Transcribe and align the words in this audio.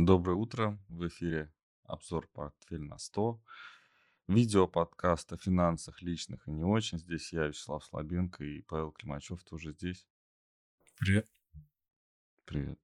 Доброе 0.00 0.36
утро. 0.36 0.78
В 0.88 1.08
эфире 1.08 1.52
обзор 1.82 2.28
«Портфель 2.28 2.84
на 2.84 2.98
100». 2.98 3.40
Видео 4.28 4.68
подкаст 4.68 5.32
о 5.32 5.36
финансах 5.36 6.02
личных 6.02 6.46
и 6.46 6.52
не 6.52 6.62
очень. 6.62 7.00
Здесь 7.00 7.32
я, 7.32 7.48
Вячеслав 7.48 7.84
Слабенко 7.84 8.44
и 8.44 8.62
Павел 8.62 8.92
Климачев 8.92 9.42
тоже 9.42 9.72
здесь. 9.72 10.06
Привет. 11.00 11.28
Привет. 12.44 12.78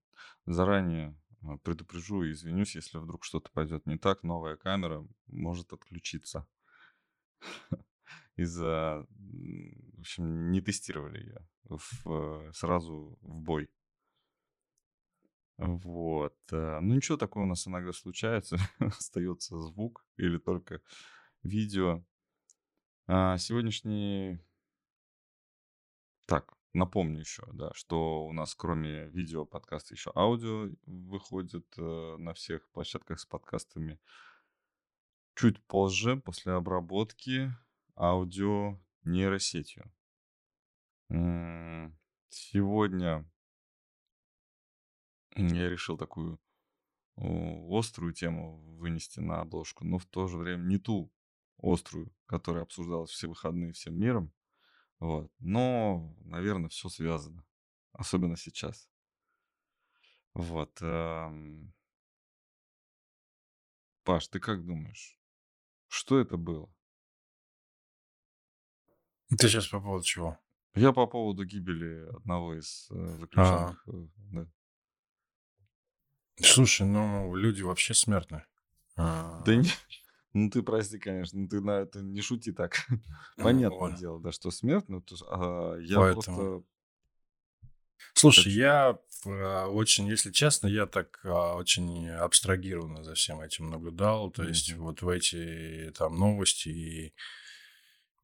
Заранее 0.44 1.16
э, 1.42 1.56
предупрежу 1.62 2.24
и 2.24 2.32
извинюсь, 2.32 2.74
если 2.74 2.98
вдруг 2.98 3.22
что-то 3.22 3.48
пойдет 3.52 3.86
не 3.86 3.96
так. 3.96 4.24
Новая 4.24 4.56
камера 4.56 5.06
может 5.28 5.72
отключиться. 5.72 6.48
Из-за... 8.34 9.06
В 9.08 10.00
общем, 10.00 10.50
не 10.50 10.60
тестировали 10.60 11.20
ее 11.20 11.48
в, 11.62 12.50
сразу 12.52 13.16
в 13.22 13.40
бой. 13.40 13.70
Вот. 15.56 16.36
э, 16.50 16.80
Ну, 16.80 16.94
ничего 16.94 17.16
такого 17.16 17.44
у 17.44 17.46
нас 17.46 17.66
иногда 17.66 17.92
случается. 17.92 18.56
Остается 18.78 19.58
звук 19.60 20.04
или 20.16 20.38
только 20.38 20.80
видео. 21.42 22.04
А, 23.06 23.38
сегодняшний... 23.38 24.40
Так, 26.26 26.54
напомню 26.72 27.20
еще, 27.20 27.44
да, 27.52 27.70
что 27.74 28.24
у 28.24 28.32
нас 28.32 28.54
кроме 28.54 29.08
видео 29.10 29.44
подкаста 29.44 29.94
еще 29.94 30.10
аудио 30.14 30.70
выходит 30.86 31.66
э, 31.76 32.16
на 32.18 32.32
всех 32.32 32.68
площадках 32.70 33.20
с 33.20 33.26
подкастами. 33.26 34.00
Чуть 35.34 35.62
позже, 35.66 36.16
после 36.16 36.52
обработки, 36.52 37.52
аудио 37.96 38.80
нейросетью. 39.04 39.92
Сегодня 42.28 43.30
я 45.36 45.68
решил 45.68 45.96
такую 45.96 46.40
острую 47.16 48.12
тему 48.12 48.60
вынести 48.76 49.20
на 49.20 49.40
обложку, 49.40 49.84
но 49.84 49.98
в 49.98 50.06
то 50.06 50.26
же 50.26 50.36
время 50.36 50.64
не 50.64 50.78
ту 50.78 51.12
острую, 51.58 52.12
которая 52.26 52.64
обсуждалась 52.64 53.10
все 53.10 53.28
выходные 53.28 53.72
всем 53.72 53.98
миром. 53.98 54.32
Вот. 55.00 55.32
Но, 55.38 56.14
наверное, 56.24 56.68
все 56.70 56.88
связано. 56.88 57.44
Особенно 57.92 58.36
сейчас. 58.36 58.90
Вот. 60.34 60.78
эм, 60.82 61.72
Паш, 64.04 64.28
ты 64.28 64.40
как 64.40 64.64
думаешь, 64.64 65.18
что 65.88 66.18
это 66.18 66.36
было? 66.36 66.72
Ты 69.30 69.48
сейчас 69.48 69.66
по 69.68 69.80
поводу 69.80 70.04
чего? 70.04 70.38
Я 70.74 70.92
по 70.92 71.06
поводу 71.06 71.44
гибели 71.44 72.08
одного 72.16 72.54
из 72.58 72.88
э, 72.90 72.94
А, 72.94 73.20
заключенных. 73.20 73.88
э, 73.88 74.06
да. 74.32 74.48
Слушай, 76.40 76.86
ну, 76.86 77.34
люди 77.34 77.62
вообще 77.62 77.94
смертны. 77.94 78.44
Да 78.96 79.02
А, 79.02 79.44
не, 79.46 79.70
ну 80.32 80.50
ты 80.50 80.62
прости, 80.62 80.98
конечно, 80.98 81.38
ну 81.38 81.48
ты 81.48 81.60
на 81.60 81.80
это 81.80 82.00
не 82.00 82.20
шути 82.20 82.52
так. 82.52 82.86
ну, 83.36 83.44
Понятное 83.44 83.78
ладно. 83.78 83.98
дело, 83.98 84.20
да, 84.20 84.32
что 84.32 84.50
смерть, 84.50 84.88
ну 84.88 85.00
то, 85.00 85.14
есть, 85.14 85.24
а, 85.28 85.76
я 85.78 85.96
Поэтому... 85.98 86.36
просто 86.36 86.64
Слушай, 88.12 88.52
я 88.52 88.98
а, 89.26 89.66
очень, 89.68 90.06
если 90.06 90.30
честно, 90.30 90.66
я 90.66 90.86
так 90.86 91.20
а, 91.24 91.54
очень 91.54 92.08
абстрагированно 92.10 93.02
за 93.02 93.14
всем 93.14 93.40
этим 93.40 93.70
наблюдал. 93.70 94.30
То 94.30 94.44
есть 94.44 94.72
Мгм. 94.72 94.82
вот 94.84 95.02
в 95.02 95.08
эти 95.08 95.92
там 95.96 96.16
новости 96.16 96.68
и 96.68 97.04
ну, 97.06 97.14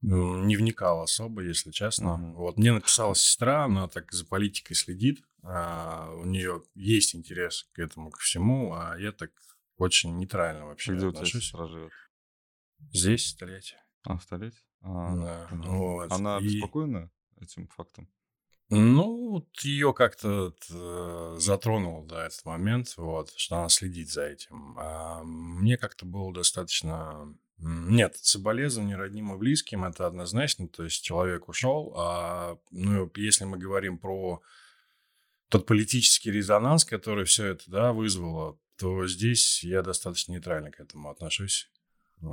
не 0.03 0.57
вникал 0.57 1.03
особо, 1.03 1.43
если 1.43 1.71
честно. 1.71 2.17
Мгм. 2.17 2.35
Вот 2.35 2.57
мне 2.57 2.73
написала 2.73 3.15
сестра, 3.15 3.65
она 3.65 3.89
так 3.89 4.11
за 4.13 4.25
политикой 4.27 4.75
следит, 4.75 5.23
а, 5.43 6.11
у 6.15 6.25
нее 6.25 6.63
есть 6.75 7.15
интерес 7.15 7.69
к 7.73 7.79
этому, 7.79 8.11
ко 8.11 8.19
всему, 8.21 8.73
а 8.75 8.97
я 8.99 9.13
так 9.13 9.31
очень 9.77 10.17
нейтрально 10.19 10.67
вообще 10.67 10.93
Где 10.95 11.07
у 11.07 11.11
тебя 11.11 11.21
отношусь. 11.21 11.45
сестра 11.45 11.67
живет? 11.67 11.93
Здесь 12.93 13.27
столетие. 13.29 13.81
А, 14.05 14.17
в 14.17 14.23
столетии? 14.23 14.59
А, 14.83 15.17
Да, 15.17 15.49
вот. 15.53 16.11
Она 16.13 16.39
И, 16.39 16.47
обеспокоена 16.47 17.11
этим 17.41 17.69
фактом? 17.69 18.09
ну, 18.71 19.31
вот 19.31 19.49
ее 19.63 19.93
как-то 19.93 20.55
э, 20.71 21.37
затронул, 21.39 22.05
да, 22.05 22.27
этот 22.27 22.45
момент, 22.45 22.95
вот, 22.97 23.33
что 23.37 23.57
она 23.59 23.69
следит 23.69 24.11
за 24.11 24.23
этим. 24.27 24.79
А 24.79 25.23
мне 25.25 25.77
как-то 25.77 26.07
было 26.07 26.33
достаточно... 26.33 27.35
Нет, 27.63 28.17
соболезнования 28.17 28.97
родным 28.97 29.35
и 29.35 29.39
близким, 29.39 29.85
это 29.85 30.07
однозначно, 30.07 30.67
то 30.67 30.85
есть 30.85 31.05
человек 31.05 31.49
ушел, 31.49 31.93
а, 31.97 32.59
ну, 32.71 33.11
если 33.17 33.45
мы 33.45 33.59
говорим 33.59 33.99
про 33.99 34.41
тот 35.51 35.67
политический 35.67 36.31
резонанс, 36.31 36.85
который 36.85 37.25
все 37.27 37.47
это, 37.49 37.65
да, 37.67 37.93
вызвало, 37.93 38.59
то 38.79 39.07
здесь 39.07 39.63
я 39.63 39.83
достаточно 39.83 40.33
нейтрально 40.33 40.71
к 40.71 40.81
этому 40.81 41.11
отношусь. 41.11 41.71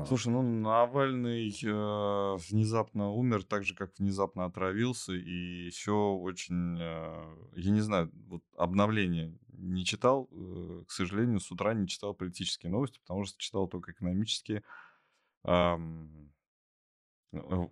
Слушай, 0.08 0.30
ну 0.34 0.42
Навальный 0.42 1.50
э, 1.50 2.38
внезапно 2.50 3.12
умер, 3.12 3.44
так 3.44 3.64
же, 3.64 3.74
как 3.74 3.98
внезапно 3.98 4.44
отравился, 4.44 5.14
и 5.14 5.66
еще 5.66 5.94
очень, 5.94 6.78
э, 6.78 7.36
я 7.56 7.72
не 7.72 7.80
знаю, 7.80 8.12
вот 8.28 8.44
обновление 8.58 9.38
не 9.48 9.86
читал, 9.86 10.28
э, 10.32 10.84
к 10.86 10.92
сожалению, 10.92 11.40
с 11.40 11.50
утра 11.52 11.74
не 11.74 11.88
читал 11.88 12.14
политические 12.14 12.70
новости, 12.70 13.00
потому 13.00 13.24
что 13.24 13.38
читал 13.40 13.68
только 13.70 13.94
экономические. 13.94 14.64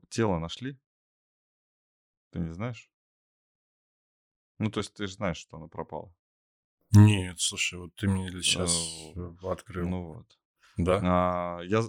Тело 0.10 0.39
нашли? 0.39 0.80
Ты 2.31 2.39
не 2.39 2.54
знаешь? 2.54 2.89
Ну, 4.60 4.69
то 4.72 4.80
есть 4.80 4.94
ты 4.94 5.07
же 5.07 5.13
знаешь, 5.13 5.38
что 5.38 5.57
оно 5.57 5.68
пропало. 5.68 6.13
Нет, 6.92 7.39
слушай, 7.39 7.77
вот 7.77 7.94
ты 7.95 8.07
мне 8.07 8.30
сейчас 8.42 8.72
в- 9.16 9.48
открыл. 9.50 9.89
Ну 9.89 10.13
вот. 10.13 10.39
Да? 10.77 11.00
А, 11.04 11.62
я 11.63 11.81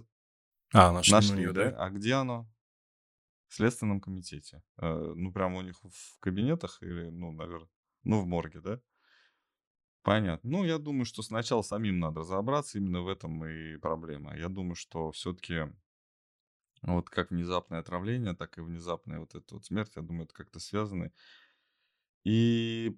А, 0.72 0.92
нашли 0.92 1.12
на 1.12 1.16
нашли, 1.20 1.46
да? 1.46 1.70
да? 1.70 1.84
А 1.84 1.90
где 1.90 2.14
оно? 2.14 2.48
В 3.48 3.54
Следственном 3.54 4.00
комитете. 4.00 4.62
Э, 4.78 5.12
ну, 5.14 5.32
прямо 5.32 5.58
у 5.58 5.62
них 5.62 5.80
в 5.84 6.18
кабинетах 6.20 6.82
или, 6.82 7.10
ну, 7.10 7.30
наверное, 7.32 7.68
ну, 8.02 8.20
в 8.20 8.26
морге, 8.26 8.60
да? 8.60 8.80
Понятно. 10.06 10.48
Ну, 10.48 10.64
я 10.64 10.78
думаю, 10.78 11.04
что 11.04 11.22
сначала 11.22 11.62
самим 11.62 11.98
надо 11.98 12.20
разобраться, 12.20 12.78
именно 12.78 13.02
в 13.02 13.08
этом 13.08 13.44
и 13.44 13.76
проблема. 13.76 14.36
Я 14.36 14.48
думаю, 14.48 14.76
что 14.76 15.10
все-таки 15.10 15.64
вот 16.82 17.10
как 17.10 17.32
внезапное 17.32 17.80
отравление, 17.80 18.34
так 18.34 18.56
и 18.56 18.60
внезапная 18.60 19.18
вот 19.18 19.34
эта 19.34 19.54
вот 19.54 19.64
смерть, 19.64 19.94
я 19.96 20.02
думаю, 20.02 20.26
это 20.26 20.34
как-то 20.34 20.60
связаны. 20.60 21.10
И 22.24 22.96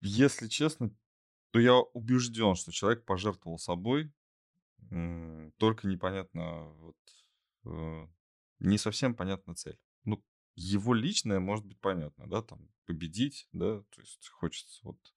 если 0.00 0.48
честно, 0.48 0.90
то 1.50 1.60
я 1.60 1.74
убежден, 1.76 2.54
что 2.54 2.72
человек 2.72 3.04
пожертвовал 3.04 3.58
собой, 3.58 4.12
только 5.58 5.86
непонятно, 5.86 6.68
вот, 6.74 6.96
э, 7.64 8.06
не 8.58 8.78
совсем 8.78 9.14
понятна 9.14 9.54
цель. 9.54 9.78
Ну, 10.04 10.22
его 10.56 10.94
личное 10.94 11.40
может 11.40 11.64
быть 11.64 11.80
понятно, 11.80 12.28
да, 12.28 12.42
там, 12.42 12.68
победить, 12.86 13.48
да, 13.52 13.80
то 13.80 14.00
есть 14.00 14.28
хочется 14.28 14.80
вот, 14.82 15.13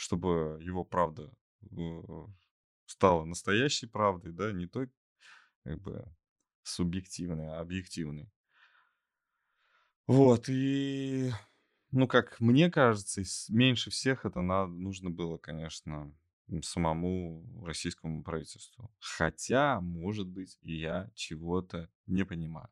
чтобы 0.00 0.58
его 0.62 0.82
правда 0.82 1.30
э, 1.70 2.26
стала 2.86 3.24
настоящей 3.24 3.86
правдой, 3.86 4.32
да, 4.32 4.50
не 4.50 4.66
той, 4.66 4.90
как 5.62 5.78
бы, 5.80 6.10
субъективной, 6.62 7.48
а 7.48 7.60
объективной. 7.60 8.32
Вот, 10.06 10.48
и, 10.48 11.30
ну, 11.90 12.08
как 12.08 12.40
мне 12.40 12.70
кажется, 12.70 13.22
меньше 13.52 13.90
всех 13.90 14.24
это 14.24 14.40
надо, 14.40 14.72
нужно 14.72 15.10
было, 15.10 15.36
конечно, 15.36 16.16
самому 16.62 17.62
российскому 17.64 18.24
правительству. 18.24 18.90
Хотя, 18.98 19.80
может 19.82 20.26
быть, 20.26 20.58
и 20.62 20.76
я 20.76 21.10
чего-то 21.14 21.90
не 22.06 22.24
понимаю. 22.24 22.70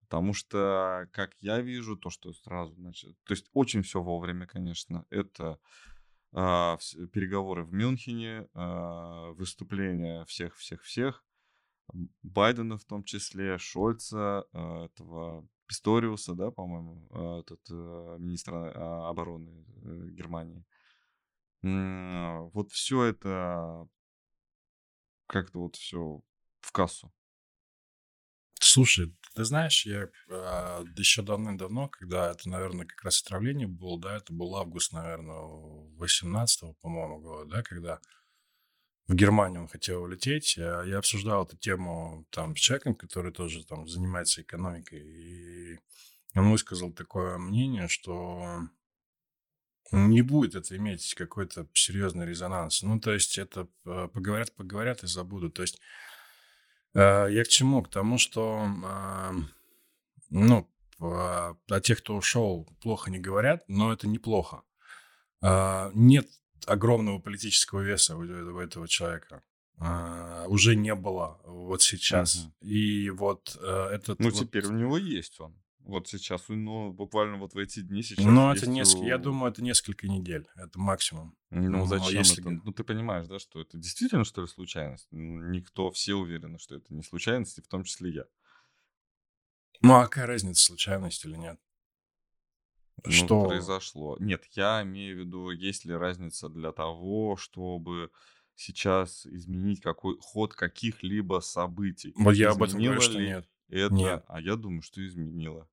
Потому 0.00 0.32
что, 0.32 1.08
как 1.12 1.34
я 1.38 1.60
вижу, 1.60 1.96
то, 1.96 2.10
что 2.10 2.32
сразу, 2.32 2.74
значит, 2.74 3.16
то 3.24 3.32
есть 3.32 3.48
очень 3.52 3.82
все 3.82 4.02
вовремя, 4.02 4.46
конечно. 4.46 5.06
Это 5.08 5.60
переговоры 6.32 7.64
в 7.64 7.72
Мюнхене, 7.72 8.48
а, 8.54 9.32
выступления 9.32 10.24
всех-всех-всех, 10.26 11.24
Байдена 12.22 12.76
в 12.76 12.84
том 12.84 13.02
числе, 13.02 13.58
Шольца, 13.58 14.44
а, 14.52 14.84
этого 14.84 15.48
Писториуса, 15.66 16.34
да, 16.34 16.50
по-моему, 16.50 17.06
а, 17.10 17.40
этот 17.40 17.60
а, 17.70 18.16
министр 18.18 18.54
а, 18.54 19.08
обороны 19.08 19.64
э, 19.84 20.08
Германии. 20.10 20.64
Вот 21.60 22.70
все 22.70 23.02
это 23.02 23.88
как-то 25.26 25.58
вот 25.58 25.74
все 25.74 26.22
в 26.60 26.70
кассу. 26.70 27.12
Слушай, 28.78 29.12
ты 29.34 29.42
знаешь, 29.42 29.84
я 29.86 30.08
а, 30.30 30.84
еще 30.96 31.22
давным-давно, 31.22 31.88
когда 31.88 32.30
это, 32.30 32.48
наверное, 32.48 32.86
как 32.86 33.02
раз 33.02 33.20
отравление 33.20 33.66
было, 33.66 34.00
да, 34.00 34.18
это 34.18 34.32
был 34.32 34.54
август, 34.54 34.92
наверное, 34.92 35.34
18 35.96 36.78
по-моему, 36.80 37.18
года, 37.18 37.50
да, 37.50 37.62
когда 37.64 37.98
в 39.08 39.16
Германию 39.16 39.62
он 39.62 39.68
хотел 39.68 40.04
улететь, 40.04 40.56
а 40.58 40.84
я 40.84 40.98
обсуждал 40.98 41.44
эту 41.44 41.56
тему 41.56 42.24
там 42.30 42.54
с 42.54 42.60
человеком, 42.60 42.94
который 42.94 43.32
тоже 43.32 43.66
там 43.66 43.88
занимается 43.88 44.42
экономикой, 44.42 45.00
и 45.00 45.80
он 46.36 46.52
высказал 46.52 46.92
такое 46.92 47.36
мнение, 47.36 47.88
что 47.88 48.62
Не 49.90 50.22
будет 50.22 50.54
это 50.54 50.76
иметь 50.76 51.14
какой-то 51.14 51.66
серьезный 51.72 52.26
резонанс. 52.26 52.82
Ну, 52.82 53.00
то 53.00 53.12
есть 53.12 53.38
это 53.38 53.68
э, 53.86 54.08
поговорят, 54.12 54.54
поговорят 54.54 55.02
и 55.02 55.06
забудут. 55.06 55.54
То 55.54 55.62
есть 55.62 55.76
э, 55.76 55.80
я 57.00 57.44
к 57.44 57.48
чему? 57.48 57.82
К 57.82 57.90
тому, 57.90 58.18
что, 58.18 58.66
э, 58.84 59.32
ну, 60.30 60.68
о 61.00 61.80
тех, 61.80 61.98
кто 61.98 62.16
ушел, 62.16 62.68
плохо 62.82 63.10
не 63.10 63.18
говорят, 63.18 63.62
но 63.68 63.92
это 63.92 64.08
неплохо. 64.08 64.62
Нет 65.40 66.26
огромного 66.66 67.20
политического 67.20 67.82
веса 67.82 68.16
у 68.16 68.58
этого 68.58 68.88
человека. 68.88 69.42
Уже 70.48 70.74
не 70.74 70.96
было 70.96 71.40
вот 71.44 71.82
сейчас. 71.82 72.34
Угу. 72.34 72.52
И 72.62 73.10
вот 73.10 73.54
этот... 73.54 74.18
Ну, 74.18 74.30
вот... 74.30 74.40
теперь 74.40 74.66
у 74.66 74.72
него 74.72 74.98
есть 74.98 75.38
он 75.38 75.54
вот 75.88 76.06
сейчас, 76.06 76.44
ну, 76.48 76.92
буквально 76.92 77.38
вот 77.38 77.54
в 77.54 77.58
эти 77.58 77.80
дни 77.80 78.02
сейчас. 78.02 78.24
Ну, 78.24 78.52
это 78.52 78.68
несколько, 78.68 79.04
у... 79.04 79.06
я 79.06 79.16
думаю, 79.16 79.50
это 79.50 79.62
несколько 79.62 80.06
недель, 80.06 80.46
это 80.54 80.78
максимум. 80.78 81.34
Ну, 81.48 81.70
ну 81.70 81.86
зачем 81.86 82.18
если... 82.18 82.42
это? 82.42 82.62
Ну, 82.62 82.72
ты 82.72 82.84
понимаешь, 82.84 83.26
да, 83.26 83.38
что 83.38 83.62
это 83.62 83.78
действительно, 83.78 84.24
что 84.24 84.42
ли, 84.42 84.48
случайность? 84.48 85.08
Никто, 85.10 85.90
все 85.90 86.14
уверены, 86.14 86.58
что 86.58 86.76
это 86.76 86.92
не 86.92 87.02
случайность, 87.02 87.56
и 87.58 87.62
в 87.62 87.68
том 87.68 87.84
числе 87.84 88.10
я. 88.10 88.24
Ну, 89.80 89.94
а 89.94 90.04
какая 90.04 90.26
разница, 90.26 90.62
случайность 90.62 91.24
или 91.24 91.36
нет? 91.36 91.58
Ну, 93.04 93.10
что 93.10 93.46
произошло? 93.46 94.16
Нет, 94.20 94.44
я 94.52 94.82
имею 94.82 95.16
в 95.16 95.20
виду, 95.20 95.50
есть 95.50 95.86
ли 95.86 95.94
разница 95.94 96.50
для 96.50 96.72
того, 96.72 97.36
чтобы 97.36 98.10
сейчас 98.54 99.24
изменить 99.24 99.80
какой 99.80 100.18
ход 100.20 100.52
каких-либо 100.52 101.40
событий. 101.40 102.12
Вот 102.16 102.34
я 102.34 102.50
об 102.50 102.62
этом 102.62 102.78
говорю, 102.78 103.00
что 103.00 103.18
нет. 103.18 103.48
Это, 103.68 103.94
нет. 103.94 104.24
а 104.28 104.40
я 104.40 104.56
думаю, 104.56 104.82
что 104.82 105.06
изменило. 105.06 105.68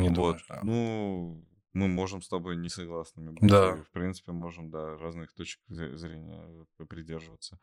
Не 0.00 0.08
вот. 0.08 0.14
думаешь, 0.14 0.46
да. 0.48 0.60
Ну, 0.62 1.44
мы 1.72 1.88
можем 1.88 2.22
с 2.22 2.28
тобой 2.28 2.56
не 2.56 2.68
согласными 2.68 3.30
быть. 3.30 3.48
Да. 3.48 3.76
В 3.76 3.90
принципе, 3.90 4.32
можем, 4.32 4.70
да, 4.70 4.96
разных 4.96 5.32
точек 5.32 5.60
зрения 5.68 6.66
придерживаться. 6.88 7.58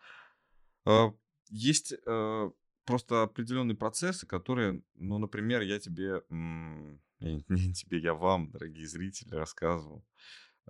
А, 0.85 1.13
есть 1.49 1.93
э, 1.93 2.51
просто 2.85 3.23
определенные 3.23 3.75
процессы, 3.75 4.25
которые, 4.25 4.81
ну, 4.95 5.17
например, 5.17 5.61
я 5.61 5.79
тебе, 5.79 6.21
не 6.29 7.73
тебе, 7.73 7.99
я 7.99 8.13
вам, 8.13 8.51
дорогие 8.51 8.87
зрители, 8.87 9.35
рассказывал 9.35 10.05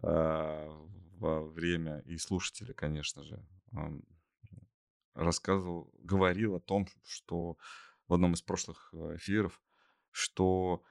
а, 0.02 0.68
во 1.18 1.46
время, 1.46 2.00
и 2.00 2.18
слушатели, 2.18 2.74
конечно 2.74 3.24
же, 3.24 3.44
рассказывал, 5.14 5.92
говорил 6.00 6.56
о 6.56 6.60
том, 6.60 6.88
что 7.06 7.58
в 8.08 8.14
одном 8.14 8.34
из 8.34 8.42
прошлых 8.42 8.90
э, 8.94 9.16
эфиров, 9.16 9.62
что 10.12 10.84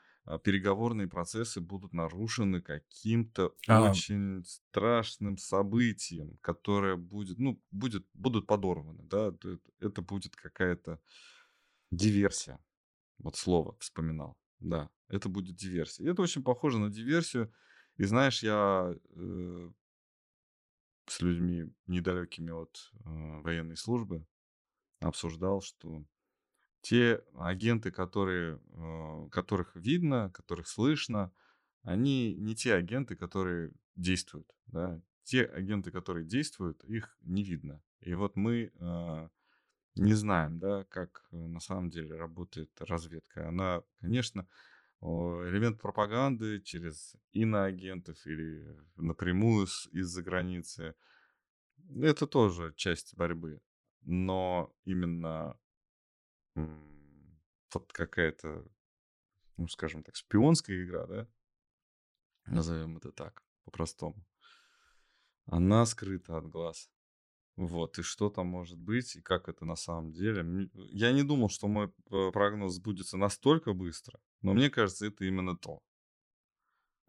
переговорные 0.43 1.07
процессы 1.07 1.61
будут 1.61 1.93
нарушены 1.93 2.63
каким-то 2.63 3.55
а. 3.69 3.91
очень 3.91 4.43
страшным 4.45 5.37
событием, 5.37 6.39
которое 6.41 6.97
будет, 6.97 7.39
ну, 7.39 7.61
будет, 7.71 8.07
будут 8.15 8.47
подорваны, 8.47 9.03
да, 9.05 9.35
это, 9.81 10.03
будет 10.03 10.35
какая-то 10.35 10.99
диверсия. 11.91 12.59
Вот 13.19 13.37
слово 13.37 13.77
вспоминал, 13.81 14.39
да, 14.61 14.91
это 15.09 15.29
будет 15.29 15.57
диверсия. 15.57 16.07
И 16.07 16.09
это 16.11 16.23
очень 16.23 16.43
похоже 16.43 16.79
на 16.79 16.91
диверсию. 16.91 17.53
И 17.97 18.05
знаешь, 18.05 18.43
я 18.43 18.95
э, 19.11 19.71
с 21.07 21.21
людьми 21.21 21.71
недалекими 21.87 22.51
от 22.51 22.91
э, 22.93 23.41
военной 23.43 23.77
службы 23.77 24.27
обсуждал, 25.01 25.61
что 25.61 26.05
те 26.85 27.23
агенты, 27.39 27.91
которые, 27.91 28.61
э, 28.73 29.29
которых 29.31 29.75
видно, 29.75 30.31
которых 30.35 30.69
слышно, 30.69 31.33
они 31.83 32.35
не 32.35 32.55
те 32.55 32.75
агенты, 32.75 33.17
которые 33.17 33.73
действуют. 33.97 34.55
Да? 34.67 35.01
Те 35.23 35.45
агенты, 35.45 35.91
которые 35.91 36.27
действуют, 36.27 36.85
их 36.85 37.17
не 37.23 37.43
видно. 37.43 37.83
И 38.01 38.15
вот 38.15 38.37
мы 38.37 38.71
э, 38.79 39.29
не 39.95 40.13
знаем, 40.13 40.59
да, 40.59 40.85
как 40.85 41.27
э, 41.33 41.37
на 41.37 41.61
самом 41.61 41.89
деле 41.89 42.17
работает 42.17 42.71
разведка. 42.81 43.49
Она, 43.49 43.83
конечно, 44.01 44.47
элемент 45.01 45.81
пропаганды 45.81 46.61
через 46.61 47.17
иноагентов 47.33 48.27
или 48.27 48.77
напрямую 48.97 49.67
из-за 49.93 50.23
границы. 50.23 50.95
Это 51.97 52.27
тоже 52.27 52.75
часть 52.77 53.15
борьбы. 53.17 53.61
Но 54.03 54.71
именно 54.85 55.59
вот 56.55 57.93
какая-то, 57.93 58.65
ну, 59.57 59.69
скажем 59.69 60.03
так, 60.03 60.17
шпионская 60.17 60.85
игра, 60.85 61.07
да? 61.07 61.29
Назовем 62.47 62.97
это 62.97 63.13
так, 63.13 63.43
по-простому. 63.65 64.27
Она 65.47 65.85
скрыта 65.87 66.39
от 66.39 66.47
глаз. 66.47 66.91
Вот, 67.57 67.99
и 67.99 68.03
что 68.03 68.31
там 68.31 68.49
может 68.49 68.79
быть, 68.79 69.15
и 69.15 69.23
как 69.23 69.49
это 69.49 69.65
на 69.65 69.77
самом 69.77 70.13
деле. 70.13 70.69
Я 70.91 71.13
не 71.13 71.23
думал, 71.23 71.49
что 71.49 71.69
мой 71.69 71.93
э, 72.11 72.31
прогноз 72.33 72.75
сбудется 72.75 73.17
настолько 73.17 73.73
быстро, 73.75 74.19
но 74.43 74.55
мне 74.55 74.71
кажется, 74.71 75.07
это 75.07 75.25
именно 75.25 75.57
то. 75.57 75.81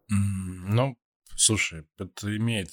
Ну, 0.08 0.96
Слушай, 1.36 1.86
это 1.98 2.36
имеет 2.36 2.70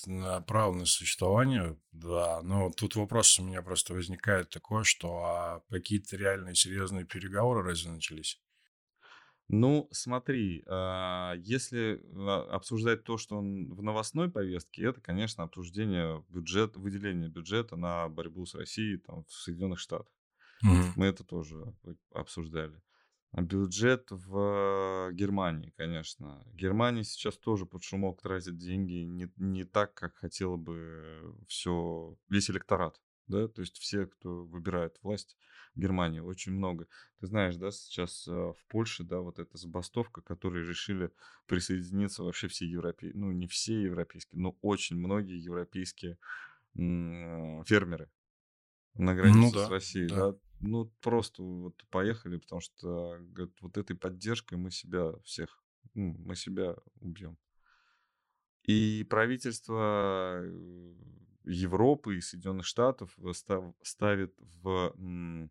право 0.47 0.73
на 0.73 0.85
существование, 0.85 1.77
да, 1.91 2.41
но 2.41 2.71
тут 2.71 2.95
вопрос 2.95 3.37
у 3.39 3.43
меня 3.43 3.61
просто 3.61 3.93
возникает 3.93 4.49
такой, 4.49 4.85
что 4.85 5.17
а 5.25 5.63
какие-то 5.69 6.15
реальные 6.15 6.55
серьезные 6.55 7.05
переговоры 7.05 7.61
разве 7.61 7.91
начались? 7.91 8.39
Ну, 9.49 9.87
смотри, 9.91 10.63
а, 10.67 11.33
если 11.37 12.01
а, 12.15 12.43
обсуждать 12.55 13.03
то, 13.03 13.17
что 13.17 13.37
он 13.37 13.73
в 13.73 13.83
новостной 13.83 14.31
повестке, 14.31 14.85
это, 14.85 15.01
конечно, 15.01 15.43
обсуждение 15.43 16.23
бюджет, 16.29 16.77
выделения 16.77 17.27
бюджета 17.27 17.75
на 17.75 18.07
борьбу 18.09 18.45
с 18.45 18.55
Россией 18.55 18.97
там, 18.97 19.25
в 19.25 19.31
Соединенных 19.31 19.79
Штатах. 19.79 20.13
Мгм. 20.63 20.93
Мы 20.95 21.07
это 21.07 21.23
тоже 21.23 21.75
обсуждали. 22.13 22.81
Бюджет 23.41 24.07
в 24.11 25.11
Германии, 25.11 25.73
конечно. 25.75 26.45
Германия 26.53 27.03
сейчас 27.03 27.35
тоже 27.37 27.65
под 27.65 27.83
шумок 27.83 28.21
тратит 28.21 28.57
деньги 28.57 29.03
не, 29.03 29.31
не 29.37 29.63
так, 29.63 29.95
как 29.95 30.15
хотела 30.15 30.55
бы 30.55 31.35
все, 31.47 32.15
весь 32.29 32.51
электорат. 32.51 33.01
Да, 33.27 33.47
то 33.47 33.61
есть 33.61 33.77
все, 33.77 34.05
кто 34.05 34.43
выбирает 34.43 34.99
власть 35.01 35.37
в 35.73 35.79
Германии, 35.79 36.19
очень 36.19 36.51
много. 36.51 36.87
Ты 37.19 37.27
знаешь, 37.27 37.55
да, 37.55 37.71
сейчас 37.71 38.27
э, 38.27 38.31
в 38.31 38.57
Польше, 38.67 39.05
да, 39.05 39.21
вот 39.21 39.39
эта 39.39 39.57
забастовка, 39.57 40.21
которые 40.21 40.67
решили 40.67 41.09
присоединиться 41.47 42.21
вообще 42.23 42.49
все 42.49 42.65
европейские, 42.67 43.19
ну 43.19 43.31
не 43.31 43.47
все 43.47 43.81
европейские, 43.81 44.41
но 44.41 44.57
очень 44.61 44.97
многие 44.97 45.41
европейские 45.41 46.17
фермеры 46.75 48.11
на 48.95 49.15
границе 49.15 49.39
ну, 49.39 49.51
да, 49.53 49.67
с 49.67 49.69
Россией, 49.69 50.09
да. 50.09 50.31
да 50.31 50.37
ну, 50.63 50.85
просто 51.01 51.43
вот 51.43 51.83
поехали, 51.89 52.37
потому 52.37 52.61
что 52.61 53.17
говорит, 53.19 53.55
вот 53.61 53.77
этой 53.77 53.95
поддержкой 53.95 54.55
мы 54.57 54.71
себя 54.71 55.11
всех, 55.23 55.61
ну, 55.93 56.15
мы 56.19 56.35
себя 56.35 56.75
убьем. 57.01 57.37
И 58.63 59.05
правительство 59.09 60.39
э, 60.41 60.93
Европы 61.43 62.15
и 62.15 62.21
Соединенных 62.21 62.65
Штатов 62.65 63.17
ставит 63.81 64.33
в, 64.39 64.93
ну, 64.95 65.49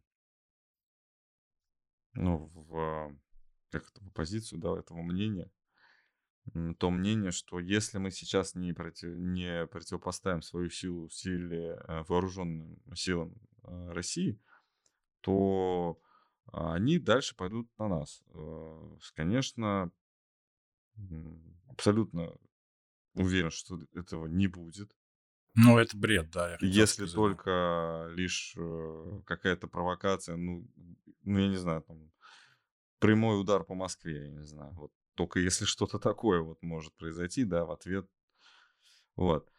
в, 2.14 3.14
как 3.70 3.90
это, 3.90 4.02
в 4.02 4.08
оппозицию, 4.08 4.60
да, 4.60 4.78
этого 4.78 5.02
мнения, 5.02 5.50
то 6.78 6.90
мнение, 6.90 7.32
что 7.32 7.60
если 7.60 7.98
мы 7.98 8.10
сейчас 8.10 8.54
не, 8.54 8.72
против, 8.72 9.10
не 9.10 9.66
противопоставим 9.66 10.40
свою 10.40 10.70
силу 10.70 11.10
силе 11.10 11.78
э, 11.86 12.02
вооруженным 12.08 12.80
силам 12.94 13.34
э, 13.62 13.92
России, 13.92 14.40
то 15.22 15.98
они 16.52 16.98
дальше 16.98 17.34
пойдут 17.34 17.68
на 17.78 17.88
нас. 17.88 18.22
Э, 18.34 18.96
конечно, 19.14 19.90
абсолютно 21.68 22.36
уверен, 23.14 23.50
что 23.50 23.78
этого 23.94 24.26
не 24.26 24.46
будет. 24.46 24.94
Ну, 25.54 25.78
это 25.78 25.96
бред, 25.96 26.30
да. 26.30 26.56
Если 26.60 27.06
сказать. 27.06 27.14
только 27.14 28.08
лишь 28.14 28.54
э, 28.56 29.20
какая-то 29.26 29.66
провокация, 29.66 30.36
ну, 30.36 30.66
ну, 31.24 31.38
я 31.38 31.48
не 31.48 31.56
знаю, 31.56 31.82
там, 31.82 32.10
прямой 32.98 33.40
удар 33.40 33.62
по 33.64 33.74
Москве, 33.74 34.24
я 34.24 34.30
не 34.30 34.44
знаю. 34.44 34.72
Вот 34.74 34.92
только 35.14 35.40
если 35.40 35.66
что-то 35.66 35.98
такое 35.98 36.40
вот 36.40 36.62
может 36.62 36.94
произойти, 36.96 37.44
да, 37.44 37.66
в 37.66 37.70
ответ. 37.70 38.08
Вот. 39.14 39.52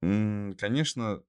Конечно, 0.00 1.24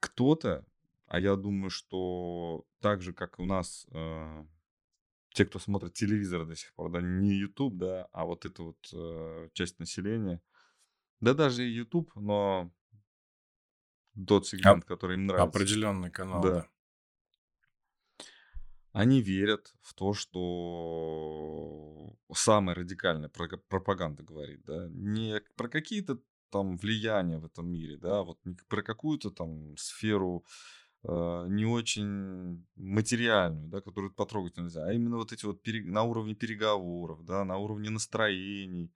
кто-то 0.00 0.66
а 1.14 1.20
я 1.20 1.36
думаю, 1.36 1.70
что 1.70 2.66
так 2.80 3.00
же, 3.00 3.12
как 3.12 3.38
у 3.38 3.46
нас 3.46 3.86
э, 3.92 4.44
те, 5.32 5.44
кто 5.44 5.60
смотрит 5.60 5.94
телевизор 5.94 6.44
до 6.44 6.56
сих 6.56 6.74
пор, 6.74 6.90
да, 6.90 7.00
не 7.00 7.34
YouTube, 7.34 7.76
да, 7.76 8.08
а 8.12 8.24
вот 8.24 8.44
эта 8.44 8.64
вот 8.64 8.78
э, 8.92 9.48
часть 9.52 9.78
населения, 9.78 10.42
да 11.20 11.32
даже 11.32 11.64
и 11.64 11.72
YouTube, 11.72 12.10
но 12.16 12.72
тот 14.26 14.48
сегмент, 14.48 14.82
а, 14.82 14.86
который 14.88 15.14
им 15.14 15.26
нравится. 15.26 15.48
Определенный 15.48 16.10
канал, 16.10 16.42
да. 16.42 16.50
да. 16.50 16.68
Они 18.90 19.22
верят 19.22 19.72
в 19.82 19.94
то, 19.94 20.14
что 20.14 22.16
самая 22.32 22.74
радикальная 22.74 23.30
пропаганда 23.68 24.24
говорит, 24.24 24.64
да. 24.64 24.88
Не 24.88 25.40
про 25.54 25.68
какие-то 25.68 26.18
там 26.50 26.76
влияния 26.76 27.38
в 27.38 27.44
этом 27.44 27.68
мире, 27.68 27.98
да, 27.98 28.24
вот 28.24 28.44
не 28.44 28.56
про 28.68 28.82
какую-то 28.82 29.30
там 29.30 29.76
сферу, 29.76 30.44
не 31.06 31.66
очень 31.66 32.66
материальную, 32.76 33.68
да, 33.68 33.80
которую 33.80 34.12
потрогать 34.12 34.56
нельзя, 34.56 34.86
а 34.86 34.92
именно 34.92 35.16
вот 35.16 35.32
эти 35.32 35.44
вот 35.44 35.62
пере 35.62 35.84
на 35.84 36.02
уровне 36.02 36.34
переговоров, 36.34 37.24
да, 37.24 37.44
на 37.44 37.58
уровне 37.58 37.90
настроений, 37.90 38.90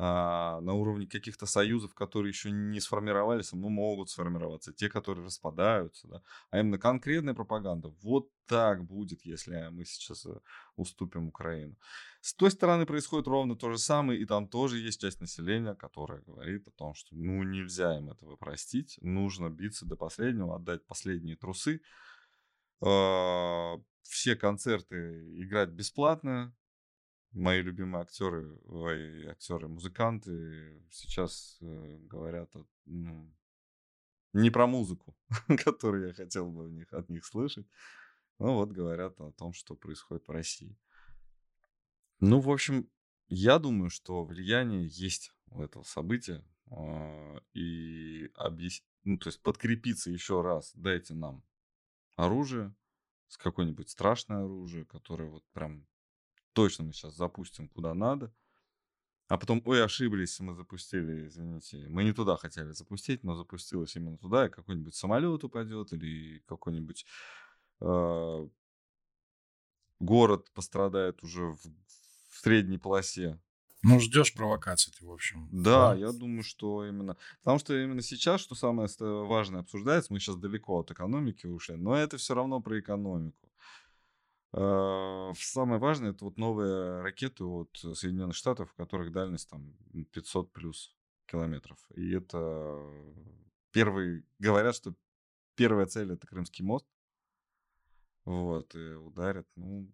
а, 0.00 0.60
на 0.60 0.74
уровне 0.74 1.08
каких-то 1.08 1.46
союзов, 1.46 1.92
которые 1.92 2.30
еще 2.30 2.52
не 2.52 2.78
сформировались, 2.78 3.52
но 3.52 3.68
могут 3.68 4.10
сформироваться, 4.10 4.72
те, 4.72 4.88
которые 4.88 5.24
распадаются, 5.24 6.06
да, 6.06 6.22
а 6.50 6.60
именно 6.60 6.78
конкретная 6.78 7.34
пропаганда. 7.34 7.88
Вот 8.02 8.30
так 8.46 8.84
будет, 8.84 9.22
если 9.24 9.68
мы 9.70 9.84
сейчас 9.84 10.24
э, 10.26 10.38
уступим 10.76 11.26
Украину. 11.26 11.74
С 12.20 12.34
той 12.34 12.50
стороны 12.50 12.84
происходит 12.84 13.28
ровно 13.28 13.56
то 13.56 13.70
же 13.70 13.78
самое, 13.78 14.20
и 14.20 14.26
там 14.26 14.48
тоже 14.48 14.78
есть 14.78 15.00
часть 15.00 15.20
населения, 15.20 15.74
которая 15.74 16.20
говорит 16.22 16.66
о 16.66 16.72
том, 16.72 16.94
что 16.94 17.14
ну 17.14 17.42
нельзя 17.44 17.96
им 17.96 18.10
этого 18.10 18.36
простить, 18.36 18.98
нужно 19.00 19.48
биться 19.48 19.86
до 19.86 19.96
последнего, 19.96 20.56
отдать 20.56 20.84
последние 20.84 21.36
трусы, 21.36 21.80
а, 22.80 23.76
все 24.02 24.34
концерты 24.34 24.96
играть 25.42 25.70
бесплатно, 25.70 26.54
мои 27.32 27.62
любимые 27.62 28.02
актеры, 28.02 28.58
актеры, 29.30 29.68
музыканты 29.68 30.82
сейчас 30.90 31.58
э, 31.60 31.98
говорят 32.02 32.54
о, 32.56 32.66
ну, 32.86 33.32
не 34.32 34.50
про 34.50 34.66
музыку, 34.66 35.16
которую 35.64 36.08
я 36.08 36.14
хотел 36.14 36.50
бы 36.50 36.64
в 36.64 36.72
них, 36.72 36.92
от 36.92 37.08
них 37.08 37.24
слышать, 37.24 37.66
но 38.38 38.54
вот 38.54 38.70
говорят 38.70 39.20
о 39.20 39.32
том, 39.32 39.52
что 39.52 39.76
происходит 39.76 40.26
в 40.26 40.32
России. 40.32 40.76
Ну, 42.20 42.40
в 42.40 42.50
общем, 42.50 42.90
я 43.28 43.58
думаю, 43.58 43.90
что 43.90 44.24
влияние 44.24 44.88
есть 44.88 45.32
у 45.50 45.62
этого 45.62 45.84
события. 45.84 46.44
э, 46.70 47.40
и 47.54 48.30
объяс... 48.34 48.82
ну, 49.04 49.18
то 49.18 49.28
есть 49.28 49.40
подкрепиться 49.40 50.10
еще 50.10 50.42
раз, 50.42 50.72
дайте 50.74 51.14
нам 51.14 51.44
оружие, 52.16 52.74
с 53.28 53.36
какое-нибудь 53.36 53.88
страшное 53.90 54.44
оружие, 54.44 54.84
которое 54.84 55.30
вот 55.30 55.44
прям 55.52 55.86
точно 56.52 56.84
мы 56.84 56.92
сейчас 56.92 57.14
запустим 57.14 57.68
куда 57.68 57.94
надо. 57.94 58.34
А 59.28 59.36
потом, 59.36 59.62
ой, 59.66 59.84
ошиблись, 59.84 60.40
мы 60.40 60.54
запустили, 60.54 61.28
извините. 61.28 61.86
Мы 61.88 62.02
не 62.02 62.12
туда 62.12 62.36
хотели 62.36 62.70
запустить, 62.72 63.22
но 63.24 63.36
запустилось 63.36 63.94
именно 63.94 64.16
туда, 64.16 64.46
и 64.46 64.50
какой-нибудь 64.50 64.94
самолет 64.94 65.44
упадет, 65.44 65.92
или 65.92 66.42
какой-нибудь 66.46 67.04
э, 67.80 68.48
город 70.00 70.50
пострадает 70.52 71.22
уже 71.22 71.44
в, 71.44 71.60
в 72.28 72.38
средней 72.40 72.78
полосе. 72.78 73.38
Ну, 73.82 74.00
ждешь 74.00 74.34
провокации 74.34 74.90
ты, 74.90 75.06
в 75.06 75.12
общем. 75.12 75.48
Да, 75.52 75.94
я 75.94 76.10
думаю, 76.12 76.42
что 76.42 76.84
именно... 76.84 77.16
Потому 77.40 77.58
что 77.58 77.80
именно 77.80 78.02
сейчас, 78.02 78.40
что 78.40 78.54
самое 78.54 78.88
ст- 78.88 79.00
важное 79.00 79.60
обсуждается, 79.60 80.12
мы 80.12 80.18
сейчас 80.18 80.36
далеко 80.36 80.80
от 80.80 80.90
экономики 80.90 81.46
ушли, 81.46 81.76
но 81.76 81.94
это 81.94 82.16
все 82.16 82.34
равно 82.34 82.60
про 82.60 82.80
экономику. 82.80 83.48
Э, 84.52 85.32
Самое 85.36 85.78
важное, 85.78 86.10
это 86.10 86.24
вот 86.24 86.38
новые 86.38 87.02
ракеты 87.02 87.44
от 87.44 87.70
Соединенных 87.76 88.34
Штатов, 88.34 88.72
у 88.72 88.76
которых 88.76 89.12
дальность 89.12 89.48
там 89.48 89.76
500 90.12 90.52
плюс 90.52 90.96
километров. 91.26 91.78
И 91.94 92.10
это 92.10 92.82
первый... 93.70 94.24
Говорят, 94.40 94.74
что 94.74 94.94
первая 95.54 95.86
цель 95.86 96.12
это 96.12 96.26
Крымский 96.26 96.64
мост. 96.64 96.86
Вот, 98.24 98.74
и 98.74 98.94
ударят. 98.94 99.46
Ну, 99.54 99.90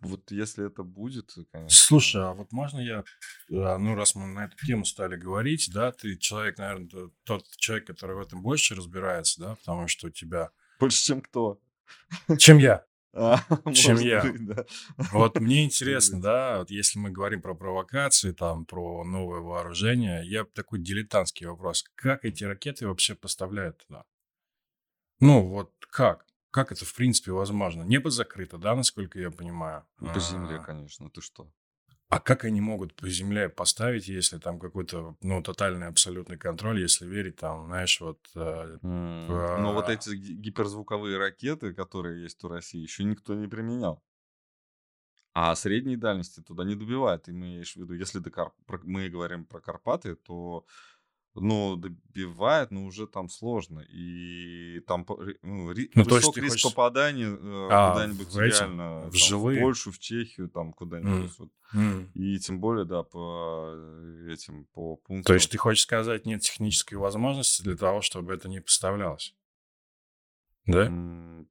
вот 0.00 0.30
если 0.30 0.66
это 0.66 0.82
будет, 0.82 1.34
конечно... 1.52 1.68
Слушай, 1.70 2.22
а 2.22 2.32
вот 2.32 2.52
можно 2.52 2.78
я, 2.80 3.04
а, 3.50 3.78
ну, 3.78 3.94
раз 3.94 4.14
мы 4.14 4.26
на 4.26 4.46
эту 4.46 4.56
тему 4.66 4.84
стали 4.84 5.16
говорить, 5.16 5.70
да, 5.72 5.92
ты 5.92 6.16
человек, 6.16 6.58
наверное, 6.58 7.10
тот 7.24 7.44
человек, 7.56 7.86
который 7.86 8.16
в 8.16 8.20
этом 8.20 8.42
больше 8.42 8.74
разбирается, 8.74 9.40
да, 9.40 9.54
потому 9.56 9.88
что 9.88 10.08
у 10.08 10.10
тебя... 10.10 10.50
Больше, 10.78 11.02
чем 11.04 11.20
кто. 11.20 11.60
Чем 12.38 12.58
я. 12.58 12.84
А, 13.12 13.40
Чем 13.74 13.96
я. 13.96 14.22
быть, 14.22 14.46
да. 14.46 14.64
Вот 15.10 15.40
мне 15.40 15.64
интересно, 15.64 16.22
да, 16.22 16.58
вот 16.58 16.70
если 16.70 17.00
мы 17.00 17.10
говорим 17.10 17.42
про 17.42 17.54
провокации, 17.54 18.30
там, 18.30 18.64
про 18.64 19.02
новое 19.02 19.40
вооружение, 19.40 20.22
я 20.24 20.44
такой 20.44 20.78
дилетантский 20.78 21.46
вопрос. 21.46 21.84
Как 21.96 22.24
эти 22.24 22.44
ракеты 22.44 22.86
вообще 22.86 23.16
поставляют 23.16 23.84
туда? 23.84 24.04
Ну, 25.18 25.44
вот 25.44 25.72
как? 25.90 26.24
Как 26.50 26.72
это, 26.72 26.84
в 26.84 26.94
принципе, 26.94 27.32
возможно? 27.32 27.82
Небо 27.82 28.10
закрыто, 28.10 28.58
да, 28.58 28.74
насколько 28.74 29.20
я 29.20 29.30
понимаю? 29.30 29.86
По 29.98 30.18
земле, 30.18 30.56
А, 30.56 30.62
конечно, 30.64 31.08
ты 31.10 31.20
что? 31.20 31.52
А 32.08 32.18
как 32.18 32.44
они 32.44 32.60
могут 32.60 32.96
по 32.96 33.08
земле 33.08 33.48
поставить, 33.48 34.08
если 34.08 34.38
там 34.38 34.58
какой-то, 34.58 35.16
ну, 35.22 35.42
тотальный 35.42 35.86
абсолютный 35.86 36.38
контроль, 36.38 36.80
если 36.80 37.06
верить 37.06 37.36
там, 37.36 37.66
знаешь, 37.66 38.00
вот... 38.00 38.18
э, 38.34 38.78
М, 38.82 39.26
Па- 39.28 39.58
Но 39.58 39.72
вот 39.74 39.88
эти 39.88 40.10
ги- 40.16 40.34
гиперзвуковые 40.34 41.18
ракеты, 41.18 41.72
которые 41.72 42.22
есть 42.22 42.42
у 42.42 42.48
России, 42.48 42.80
еще 42.80 43.04
никто 43.04 43.34
не 43.34 43.46
применял. 43.46 44.02
А 45.32 45.54
средней 45.54 45.96
дальности 45.96 46.40
туда 46.40 46.64
не 46.64 46.74
добивает. 46.74 47.28
И 47.28 47.32
мы 47.32 47.46
имеешь 47.46 47.74
в 47.74 47.76
виду, 47.76 47.94
если 47.94 48.18
до 48.18 48.30
Кар- 48.30 48.52
про- 48.66 48.80
мы 48.82 49.08
говорим 49.08 49.44
про 49.44 49.60
Карпаты, 49.60 50.16
то 50.16 50.66
ну, 51.34 51.76
добивает, 51.76 52.70
но 52.70 52.84
уже 52.84 53.06
там 53.06 53.28
сложно. 53.28 53.80
И 53.88 54.80
там 54.86 55.06
ри- 55.18 55.38
ну, 55.42 55.70
ри- 55.72 55.90
Ну, 55.94 56.04
то 56.04 56.16
есть 56.16 56.26
высок 56.26 56.36
риск 56.38 56.52
хочешь- 56.54 56.62
попадания 56.74 57.26
э, 57.28 57.68
А, 57.70 57.92
куда-нибудь 57.92 58.28
в 58.28 58.38
реально 58.40 59.00
в 59.00 59.10
там, 59.10 59.12
жилые? 59.12 59.60
Польшу, 59.60 59.92
в 59.92 59.98
Чехию, 59.98 60.48
там 60.48 60.72
куда-нибудь. 60.72 61.22
Есть 61.22 61.38
вот. 61.38 61.50
м. 61.74 62.10
И 62.14 62.38
тем 62.38 62.60
более, 62.60 62.84
да, 62.84 63.02
по 63.04 63.74
этим, 64.28 64.64
по 64.72 64.96
пунктам. 64.96 65.24
То 65.24 65.34
есть 65.34 65.50
ты 65.50 65.56
хочешь 65.58 65.82
сказать, 65.84 66.26
нет 66.26 66.40
технической 66.42 66.98
возможности 66.98 67.62
для 67.62 67.76
того, 67.76 68.00
чтобы 68.02 68.34
это 68.34 68.48
не 68.48 68.60
поставлялось? 68.60 69.34
Да? 70.66 70.86
М, 70.86 71.48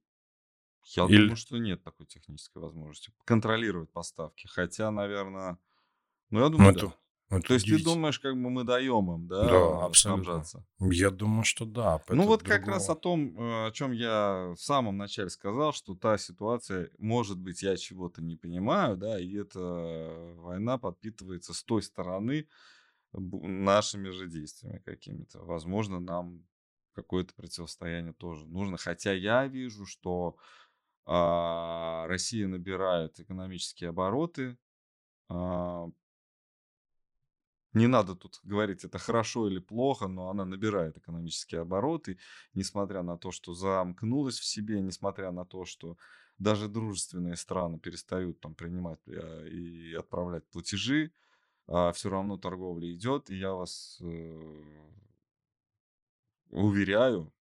Я 0.96 1.04
Или- 1.06 1.18
думаю, 1.22 1.36
что 1.36 1.56
нет 1.58 1.84
такой 1.84 2.04
технической 2.06 2.60
возможности 2.60 3.12
контролировать 3.24 3.92
поставки. 3.92 4.48
Хотя, 4.48 4.90
наверное, 4.90 5.56
ну 6.30 6.40
я 6.40 6.46
Ну, 6.46 6.50
думаю, 6.50 6.74
да. 6.74 6.94
Это, 7.30 7.46
То 7.46 7.54
есть 7.54 7.66
ты 7.66 7.82
думаешь, 7.82 8.18
как 8.18 8.34
бы 8.34 8.50
мы 8.50 8.64
даем 8.64 9.10
им, 9.12 9.28
да, 9.28 9.48
Да, 9.48 9.84
абсолютно. 9.86 10.24
снабжаться? 10.24 10.66
Я 10.80 11.10
думаю, 11.10 11.44
что 11.44 11.64
да. 11.64 12.00
Ну 12.08 12.24
вот 12.24 12.42
как 12.42 12.66
раз 12.66 12.86
другого. 12.86 12.98
о 12.98 13.00
том, 13.00 13.40
э, 13.40 13.66
о 13.68 13.70
чем 13.70 13.92
я 13.92 14.52
в 14.56 14.60
самом 14.60 14.96
начале 14.96 15.30
сказал, 15.30 15.72
что 15.72 15.94
та 15.94 16.18
ситуация, 16.18 16.90
может 16.98 17.38
быть, 17.38 17.62
я 17.62 17.76
чего-то 17.76 18.20
не 18.20 18.36
понимаю, 18.36 18.96
да, 18.96 19.20
и 19.20 19.32
эта 19.36 19.60
война 20.36 20.76
подпитывается 20.78 21.54
с 21.54 21.62
той 21.62 21.82
стороны 21.82 22.48
нашими 23.12 24.10
же 24.10 24.28
действиями 24.28 24.82
какими-то. 24.84 25.40
Возможно, 25.44 26.00
нам 26.00 26.44
какое-то 26.94 27.34
противостояние 27.34 28.12
тоже 28.12 28.46
нужно. 28.46 28.76
Хотя 28.76 29.12
я 29.12 29.46
вижу, 29.46 29.86
что 29.86 30.36
а, 31.06 32.06
Россия 32.08 32.46
набирает 32.46 33.18
экономические 33.20 33.90
обороты. 33.90 34.56
А, 37.74 37.78
не 37.78 37.86
надо 37.86 38.14
тут 38.14 38.40
говорить, 38.42 38.84
это 38.84 38.98
хорошо 38.98 39.48
или 39.48 39.58
плохо, 39.58 40.08
но 40.08 40.30
она 40.30 40.44
набирает 40.44 40.98
экономические 40.98 41.60
обороты, 41.62 42.18
несмотря 42.54 43.02
на 43.02 43.16
то, 43.16 43.30
что 43.30 43.54
замкнулась 43.54 44.38
в 44.38 44.44
себе, 44.44 44.80
несмотря 44.80 45.30
на 45.30 45.44
то, 45.44 45.64
что 45.64 45.96
даже 46.38 46.68
дружественные 46.68 47.36
страны 47.36 47.78
перестают 47.78 48.40
там 48.40 48.54
принимать 48.54 49.00
э, 49.06 49.48
и 49.48 49.94
отправлять 49.94 50.46
платежи, 50.50 51.12
все 51.92 52.10
равно 52.10 52.36
торговля 52.36 52.92
идет, 52.92 53.30
и 53.30 53.36
я 53.36 53.52
вас 53.52 54.00
э, 54.02 54.62
уверяю, 56.50 57.32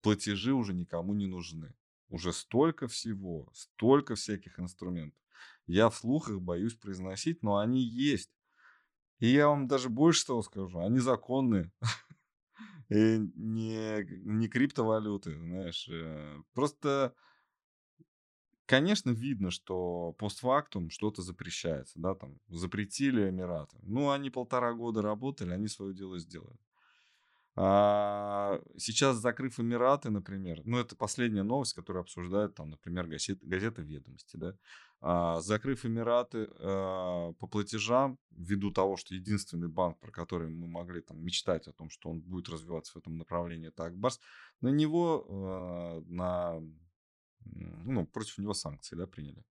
платежи 0.00 0.52
уже 0.52 0.74
никому 0.74 1.14
не 1.14 1.26
нужны. 1.26 1.74
Уже 2.08 2.32
столько 2.32 2.86
всего, 2.86 3.48
столько 3.52 4.14
всяких 4.14 4.60
инструментов. 4.60 5.18
Я 5.66 5.88
вслух 5.90 6.28
их 6.28 6.40
боюсь 6.40 6.74
произносить, 6.74 7.42
но 7.42 7.56
они 7.56 7.80
есть. 7.80 8.30
И 9.20 9.28
я 9.28 9.48
вам 9.48 9.66
даже 9.68 9.88
больше 9.88 10.26
того 10.26 10.42
скажу, 10.42 10.78
они 10.80 10.98
законные. 10.98 11.72
И 12.90 13.18
не, 13.34 14.04
не 14.24 14.48
криптовалюты, 14.48 15.36
знаешь. 15.38 15.88
э, 15.90 16.38
Просто, 16.52 17.14
конечно, 18.66 19.10
видно, 19.10 19.50
что 19.50 20.12
постфактум 20.18 20.90
что-то 20.90 21.22
запрещается, 21.22 21.98
да, 21.98 22.14
там, 22.14 22.38
запретили 22.48 23.28
Эмираты. 23.28 23.76
Ну, 23.82 24.10
они 24.10 24.30
полтора 24.30 24.72
года 24.72 25.02
работали, 25.02 25.50
они 25.52 25.68
свое 25.68 25.94
дело 25.94 26.18
сделали. 26.18 26.58
А 27.56 28.60
сейчас, 28.78 29.18
закрыв 29.18 29.60
Эмираты, 29.60 30.10
например, 30.10 30.62
ну, 30.64 30.78
это 30.78 30.96
последняя 30.96 31.44
новость, 31.44 31.74
которую 31.74 32.00
обсуждает, 32.02 32.54
там, 32.56 32.70
например, 32.70 33.06
газета, 33.06 33.46
газета 33.46 33.80
«Ведомости», 33.82 34.36
да, 34.36 34.56
закрыв 35.40 35.84
Эмираты 35.84 36.48
а, 36.58 37.32
по 37.34 37.46
платежам, 37.46 38.18
ввиду 38.30 38.70
того, 38.70 38.96
что 38.96 39.14
единственный 39.14 39.68
банк, 39.68 39.98
про 40.00 40.10
который 40.10 40.48
мы 40.48 40.66
могли 40.66 41.02
там 41.02 41.22
мечтать 41.22 41.68
о 41.68 41.72
том, 41.72 41.90
что 41.90 42.08
он 42.08 42.20
будет 42.20 42.48
развиваться 42.48 42.94
в 42.94 42.96
этом 42.96 43.18
направлении, 43.18 43.68
это 43.68 43.84
Акбарс, 43.84 44.18
на 44.62 44.68
него, 44.68 45.26
а, 45.28 46.00
на 46.06 46.62
ну, 47.44 48.06
против 48.06 48.38
него 48.38 48.54
санкции, 48.54 48.96
да, 48.96 49.06
приняли. 49.06 49.44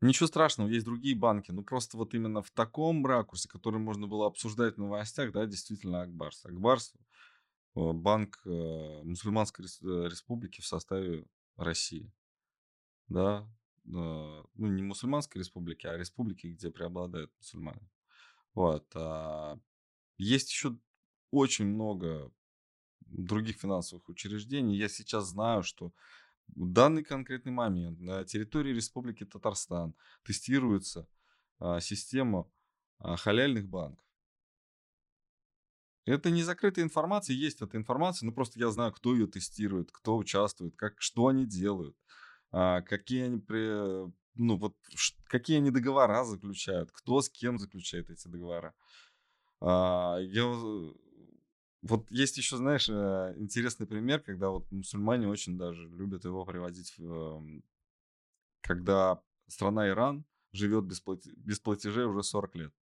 Ничего 0.00 0.26
страшного, 0.26 0.68
есть 0.68 0.84
другие 0.84 1.16
банки. 1.16 1.50
Ну, 1.50 1.62
просто 1.64 1.96
вот 1.96 2.14
именно 2.14 2.42
в 2.42 2.50
таком 2.50 3.04
ракурсе, 3.06 3.48
который 3.48 3.78
можно 3.80 4.06
было 4.06 4.26
обсуждать 4.26 4.74
в 4.74 4.78
новостях, 4.78 5.32
да, 5.32 5.46
действительно 5.46 6.02
Акбарс. 6.02 6.44
Акбарс 6.44 6.94
э, 7.74 7.92
банк 7.92 8.40
э, 8.44 9.02
мусульманской 9.04 9.64
э, 9.64 9.68
республики 10.08 10.60
в 10.60 10.66
составе 10.66 11.24
России. 11.56 12.12
Да, 13.12 13.48
ну, 13.84 14.46
не 14.54 14.82
мусульманской 14.82 15.40
республики, 15.40 15.86
а 15.86 15.96
республики, 15.96 16.46
где 16.46 16.70
преобладают 16.70 17.32
мусульмане. 17.38 17.90
Вот. 18.54 18.86
А 18.94 19.58
есть 20.18 20.50
еще 20.50 20.78
очень 21.30 21.66
много 21.66 22.32
других 23.00 23.56
финансовых 23.56 24.08
учреждений. 24.08 24.76
Я 24.76 24.88
сейчас 24.88 25.26
знаю, 25.26 25.62
что 25.62 25.92
в 26.48 26.66
данный 26.66 27.04
конкретный 27.04 27.52
момент 27.52 28.00
на 28.00 28.24
территории 28.24 28.72
Республики 28.72 29.24
Татарстан 29.24 29.94
тестируется 30.24 31.08
а, 31.58 31.80
система 31.80 32.50
а, 32.98 33.16
халяльных 33.16 33.68
банков. 33.68 34.04
Это 36.04 36.30
не 36.30 36.42
закрытая 36.42 36.84
информация, 36.84 37.34
есть 37.34 37.62
эта 37.62 37.76
информация, 37.76 38.26
но 38.26 38.32
просто 38.32 38.58
я 38.58 38.70
знаю, 38.70 38.92
кто 38.92 39.14
ее 39.14 39.28
тестирует, 39.28 39.92
кто 39.92 40.16
участвует, 40.16 40.74
как, 40.74 41.00
что 41.00 41.28
они 41.28 41.46
делают, 41.46 41.96
какие 42.52 43.24
они 43.24 43.38
при, 43.40 44.12
ну 44.34 44.56
вот 44.56 44.76
какие 45.24 45.58
они 45.58 45.70
договора 45.70 46.24
заключают, 46.24 46.92
кто 46.92 47.20
с 47.20 47.28
кем 47.28 47.58
заключает 47.58 48.10
эти 48.10 48.28
договора. 48.28 48.74
А, 49.60 50.18
я 50.20 50.44
вот 51.82 52.10
есть 52.10 52.36
еще, 52.36 52.56
знаешь, 52.56 52.88
э, 52.88 53.34
интересный 53.38 53.86
пример, 53.86 54.20
когда 54.20 54.50
вот 54.50 54.70
мусульмане 54.70 55.26
очень 55.26 55.58
даже 55.58 55.88
любят 55.88 56.24
его 56.24 56.44
приводить, 56.44 56.96
когда 58.60 59.20
страна 59.48 59.88
Иран 59.88 60.24
живет 60.52 60.84
без, 60.84 61.00
плати- 61.00 61.32
без 61.36 61.58
платежей 61.58 62.04
уже 62.04 62.22
40 62.22 62.54
лет. 62.54 62.74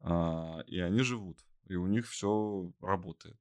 А, 0.00 0.60
и 0.66 0.78
они 0.80 1.00
живут, 1.00 1.38
и 1.66 1.76
у 1.76 1.86
них 1.86 2.08
все 2.08 2.72
работает. 2.80 3.38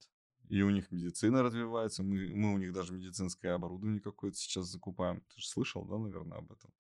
И 0.50 0.62
у 0.62 0.70
них 0.70 0.92
медицина 0.92 1.44
развивается, 1.44 2.04
мы, 2.04 2.28
мы 2.36 2.54
у 2.54 2.58
них 2.58 2.74
даже 2.74 2.94
медицинское 2.94 3.52
оборудование 3.52 4.02
какое-то 4.02 4.38
сейчас 4.38 4.68
закупаем. 4.68 5.22
Ты 5.34 5.42
же 5.42 5.48
слышал, 5.48 5.86
да, 5.86 5.98
наверное, 5.98 6.38
об 6.38 6.52
этом? 6.52 6.72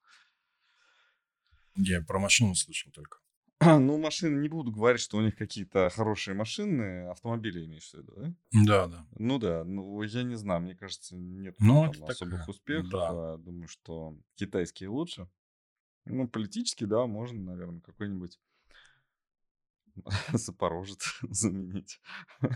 Я 1.75 2.01
про 2.01 2.19
машину 2.19 2.55
слышал 2.55 2.91
только. 2.91 3.19
Ну, 3.61 3.97
машины, 3.97 4.39
не 4.39 4.49
буду 4.49 4.71
говорить, 4.71 5.01
что 5.01 5.17
у 5.17 5.21
них 5.21 5.35
какие-то 5.35 5.89
хорошие 5.89 6.35
машины, 6.35 7.07
автомобили 7.09 7.65
имеешь 7.65 7.89
в 7.89 7.93
виду, 7.93 8.13
да? 8.15 8.33
Да, 8.51 8.87
да. 8.87 9.07
Ну 9.17 9.39
да, 9.39 9.63
ну 9.63 10.01
я 10.01 10.23
не 10.23 10.35
знаю, 10.35 10.61
мне 10.61 10.75
кажется, 10.75 11.15
нет 11.15 11.55
Ну, 11.59 11.91
там 11.91 12.03
особых 12.05 12.41
такая, 12.41 12.47
успехов. 12.47 12.89
да. 12.91 13.33
а 13.33 13.37
Думаю, 13.37 13.67
что 13.67 14.17
китайские 14.35 14.89
лучше. 14.89 15.29
Ну, 16.05 16.27
политически, 16.27 16.83
да, 16.83 17.07
можно, 17.07 17.39
наверное, 17.39 17.81
какой-нибудь 17.81 18.39
Запорожец 20.33 21.19
заменить. 21.29 21.99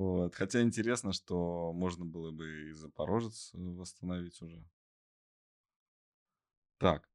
Вот. 0.00 0.34
Хотя 0.34 0.62
интересно, 0.62 1.12
что 1.12 1.74
можно 1.74 2.06
было 2.06 2.30
бы 2.30 2.70
и 2.70 2.72
Запорожец 2.72 3.50
восстановить 3.52 4.40
уже. 4.40 4.64
Так, 6.78 7.06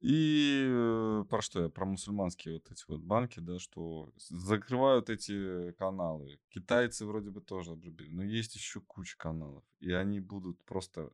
и 0.00 0.64
э, 0.66 1.24
про 1.28 1.42
что 1.42 1.64
я? 1.64 1.68
Про 1.68 1.84
мусульманские 1.84 2.54
вот 2.54 2.72
эти 2.72 2.82
вот 2.88 3.02
банки, 3.02 3.40
да, 3.40 3.58
что 3.58 4.10
закрывают 4.16 5.10
эти 5.10 5.72
каналы. 5.72 6.40
Китайцы 6.48 7.04
вроде 7.04 7.28
бы 7.28 7.42
тоже 7.42 7.72
обрубили, 7.72 8.10
но 8.10 8.24
есть 8.24 8.54
еще 8.54 8.80
куча 8.80 9.18
каналов. 9.18 9.62
И 9.80 9.92
они 9.92 10.20
будут 10.20 10.64
просто... 10.64 11.12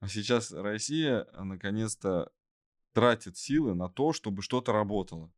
А 0.00 0.08
сейчас 0.08 0.52
Россия 0.52 1.26
а, 1.32 1.42
наконец-то 1.42 2.30
тратит 2.92 3.38
силы 3.38 3.74
на 3.74 3.88
то, 3.88 4.12
чтобы 4.12 4.42
что-то 4.42 4.72
работало. 4.72 5.32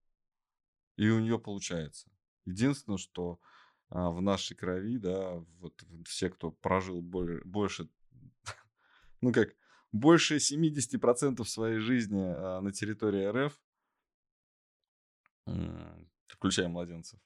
И 0.96 1.08
у 1.10 1.20
нее 1.20 1.38
получается. 1.38 2.10
Единственное, 2.44 2.98
что 2.98 3.38
в 3.90 4.20
нашей 4.20 4.56
крови, 4.56 4.98
да, 4.98 5.44
вот 5.60 5.82
все, 6.04 6.28
кто 6.28 6.50
прожил 6.50 7.00
больше, 7.00 7.88
ну 9.20 9.32
как, 9.32 9.54
больше 9.92 10.36
70% 10.36 11.44
своей 11.44 11.78
жизни 11.78 12.22
а, 12.22 12.60
на 12.60 12.72
территории 12.72 13.26
РФ, 13.26 13.58
включая 16.28 16.68
младенцев, 16.68 17.18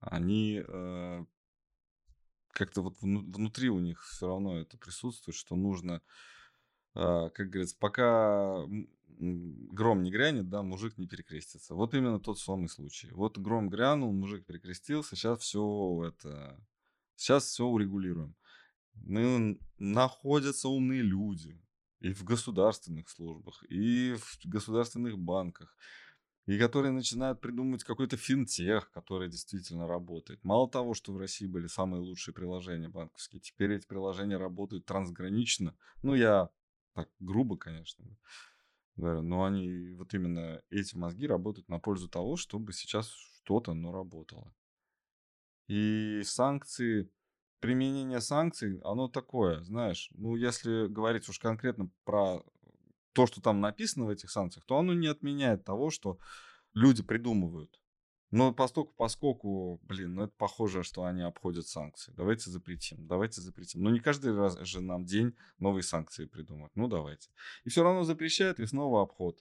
они 0.00 0.62
э, 0.66 1.24
как-то 2.52 2.82
вот 2.82 3.00
внутри 3.00 3.70
у 3.70 3.78
них 3.78 4.04
все 4.04 4.26
равно 4.26 4.58
это 4.60 4.76
присутствует, 4.76 5.34
что 5.34 5.56
нужно, 5.56 6.02
как 6.92 7.48
говорится, 7.48 7.76
пока 7.78 8.66
гром 9.18 10.02
не 10.02 10.10
грянет, 10.10 10.48
да, 10.48 10.62
мужик 10.62 10.98
не 10.98 11.06
перекрестится. 11.06 11.74
Вот 11.74 11.94
именно 11.94 12.20
тот 12.20 12.38
самый 12.38 12.68
случай. 12.68 13.08
Вот 13.12 13.38
гром 13.38 13.68
грянул, 13.68 14.12
мужик 14.12 14.44
перекрестился, 14.46 15.16
сейчас 15.16 15.40
все 15.40 16.04
это, 16.06 16.60
сейчас 17.16 17.44
все 17.44 17.66
урегулируем. 17.66 18.34
Ну, 18.94 19.58
находятся 19.78 20.68
умные 20.68 21.02
люди, 21.02 21.60
и 22.00 22.12
в 22.12 22.24
государственных 22.24 23.08
службах, 23.08 23.64
и 23.70 24.14
в 24.14 24.40
государственных 24.44 25.18
банках, 25.18 25.76
и 26.46 26.58
которые 26.58 26.92
начинают 26.92 27.40
придумывать 27.40 27.84
какой-то 27.84 28.16
финтех, 28.16 28.90
который 28.90 29.28
действительно 29.28 29.86
работает. 29.86 30.42
Мало 30.44 30.68
того, 30.68 30.94
что 30.94 31.12
в 31.12 31.18
России 31.18 31.46
были 31.46 31.68
самые 31.68 32.02
лучшие 32.02 32.34
приложения 32.34 32.88
банковские, 32.88 33.40
теперь 33.40 33.72
эти 33.72 33.86
приложения 33.86 34.36
работают 34.36 34.84
трансгранично. 34.84 35.76
Ну, 36.02 36.14
я 36.14 36.50
так 36.94 37.08
грубо, 37.20 37.56
конечно, 37.56 38.04
говорю, 38.96 39.22
но 39.22 39.44
они, 39.44 39.92
вот 39.94 40.14
именно 40.14 40.62
эти 40.70 40.96
мозги 40.96 41.26
работают 41.26 41.68
на 41.68 41.78
пользу 41.78 42.08
того, 42.08 42.36
чтобы 42.36 42.72
сейчас 42.72 43.08
что-то, 43.08 43.74
но 43.74 43.92
работало. 43.92 44.54
И 45.68 46.22
санкции, 46.24 47.10
применение 47.60 48.20
санкций, 48.20 48.80
оно 48.84 49.08
такое, 49.08 49.62
знаешь, 49.62 50.10
ну, 50.14 50.36
если 50.36 50.88
говорить 50.88 51.28
уж 51.28 51.38
конкретно 51.38 51.90
про 52.04 52.42
то, 53.12 53.26
что 53.26 53.40
там 53.40 53.60
написано 53.60 54.06
в 54.06 54.10
этих 54.10 54.30
санкциях, 54.30 54.64
то 54.64 54.78
оно 54.78 54.94
не 54.94 55.06
отменяет 55.06 55.64
того, 55.64 55.90
что 55.90 56.18
люди 56.74 57.02
придумывают. 57.02 57.81
Но 58.32 58.54
поскольку, 58.54 58.94
поскольку, 58.94 59.78
блин, 59.82 60.14
ну 60.14 60.24
это 60.24 60.32
похоже, 60.38 60.82
что 60.82 61.04
они 61.04 61.20
обходят 61.20 61.68
санкции. 61.68 62.14
Давайте 62.16 62.50
запретим, 62.50 63.06
давайте 63.06 63.42
запретим. 63.42 63.82
Но 63.82 63.90
не 63.90 64.00
каждый 64.00 64.34
раз 64.34 64.58
же 64.60 64.80
нам 64.80 65.04
день 65.04 65.36
новые 65.58 65.82
санкции 65.82 66.24
придумать. 66.24 66.72
Ну 66.74 66.88
давайте. 66.88 67.28
И 67.64 67.68
все 67.68 67.82
равно 67.82 68.04
запрещают, 68.04 68.58
и 68.58 68.64
снова 68.64 69.02
обход. 69.02 69.38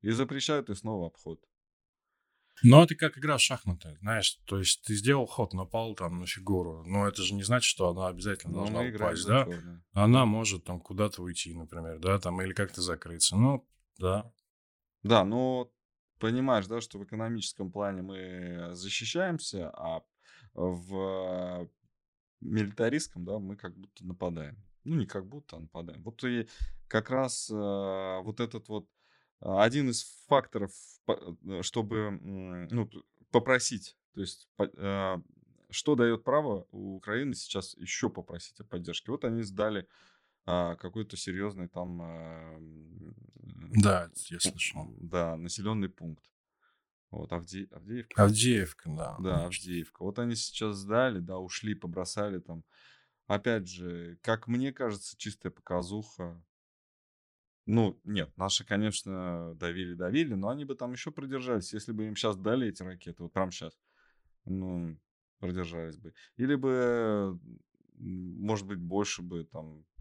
И 0.00 0.10
запрещают, 0.10 0.68
и 0.68 0.74
снова 0.74 1.06
обход. 1.06 1.40
Но 2.64 2.82
это 2.82 2.96
как 2.96 3.18
игра 3.18 3.36
в 3.36 3.40
шахматы, 3.40 3.96
знаешь, 4.00 4.40
то 4.46 4.58
есть 4.58 4.82
ты 4.82 4.94
сделал 4.94 5.26
ход, 5.26 5.52
напал 5.54 5.94
там 5.94 6.20
на 6.20 6.26
фигуру, 6.26 6.84
но 6.86 7.06
это 7.06 7.22
же 7.22 7.34
не 7.34 7.42
значит, 7.42 7.66
что 7.66 7.88
она 7.88 8.08
обязательно 8.08 8.52
но 8.52 8.58
должна 8.60 8.80
упасть, 8.80 9.26
да? 9.26 9.44
Черную. 9.44 9.84
Она 9.92 10.24
может 10.24 10.64
там 10.64 10.80
куда-то 10.80 11.22
уйти, 11.22 11.54
например, 11.54 11.98
да, 11.98 12.18
там 12.18 12.40
или 12.42 12.52
как-то 12.52 12.80
закрыться, 12.80 13.36
ну, 13.36 13.68
да. 13.98 14.32
Да, 15.02 15.24
но 15.24 15.70
понимаешь, 16.18 16.66
да, 16.66 16.80
что 16.80 16.98
в 16.98 17.04
экономическом 17.04 17.70
плане 17.70 18.02
мы 18.02 18.74
защищаемся, 18.74 19.70
а 19.70 20.02
в 20.54 21.68
милитаристском, 22.40 23.24
да, 23.24 23.38
мы 23.38 23.56
как 23.56 23.76
будто 23.76 24.06
нападаем. 24.06 24.56
Ну, 24.84 24.96
не 24.96 25.06
как 25.06 25.26
будто, 25.26 25.56
а 25.56 25.60
нападаем. 25.60 26.02
Вот 26.02 26.22
и 26.24 26.46
как 26.88 27.10
раз 27.10 27.50
э, 27.50 27.54
вот 27.54 28.40
этот 28.40 28.68
вот 28.68 28.86
а, 29.40 29.64
один 29.64 29.90
из 29.90 30.04
факторов, 30.26 30.72
э, 31.08 31.62
чтобы 31.62 32.10
ну, 32.70 32.88
попросить, 33.30 33.96
то 34.12 34.20
есть 34.20 34.48
а, 34.58 35.20
что 35.70 35.94
дает 35.96 36.22
право 36.22 36.66
у 36.70 36.96
Украины 36.96 37.34
сейчас 37.34 37.74
еще 37.78 38.08
попросить 38.08 38.60
о 38.60 38.64
поддержке. 38.64 39.10
Вот 39.10 39.24
они 39.24 39.42
сдали 39.42 39.88
а, 40.46 40.76
какой-то 40.76 41.16
серьезный 41.16 41.68
там... 41.68 41.98
Да, 43.82 44.10
я 44.30 44.40
слышал. 44.40 44.94
Да, 44.98 45.36
населенный 45.36 45.88
пункт. 45.88 46.24
Вот, 47.10 47.32
Авде... 47.32 47.68
Авдеевка. 47.70 48.22
Авдеевка, 48.22 48.90
да. 48.90 49.16
Да, 49.20 49.44
Авдеевка. 49.46 50.02
Вот 50.02 50.18
они 50.18 50.34
сейчас 50.34 50.76
сдали, 50.76 51.20
да, 51.20 51.38
ушли, 51.38 51.74
побросали 51.74 52.40
там. 52.40 52.64
Опять 53.26 53.68
же, 53.68 54.18
как 54.20 54.48
мне 54.48 54.72
кажется, 54.72 55.16
чистая 55.16 55.52
показуха. 55.52 56.42
Ну, 57.66 57.98
нет, 58.04 58.36
наши, 58.36 58.64
конечно, 58.64 59.54
давили-давили, 59.54 60.34
но 60.34 60.48
они 60.48 60.64
бы 60.64 60.74
там 60.74 60.92
еще 60.92 61.10
продержались. 61.10 61.72
Если 61.72 61.92
бы 61.92 62.06
им 62.06 62.16
сейчас 62.16 62.36
дали 62.36 62.68
эти 62.68 62.82
ракеты, 62.82 63.22
вот 63.22 63.32
прямо 63.32 63.50
сейчас, 63.50 63.78
ну, 64.44 64.98
продержались 65.38 65.96
бы. 65.96 66.12
Или 66.36 66.56
бы, 66.56 67.38
может 67.94 68.66
быть, 68.66 68.80
больше 68.80 69.22
бы 69.22 69.44
там 69.44 69.78
э, 69.78 69.93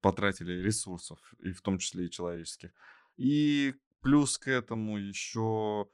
потратили 0.00 0.62
ресурсов, 0.62 1.18
и 1.40 1.52
в 1.52 1.60
том 1.60 1.78
числе 1.78 2.06
и 2.06 2.10
человеческих. 2.10 2.70
И 3.16 3.74
плюс 4.00 4.38
к 4.38 4.48
этому 4.48 4.98
еще, 4.98 5.88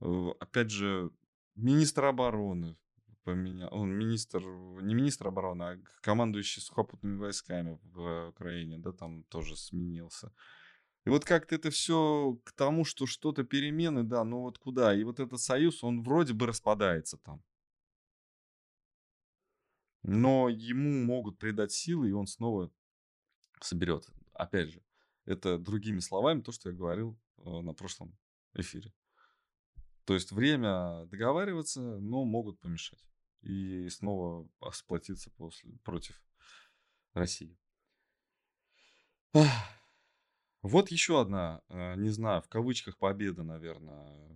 э, 0.00 0.28
опять 0.40 0.70
же, 0.70 1.10
министр 1.54 2.06
обороны 2.06 2.76
поменял. 3.24 3.68
Он 3.72 3.90
министр, 3.90 4.42
не 4.82 4.94
министр 4.94 5.28
обороны, 5.28 5.62
а 5.62 5.78
командующий 6.00 6.60
сухопутными 6.60 7.18
войсками 7.18 7.78
в 7.82 8.28
Украине, 8.30 8.78
да, 8.78 8.92
там 8.92 9.22
тоже 9.24 9.56
сменился. 9.56 10.32
И 11.04 11.10
вот 11.10 11.24
как-то 11.24 11.54
это 11.54 11.70
все 11.70 12.38
к 12.44 12.52
тому, 12.52 12.84
что 12.84 13.06
что-то 13.06 13.44
перемены, 13.44 14.02
да, 14.04 14.24
ну 14.24 14.40
вот 14.40 14.58
куда? 14.58 14.94
И 14.94 15.04
вот 15.04 15.20
этот 15.20 15.40
союз, 15.40 15.84
он 15.84 16.02
вроде 16.02 16.32
бы 16.32 16.46
распадается 16.46 17.16
там. 17.16 17.42
Но 20.02 20.48
ему 20.48 21.04
могут 21.04 21.38
придать 21.38 21.72
силы, 21.72 22.08
и 22.08 22.12
он 22.12 22.26
снова 22.26 22.72
соберет. 23.60 24.08
Опять 24.32 24.70
же, 24.70 24.82
это 25.24 25.58
другими 25.58 26.00
словами 26.00 26.40
то, 26.40 26.52
что 26.52 26.70
я 26.70 26.76
говорил 26.76 27.18
э, 27.38 27.60
на 27.60 27.72
прошлом 27.74 28.16
эфире. 28.54 28.92
То 30.04 30.14
есть 30.14 30.32
время 30.32 31.06
договариваться, 31.06 31.80
но 31.80 32.24
могут 32.24 32.58
помешать. 32.60 33.04
И 33.42 33.88
снова 33.88 34.48
сплотиться 34.72 35.30
после, 35.30 35.72
против 35.84 36.20
России. 37.12 37.56
Вот 40.62 40.90
еще 40.90 41.20
одна, 41.20 41.60
э, 41.68 41.96
не 41.96 42.10
знаю, 42.10 42.40
в 42.42 42.48
кавычках 42.48 42.96
победа, 42.98 43.42
наверное, 43.42 44.32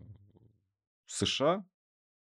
США 1.07 1.65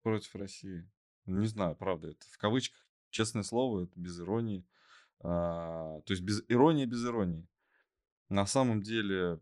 против 0.03 0.35
России. 0.37 0.89
Не 1.27 1.47
знаю, 1.47 1.75
правда, 1.75 2.09
это 2.09 2.25
в 2.31 2.39
кавычках, 2.39 2.81
честное 3.11 3.43
слово, 3.43 3.85
это 3.85 3.93
без 3.99 4.19
иронии. 4.21 4.65
А, 5.21 6.01
то 6.03 6.13
есть 6.13 6.23
без 6.23 6.43
иронии, 6.49 6.87
без 6.87 7.05
иронии. 7.05 7.47
На 8.29 8.47
самом 8.47 8.83
деле, 8.83 9.41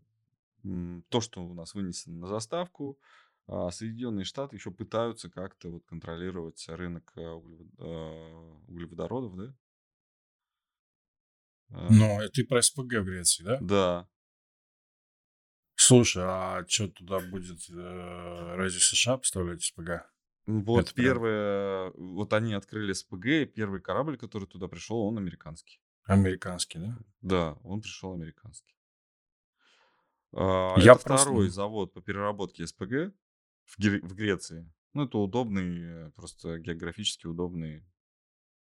то, 1.09 1.20
что 1.20 1.44
у 1.44 1.54
нас 1.54 1.74
вынесено 1.74 2.16
на 2.18 2.26
заставку, 2.26 2.98
а, 3.46 3.70
Соединенные 3.70 4.24
Штаты 4.24 4.57
еще 4.57 4.70
пытаются 4.70 5.31
как-то 5.31 5.70
вот 5.70 5.85
контролировать 5.87 6.64
рынок 6.68 7.12
а, 7.16 7.35
углеводородов, 8.66 9.37
да? 9.37 9.54
Ну, 11.70 12.20
ты 12.33 12.44
про 12.44 12.62
СПГ 12.62 13.00
в 13.00 13.04
Греции, 13.04 13.44
да? 13.44 13.59
Да. 13.61 14.09
Слушай, 15.74 16.24
а 16.26 16.64
что 16.66 16.88
туда 16.88 17.20
будет? 17.20 17.61
Э, 17.70 18.57
разве 18.57 18.81
США 18.81 19.16
поставлять 19.16 19.62
СПГ? 19.62 20.11
Вот 20.48 20.80
Это 20.80 20.94
первое, 20.94 21.90
прям... 21.90 22.14
вот 22.14 22.32
они 22.32 22.54
открыли 22.54 22.94
СПГ, 22.94 23.26
и 23.26 23.44
первый 23.44 23.82
корабль, 23.82 24.16
который 24.16 24.46
туда 24.48 24.66
пришел, 24.66 24.98
он 25.00 25.18
американский. 25.18 25.78
Американский, 26.04 26.78
да? 26.78 26.98
Да, 27.20 27.52
он 27.64 27.82
пришел 27.82 28.14
американский. 28.14 28.74
А, 30.32 30.74
Я 30.78 30.92
это 30.92 31.04
просто... 31.04 31.26
второй 31.26 31.48
завод 31.50 31.92
по 31.92 32.00
переработке 32.00 32.66
СПГ 32.66 33.14
в, 33.64 33.78
Гре- 33.78 34.00
в 34.00 34.14
Греции. 34.14 34.72
Ну, 34.94 35.04
это 35.04 35.18
удобный, 35.18 36.11
просто 36.12 36.58
географически 36.58 37.26
удобный 37.26 37.84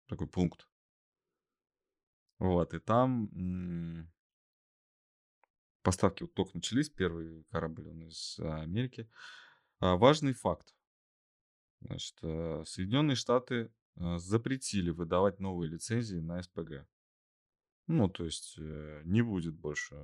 такой 0.07 0.27
пункт. 0.27 0.67
Вот, 2.37 2.73
и 2.73 2.79
там 2.79 3.29
Поставки 5.87 6.23
вот 6.23 6.33
только 6.33 6.51
начались, 6.53 6.89
первый 6.89 7.45
корабль 7.45 7.87
он 7.87 8.09
из 8.09 8.37
а, 8.41 8.59
Америки. 8.59 9.09
А, 9.79 9.95
важный 9.95 10.33
факт. 10.33 10.75
Значит, 11.81 12.17
э, 12.21 12.63
Соединенные 12.65 13.15
Штаты 13.15 13.71
э, 13.95 14.17
запретили 14.17 14.89
выдавать 14.89 15.39
новые 15.39 15.69
лицензии 15.69 16.17
на 16.17 16.41
СПГ. 16.41 16.87
Ну, 17.87 18.09
то 18.09 18.25
есть 18.25 18.55
э, 18.57 19.01
не 19.05 19.21
будет 19.21 19.55
больше 19.55 19.95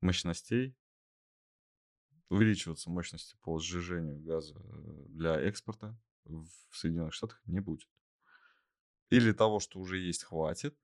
мощностей, 0.00 0.76
увеличиваться 2.28 2.90
мощности 2.90 3.36
по 3.42 3.58
сжижению 3.58 4.20
газа 4.20 4.58
для 5.08 5.40
экспорта 5.40 5.96
в 6.24 6.48
Соединенных 6.72 7.14
Штатах 7.14 7.40
не 7.46 7.60
будет. 7.60 7.88
Или 9.10 9.32
того, 9.32 9.60
что 9.60 9.78
уже 9.78 9.98
есть, 9.98 10.24
хватит, 10.24 10.76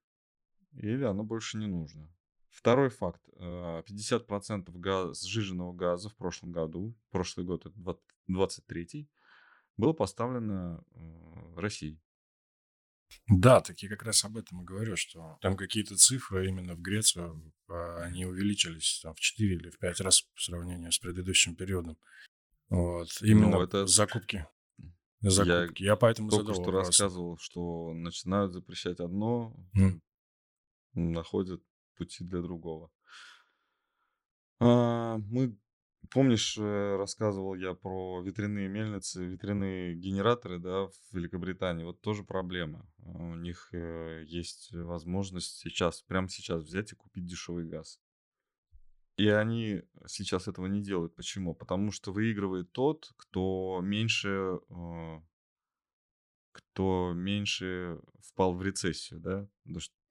или 0.73 1.03
оно 1.05 1.25
больше 1.25 1.59
не 1.59 1.67
нужно. 1.67 2.09
Второй 2.51 2.91
факт. 2.91 3.23
50% 3.39 4.69
э, 4.69 4.79
газ, 4.79 5.23
сжиженного 5.23 5.73
газа 5.73 6.09
в 6.09 6.17
прошлом 6.17 6.53
году, 6.53 6.95
прошлый 7.11 7.47
год, 7.47 7.67
это 7.67 7.99
23 8.27 9.09
было 9.77 9.93
поставлено 9.93 10.85
э, 10.95 11.61
Россией. 11.61 11.99
Да, 13.29 13.61
так 13.61 13.79
я 13.81 13.89
как 13.89 14.05
раз 14.05 14.25
об 14.25 14.37
этом 14.37 14.63
и 14.63 14.65
говорю, 14.65 14.97
что 14.97 15.39
там 15.41 15.57
какие-то 15.57 15.97
цифры 15.97 16.49
именно 16.49 16.75
в 16.75 16.81
Грецию, 16.81 17.53
а, 17.69 18.03
они 18.03 18.25
увеличились 18.25 19.01
там, 19.03 19.15
в 19.15 19.21
4 19.21 19.57
или 19.57 19.71
в 19.71 19.79
5 19.79 20.01
раз 20.01 20.23
по 20.23 20.41
сравнению 20.41 20.93
с 20.93 20.99
предыдущим 20.99 21.57
периодом. 21.57 21.99
Вот. 22.69 23.09
Именно 23.23 23.59
ну, 23.59 23.63
это... 23.63 23.87
закупки. 23.87 24.47
Закупки. 25.23 25.83
Я, 25.83 25.93
я 25.93 25.97
поэтому 25.97 26.31
только 26.31 26.47
задал 26.47 26.55
что 26.55 26.65
вопрос. 26.65 26.87
рассказывал, 26.87 27.39
что 27.39 27.93
начинают 27.95 28.53
запрещать 28.53 29.01
одно, 29.01 29.57
mm. 29.77 30.01
находят 30.95 31.65
пути 31.94 32.24
для 32.24 32.40
другого. 32.40 32.90
А, 34.59 35.18
мы, 35.18 35.57
помнишь, 36.11 36.59
э, 36.59 36.96
рассказывал 36.96 37.55
я 37.55 37.74
про 37.74 38.22
ветряные 38.22 38.68
мельницы, 38.68 39.24
ветряные 39.24 39.94
генераторы, 39.94 40.59
да, 40.59 40.87
в 40.87 40.94
Великобритании. 41.12 41.85
Вот 41.85 42.00
тоже 42.00 42.24
проблема. 42.24 42.87
У 42.98 43.35
них 43.35 43.70
э, 43.72 44.24
есть 44.26 44.72
возможность 44.72 45.59
сейчас, 45.59 46.03
прямо 46.03 46.29
сейчас 46.29 46.62
взять 46.62 46.92
и 46.92 46.96
купить 46.96 47.26
дешевый 47.26 47.66
газ. 47.66 48.00
И 49.16 49.29
они 49.29 49.83
сейчас 50.07 50.48
этого 50.48 50.66
не 50.66 50.83
делают. 50.83 51.14
Почему? 51.14 51.55
Потому 51.55 51.90
что 51.90 52.12
выигрывает 52.12 52.72
тот, 52.72 53.12
кто 53.16 53.81
меньше 53.83 54.61
э, 54.68 55.20
кто 56.53 57.12
меньше 57.14 58.00
впал 58.20 58.55
в 58.55 58.62
рецессию, 58.62 59.20
да, 59.20 59.48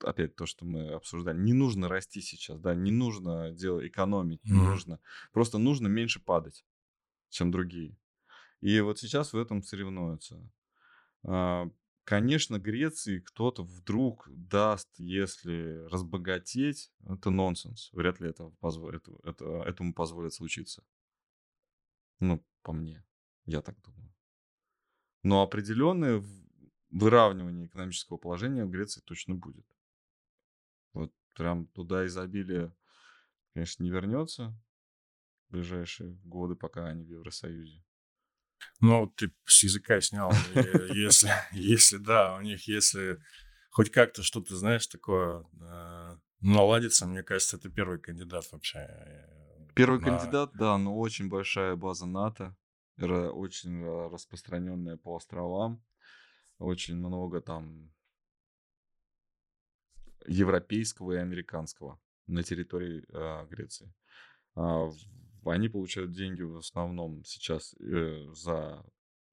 опять 0.04 0.36
то, 0.36 0.46
что 0.46 0.66
мы 0.66 0.90
обсуждали, 0.90 1.38
не 1.38 1.54
нужно 1.54 1.88
расти 1.88 2.22
сейчас, 2.22 2.60
да, 2.60 2.76
не 2.76 2.92
нужно 2.92 3.52
делать 3.52 3.88
экономить, 3.88 4.44
не 4.44 4.52
mm-hmm. 4.52 4.70
нужно, 4.70 5.00
просто 5.32 5.58
нужно 5.58 5.88
меньше 5.88 6.20
падать, 6.20 6.66
чем 7.30 7.52
другие. 7.52 7.98
И 8.62 8.80
вот 8.82 9.00
сейчас 9.00 9.34
в 9.34 9.38
этом 9.38 9.64
соревнуются. 9.64 10.42
А, 11.24 11.70
конечно, 12.04 12.60
Греции 12.60 13.20
кто-то 13.20 13.64
вдруг 13.64 14.28
даст, 14.30 14.90
если 14.98 15.86
разбогатеть, 15.90 16.92
это 17.08 17.30
нонсенс. 17.30 17.90
Вряд 17.94 18.20
ли 18.20 18.30
это 18.30 18.50
позволит, 18.60 19.08
это, 19.24 19.64
этому 19.66 19.94
позволит 19.94 20.34
случиться. 20.34 20.84
Ну, 22.20 22.44
по 22.64 22.74
мне. 22.74 23.06
Я 23.46 23.62
так 23.62 23.82
думаю. 23.82 24.14
Но 25.24 25.42
определенное 25.42 26.24
выравнивание 26.92 27.68
экономического 27.68 28.18
положения 28.18 28.66
в 28.66 28.70
Греции 28.70 29.02
точно 29.02 29.36
будет. 29.36 29.66
Прям 31.36 31.68
туда 31.68 32.06
изобилие, 32.06 32.74
конечно, 33.54 33.84
не 33.84 33.90
вернется 33.90 34.56
в 35.48 35.54
ближайшие 35.54 36.14
годы, 36.24 36.56
пока 36.56 36.88
они 36.88 37.04
в 37.04 37.10
Евросоюзе. 37.10 37.84
Ну, 38.82 39.08
ты 39.08 39.32
с 39.46 39.64
языка 39.64 40.02
снял. 40.02 40.32
Если, 40.94 41.30
если 41.54 41.98
да, 41.98 42.36
у 42.36 42.42
них, 42.42 42.68
если 42.68 43.22
хоть 43.72 43.92
как-то 43.92 44.24
что-то, 44.24 44.56
знаешь, 44.56 44.88
такое 44.88 45.46
э, 45.62 46.18
наладится, 46.42 47.06
мне 47.06 47.24
кажется, 47.24 47.58
это 47.58 47.70
первый 47.70 48.00
кандидат 48.00 48.52
вообще. 48.52 48.80
Э, 48.80 49.68
первый 49.76 50.02
кандидат, 50.02 50.52
да, 50.54 50.78
но 50.78 50.98
очень 50.98 51.30
большая 51.30 51.76
база 51.76 52.06
НАТО, 52.06 52.56
очень 52.98 53.84
распространенная 54.10 54.98
по 54.98 55.16
островам 55.16 55.82
очень 56.60 56.98
много 56.98 57.42
там 57.42 57.92
европейского 60.28 61.14
и 61.14 61.18
американского 61.18 62.00
на 62.28 62.44
территории 62.44 63.04
э, 63.10 63.48
Греции. 63.50 63.94
А, 64.56 64.90
они 65.46 65.70
получают 65.70 66.12
деньги 66.12 66.42
в 66.42 66.58
основном 66.58 67.24
сейчас 67.24 67.76
э, 67.80 68.28
за 68.34 68.84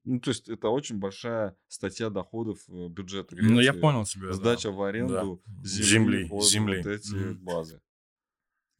ну, 0.03 0.21
то 0.21 0.29
есть 0.29 0.47
это 0.47 0.69
очень 0.69 0.99
большая 0.99 1.57
статья 1.67 2.09
доходов 2.09 2.59
э, 2.69 2.87
бюджета 2.87 3.35
Греции. 3.35 3.53
Ну, 3.53 3.59
я 3.59 3.73
понял 3.73 4.05
тебя. 4.05 4.31
Сдача 4.31 4.69
да. 4.69 4.75
в 4.75 4.83
аренду 4.83 5.43
да. 5.45 5.63
земли, 5.63 6.23
земли, 6.23 6.41
земли. 6.41 6.77
вот 6.77 6.85
эти 6.87 7.13
mm-hmm. 7.13 7.33
базы. 7.39 7.81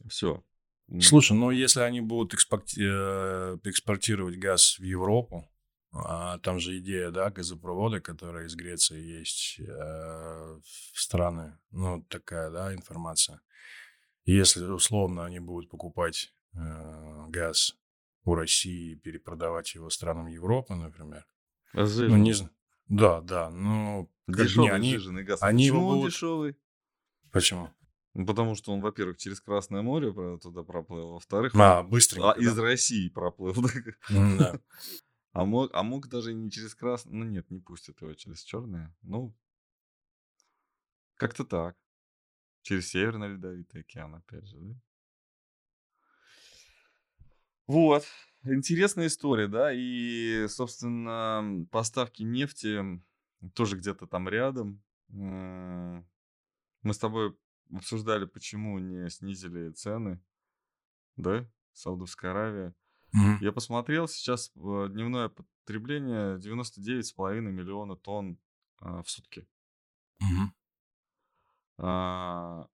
Все. 0.07 0.41
Слушай, 1.01 1.33
ну 1.33 1.51
если 1.51 1.81
они 1.81 1.99
будут 1.99 2.33
экспорти- 2.33 2.79
э, 2.79 3.57
экспортировать 3.65 4.37
газ 4.37 4.79
в 4.79 4.83
Европу, 4.83 5.45
а, 5.91 6.37
там 6.39 6.59
же 6.59 6.77
идея, 6.79 7.11
да, 7.11 7.29
газопровода, 7.29 8.01
которая 8.01 8.45
из 8.45 8.55
Греции 8.55 9.01
есть 9.01 9.59
э, 9.59 9.63
в 9.63 10.99
страны. 10.99 11.57
Ну, 11.71 12.03
такая, 12.03 12.51
да, 12.51 12.73
информация. 12.73 13.41
Если 14.25 14.63
условно 14.65 15.25
они 15.25 15.39
будут 15.39 15.69
покупать 15.69 16.33
э, 16.53 17.25
газ 17.29 17.77
у 18.25 18.35
России 18.35 18.91
и 18.91 18.95
перепродавать 18.95 19.73
его 19.75 19.89
странам 19.89 20.27
Европы, 20.27 20.75
например. 20.75 21.25
Разжиженный. 21.73 22.17
Ну, 22.17 22.23
не 22.23 22.33
знаю. 22.33 22.51
Да, 22.87 23.21
да. 23.21 23.49
Ну, 23.49 24.11
дешевый 24.27 24.71
они, 24.71 24.91
сжиженный 24.97 25.23
газ. 25.23 25.41
Они 25.41 25.69
Почему 25.69 25.81
будут... 25.87 26.03
он 26.03 26.09
дешевый? 26.09 26.57
Почему? 27.31 27.69
Ну, 28.13 28.25
потому 28.25 28.55
что 28.55 28.73
он, 28.73 28.81
во-первых, 28.81 29.17
через 29.17 29.39
Красное 29.39 29.81
море 29.81 30.11
туда 30.39 30.63
проплыл, 30.63 31.13
во-вторых, 31.13 31.53
а, 31.55 31.83
быстренько, 31.83 32.31
а, 32.31 32.35
да? 32.35 32.41
из 32.41 32.57
России 32.57 33.09
проплыл. 33.09 33.55
Да. 34.09 34.59
А 35.37 35.45
мог, 35.45 35.69
а 35.73 35.83
мог 35.83 36.07
даже 36.07 36.33
не 36.33 36.49
через 36.49 36.73
красное. 36.73 37.13
Ну 37.13 37.23
нет, 37.23 37.51
не 37.51 37.59
пустят 37.59 38.01
его 38.01 38.11
через 38.15 38.41
черное. 38.41 38.95
Ну, 39.03 39.37
как-то 41.13 41.45
так. 41.45 41.77
Через 42.63 42.89
Северный 42.89 43.29
Ледовитый 43.29 43.81
океан, 43.81 44.15
опять 44.15 44.47
же, 44.47 44.57
да? 44.59 44.75
Вот. 47.67 48.03
Интересная 48.43 49.07
история, 49.07 49.47
да, 49.47 49.71
и, 49.71 50.47
собственно, 50.47 51.67
поставки 51.69 52.23
нефти 52.23 52.99
тоже 53.53 53.77
где-то 53.77 54.07
там 54.07 54.27
рядом. 54.27 54.81
Мы 55.09 56.03
с 56.83 56.97
тобой 56.97 57.37
обсуждали, 57.71 58.25
почему 58.25 58.79
не 58.79 59.07
снизили 59.11 59.69
цены, 59.69 60.19
да, 61.15 61.47
Саудовская 61.73 62.31
Аравия. 62.31 62.73
Мгм. 63.17 63.39
Я 63.41 63.51
посмотрел, 63.51 64.07
сейчас 64.07 64.51
э, 64.55 64.87
дневное 64.91 65.29
потребление 65.29 66.37
99,5 66.37 67.51
миллиона 67.51 67.95
тонн 67.95 68.37
а, 68.79 69.01
в 69.01 69.09
сутки. 69.09 69.47
Мгм. 70.19 70.53
А, 71.79 72.67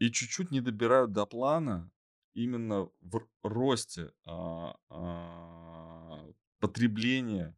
И 0.00 0.10
чуть-чуть 0.10 0.50
не 0.50 0.60
добирают 0.60 1.12
до 1.12 1.24
плана 1.24 1.90
именно 2.34 2.90
в 3.00 3.28
росте 3.44 4.12
а, 4.24 4.76
а, 4.90 6.26
потребления 6.58 7.56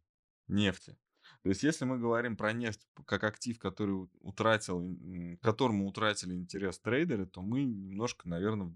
нефти. 0.48 0.96
То 1.42 1.48
есть, 1.48 1.62
если 1.62 1.86
мы 1.86 1.98
говорим 1.98 2.36
про 2.36 2.52
нефть 2.52 2.86
как 3.06 3.24
актив, 3.24 3.58
который 3.58 4.08
утратил, 4.20 4.82
которому 5.40 5.86
утратили 5.88 6.34
интерес 6.34 6.78
трейдеры, 6.78 7.26
то 7.26 7.40
мы 7.40 7.64
немножко, 7.64 8.28
наверное, 8.28 8.72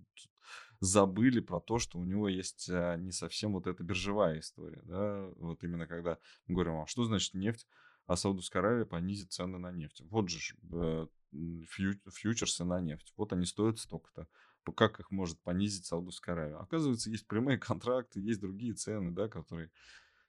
забыли 0.83 1.39
про 1.39 1.61
то, 1.61 1.79
что 1.79 1.99
у 1.99 2.05
него 2.05 2.29
есть 2.29 2.69
а, 2.69 2.97
не 2.97 3.13
совсем 3.13 3.53
вот 3.53 3.69
эта 3.69 3.85
биржевая 3.85 4.41
история, 4.41 4.83
да, 4.83 5.31
вот 5.37 5.63
именно 5.63 5.87
когда 5.87 6.19
мы 6.47 6.55
говорим, 6.55 6.81
а 6.81 6.87
что 6.89 7.05
значит 7.05 7.35
нефть, 7.35 7.69
а 8.07 8.17
Саудовская 8.17 8.61
Аравия 8.61 8.85
понизит 8.85 9.31
цены 9.31 9.59
на 9.59 9.71
нефть. 9.71 10.03
Вот 10.11 10.29
же 10.29 10.41
э, 10.73 11.07
фьючерсы 11.31 12.65
на 12.65 12.81
нефть, 12.81 13.15
вот 13.17 13.33
они 13.33 13.47
стоят 13.47 13.79
столько-то. 13.79 14.27
Как 14.75 14.99
их 14.99 15.13
может 15.13 15.41
понизить 15.43 15.87
Саудовская 15.87 16.35
Аравия? 16.35 16.57
Оказывается, 16.57 17.11
есть 17.11 17.29
прямые 17.29 17.59
контракты, 17.59 18.21
есть 18.21 18.41
другие 18.41 18.75
цены, 18.75 19.13
да, 19.13 19.29
которые, 19.29 19.71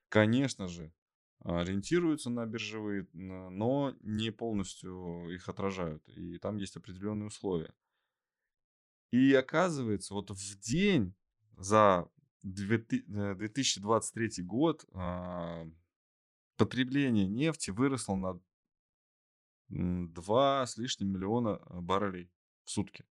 конечно 0.07 0.67
же, 0.67 0.93
ориентируются 1.39 2.29
на 2.29 2.45
биржевые, 2.45 3.07
но 3.11 3.95
не 4.01 4.31
полностью 4.31 5.33
их 5.33 5.49
отражают. 5.49 6.07
И 6.09 6.37
там 6.37 6.57
есть 6.57 6.77
определенные 6.77 7.27
условия. 7.27 7.73
И 9.13 9.32
оказывается, 9.36 10.15
вот 10.15 10.32
в 10.32 10.60
день 10.60 11.13
за 11.56 12.10
две 12.41 12.80
ты- 12.80 13.06
э, 13.08 13.36
2023 13.36 14.41
год 14.41 14.84
а, 14.91 15.67
потребление 16.58 17.28
нефти 17.28 17.69
выросло 17.69 18.15
на 18.15 18.41
2 19.69 20.65
с 20.65 20.78
лишним 20.78 21.10
миллиона 21.10 21.58
а, 21.58 21.80
баррелей 21.80 22.32
в 22.63 22.71
сутки. 22.71 23.06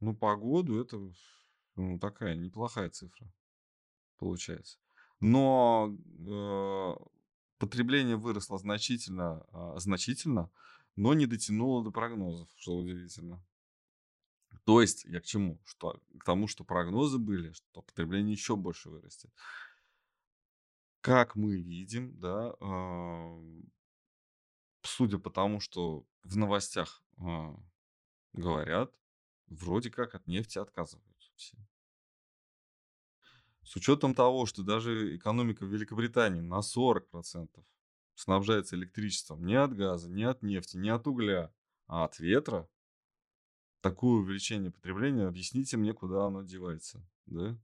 Ну, 0.00 0.14
по 0.14 0.36
году 0.36 0.78
это 0.78 0.98
ну, 1.76 1.98
такая 1.98 2.34
неплохая 2.36 2.90
цифра 2.90 3.32
получается. 4.18 4.78
Но 5.20 5.96
э, 6.28 6.94
потребление 7.56 8.16
выросло 8.16 8.58
значительно, 8.58 9.42
а, 9.52 9.78
значительно, 9.78 10.50
но 10.96 11.14
не 11.14 11.24
дотянуло 11.24 11.82
до 11.82 11.90
прогнозов, 11.90 12.50
что 12.56 12.76
удивительно. 12.76 13.42
То 14.64 14.80
есть 14.80 15.04
я 15.04 15.20
к 15.20 15.24
чему? 15.24 15.60
Что, 15.64 16.00
к 16.18 16.24
тому, 16.24 16.46
что 16.46 16.64
прогнозы 16.64 17.18
были, 17.18 17.52
что 17.52 17.82
потребление 17.82 18.32
еще 18.32 18.56
больше 18.56 18.90
вырастет. 18.90 19.30
Как 21.00 21.34
мы 21.34 21.60
видим, 21.60 22.18
да, 22.20 22.54
ам, 22.60 23.64
судя 24.82 25.18
по 25.18 25.30
тому, 25.30 25.60
что 25.60 26.06
в 26.22 26.36
новостях 26.36 27.02
а, 27.18 27.56
говорят, 28.32 28.94
вроде 29.46 29.90
как 29.90 30.14
от 30.14 30.26
нефти 30.26 30.58
отказываются 30.58 31.32
все. 31.34 31.56
С 33.64 33.76
учетом 33.76 34.14
того, 34.14 34.46
что 34.46 34.62
даже 34.62 35.16
экономика 35.16 35.64
Великобритании 35.64 36.40
на 36.40 36.60
40% 36.60 37.64
снабжается 38.14 38.76
электричеством 38.76 39.44
не 39.44 39.54
от 39.54 39.74
газа, 39.74 40.08
не 40.10 40.24
от 40.24 40.42
нефти, 40.42 40.76
не 40.76 40.90
от 40.90 41.06
угля, 41.06 41.52
а 41.86 42.04
от 42.04 42.18
ветра, 42.18 42.68
такое 43.82 44.20
увеличение 44.20 44.70
потребления, 44.70 45.26
объясните 45.26 45.76
мне, 45.76 45.92
куда 45.92 46.26
оно 46.26 46.42
девается, 46.42 47.04
да? 47.26 47.58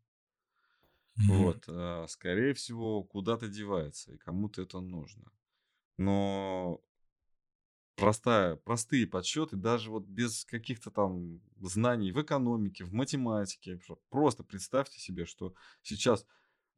Мгм. 1.17 1.29
Вот, 1.29 1.65
а, 1.69 2.07
скорее 2.09 2.55
всего, 2.55 3.03
куда-то 3.03 3.49
девается, 3.49 4.13
и 4.13 4.19
кому-то 4.19 4.63
это 4.63 4.81
нужно. 4.81 5.25
Но 5.97 6.81
простая, 7.97 8.57
простые 8.57 9.07
подсчеты, 9.07 9.57
даже 9.57 9.91
вот 9.91 10.05
без 10.05 10.45
каких-то 10.45 10.91
там 10.91 11.41
знаний 11.61 12.13
в 12.13 12.23
экономике, 12.23 12.85
в 12.85 12.93
математике, 12.93 13.77
про- 13.87 13.99
просто 14.11 14.45
представьте 14.45 15.01
себе, 15.01 15.25
что 15.25 15.55
сейчас 15.83 16.27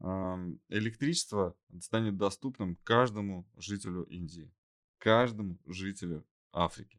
электричество 0.00 1.54
станет 1.80 2.16
доступным 2.16 2.76
каждому 2.84 3.46
жителю 3.58 4.04
Индии, 4.04 4.50
каждому 4.96 5.58
жителю 5.66 6.24
Африки. 6.52 6.98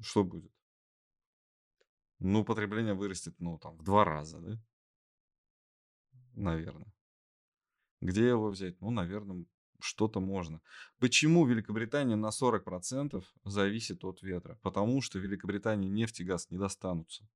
Что 0.00 0.24
будет? 0.24 0.55
Ну, 2.18 2.44
потребление 2.44 2.94
вырастет, 2.94 3.34
ну, 3.38 3.58
там, 3.58 3.76
в 3.76 3.82
два 3.82 4.04
раза, 4.04 4.38
да? 4.40 4.58
Наверное. 6.34 6.92
Где 8.00 8.28
его 8.28 8.48
взять? 8.48 8.80
Ну, 8.80 8.90
наверное, 8.90 9.44
что-то 9.80 10.20
можно. 10.20 10.60
Почему 10.98 11.46
Великобритания 11.46 12.16
на 12.16 12.30
40% 12.30 13.24
зависит 13.44 14.04
от 14.04 14.22
ветра? 14.22 14.58
Потому 14.62 15.02
что 15.02 15.18
Великобритании 15.18 15.88
нефть 15.88 16.20
и 16.20 16.24
газ 16.24 16.50
не 16.50 16.58
достанутся. 16.58 17.28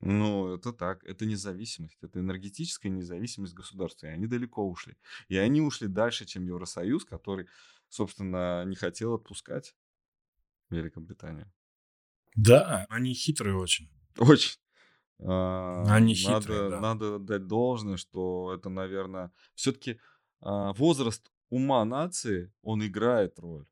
Ну, 0.00 0.54
это 0.54 0.72
так. 0.72 1.04
Это 1.04 1.26
независимость. 1.26 1.98
Это 2.02 2.20
энергетическая 2.20 2.90
независимость 2.90 3.54
государства. 3.54 4.06
И 4.06 4.10
они 4.10 4.26
далеко 4.26 4.66
ушли. 4.68 4.96
И 5.28 5.36
они 5.36 5.60
ушли 5.60 5.88
дальше, 5.88 6.24
чем 6.24 6.46
Евросоюз, 6.46 7.04
который, 7.04 7.48
собственно, 7.88 8.64
не 8.64 8.76
хотел 8.76 9.14
отпускать 9.14 9.74
Великобританию. 10.70 11.50
Да, 12.34 12.86
они 12.88 13.14
хитрые 13.14 13.56
очень. 13.56 13.90
Очень. 14.16 14.58
А, 15.20 15.82
Они 15.92 16.14
хитрые, 16.14 16.62
надо, 16.62 16.70
да. 16.70 16.80
надо 16.80 17.18
дать 17.18 17.46
должное, 17.48 17.96
что 17.96 18.54
это, 18.54 18.68
наверное, 18.68 19.32
все-таки 19.54 19.98
возраст 20.40 21.28
ума 21.50 21.84
нации, 21.84 22.52
он 22.62 22.86
играет 22.86 23.38
роль. 23.40 23.66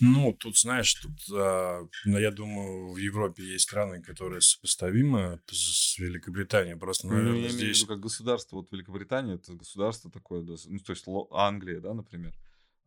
Ну, 0.00 0.32
тут, 0.32 0.56
знаешь, 0.56 0.94
тут, 0.94 1.18
а, 1.34 1.80
ну, 2.04 2.18
я 2.18 2.30
думаю, 2.30 2.92
в 2.92 2.96
Европе 2.98 3.42
есть 3.42 3.64
страны, 3.64 4.00
которые 4.00 4.40
сопоставимы 4.40 5.40
с 5.50 5.98
Великобританией. 5.98 6.76
Просто, 6.78 7.08
Ну, 7.08 7.14
наверное, 7.14 7.32
я 7.34 7.40
имею 7.46 7.50
в 7.50 7.56
здесь... 7.56 7.78
виду, 7.78 7.88
как 7.88 8.00
государство, 8.00 8.56
вот 8.56 8.70
Великобритания, 8.70 9.34
это 9.34 9.54
государство 9.54 10.08
такое, 10.08 10.42
да, 10.42 10.54
ну, 10.66 10.78
то 10.78 10.92
есть 10.92 11.04
Англия, 11.32 11.80
да, 11.80 11.94
например, 11.94 12.32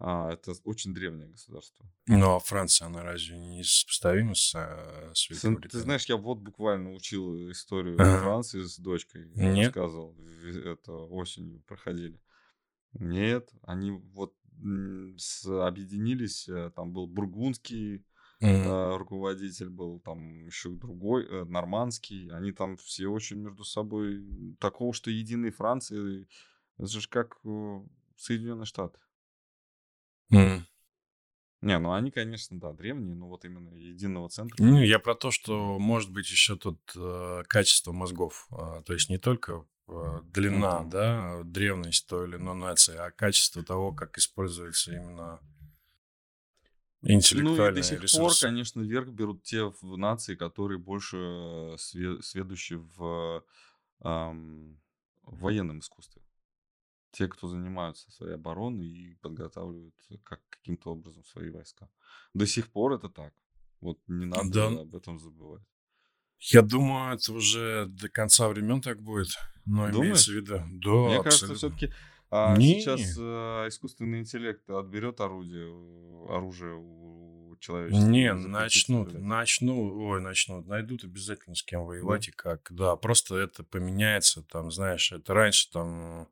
а, 0.03 0.31
это 0.31 0.53
очень 0.63 0.93
древнее 0.93 1.29
государство. 1.29 1.85
Ну, 2.07 2.35
а 2.35 2.39
Франция, 2.39 2.87
она 2.87 3.03
разве 3.03 3.37
не 3.37 3.63
сопоставима 3.63 4.33
с, 4.35 4.53
а, 4.55 5.11
с 5.13 5.19
Сын, 5.19 5.29
Ты 5.29 5.47
Великобританией? 5.47 5.83
знаешь, 5.83 6.05
я 6.05 6.17
вот 6.17 6.39
буквально 6.39 6.93
учил 6.93 7.49
историю 7.51 7.99
Ага. 8.01 8.19
Франции 8.23 8.63
с 8.63 8.77
дочкой, 8.79 9.29
Нет? 9.35 9.67
рассказывал, 9.75 10.15
это 10.65 10.91
осенью 10.93 11.61
проходили. 11.61 12.19
Нет, 12.93 13.51
они 13.61 13.91
вот 13.91 14.35
с- 15.17 15.45
объединились, 15.45 16.49
э, 16.49 16.71
там 16.75 16.91
был 16.91 17.07
бургундский 17.07 18.05
э, 18.41 18.97
руководитель, 18.97 19.69
был 19.69 19.99
там 19.99 20.45
еще 20.45 20.69
другой, 20.71 21.25
э, 21.25 21.43
нормандский, 21.45 22.29
они 22.31 22.51
там 22.51 22.77
все 22.77 23.07
очень 23.07 23.37
между 23.37 23.63
собой, 23.63 24.23
такого, 24.59 24.93
что 24.93 25.09
единой 25.11 25.51
Франции, 25.51 26.27
это 26.77 26.87
же 26.87 27.07
как 27.07 27.37
э, 27.45 27.81
Соединенные 28.17 28.65
Штаты. 28.65 28.99
Мгм. 30.31 30.65
Не, 31.61 31.77
ну 31.77 31.91
они, 31.93 32.09
конечно, 32.09 32.59
да, 32.59 32.73
древние, 32.73 33.13
но 33.15 33.27
вот 33.27 33.45
именно 33.45 33.69
единого 33.75 34.29
центра. 34.29 34.57
Ну, 34.63 34.81
я 34.81 34.97
про 34.97 35.13
то, 35.13 35.29
что 35.29 35.77
может 35.77 36.11
быть 36.11 36.29
еще 36.29 36.55
тут 36.55 36.79
э, 36.95 37.43
качество 37.47 37.91
мозгов. 37.91 38.47
А, 38.51 38.81
то 38.81 38.93
есть 38.93 39.09
не 39.09 39.19
только 39.19 39.63
э, 39.87 40.21
длина, 40.33 40.79
Мгм. 40.79 40.89
да, 40.89 41.41
древность 41.43 42.07
той 42.07 42.27
или 42.27 42.37
иной 42.37 42.55
нации, 42.55 42.95
а 42.97 43.11
качество 43.11 43.63
того, 43.63 43.91
как 43.91 44.17
используется 44.17 44.91
именно 44.91 45.39
Ну 47.03 47.09
и 47.09 47.13
до 47.13 47.13
интеллектуальные 47.13 47.83
сих 47.83 47.99
пор, 47.99 48.03
ресурсы. 48.03 48.47
конечно, 48.47 48.81
вверх 48.81 49.09
берут 49.09 49.43
те 49.43 49.71
нации, 49.81 50.35
которые 50.35 50.79
больше 50.79 51.17
э, 51.17 51.75
све- 51.77 52.21
сведущи 52.21 52.73
в, 52.73 53.43
в 53.99 55.39
военном 55.39 55.79
искусстве. 55.79 56.21
Те, 57.11 57.27
кто 57.27 57.47
занимаются 57.47 58.09
своей 58.11 58.35
обороной 58.35 58.87
и 58.87 59.15
подготавливают 59.21 59.93
как, 60.23 60.41
каким-то 60.49 60.91
образом 60.91 61.23
свои 61.25 61.49
войска. 61.49 61.89
До 62.33 62.45
сих 62.47 62.71
пор 62.71 62.93
это 62.93 63.09
так. 63.09 63.33
Вот 63.81 63.99
не 64.07 64.25
надо 64.25 64.49
Да. 64.49 64.67
об 64.81 64.95
этом 64.95 65.19
забывать. 65.19 65.63
Я 66.39 66.61
думаю, 66.61 67.15
это 67.15 67.33
уже 67.33 67.85
до 67.87 68.09
конца 68.09 68.47
времен 68.47 68.81
так 68.81 69.01
будет. 69.01 69.29
Но 69.65 69.89
имеется 69.91 69.91
в 69.91 69.93
Думаешь? 69.93 70.27
виду 70.27 70.53
Да, 70.55 70.91
Мне 71.07 71.23
кажется, 71.23 71.45
абсолютно. 71.45 71.55
все-таки 71.55 71.93
сейчас 72.29 72.99
Не. 73.17 73.23
а, 73.23 73.67
искусственный 73.67 74.19
интеллект 74.21 74.67
отберет 74.69 75.19
орудие, 75.19 75.67
у- 75.67 76.29
оружие 76.29 76.75
у 76.75 77.55
человечества 77.59 78.07
Не, 78.07 78.33
начнут, 78.33 79.09
стрелять. 79.09 79.27
начну, 79.27 80.07
ой, 80.07 80.21
начнут, 80.21 80.65
найдут 80.65 81.03
обязательно 81.03 81.55
с 81.55 81.61
кем 81.63 81.81
Да? 81.81 81.85
воевать 81.87 82.29
и 82.29 82.31
как. 82.31 82.67
Да, 82.71 82.95
просто 82.95 83.35
это 83.35 83.63
поменяется, 83.63 84.41
там, 84.43 84.71
знаешь, 84.71 85.11
это 85.11 85.33
раньше 85.33 85.69
там 85.71 86.27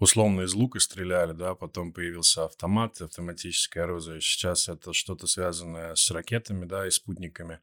условно 0.00 0.42
из 0.42 0.54
лука 0.54 0.80
стреляли, 0.80 1.32
да, 1.32 1.54
потом 1.54 1.92
появился 1.92 2.44
автомат, 2.44 3.00
автоматическое 3.00 3.84
оружие. 3.84 4.20
Сейчас 4.20 4.68
это 4.68 4.92
что-то 4.92 5.28
связанное 5.28 5.94
с 5.94 6.10
ракетами, 6.10 6.64
да, 6.64 6.86
и 6.86 6.90
спутниками. 6.90 7.60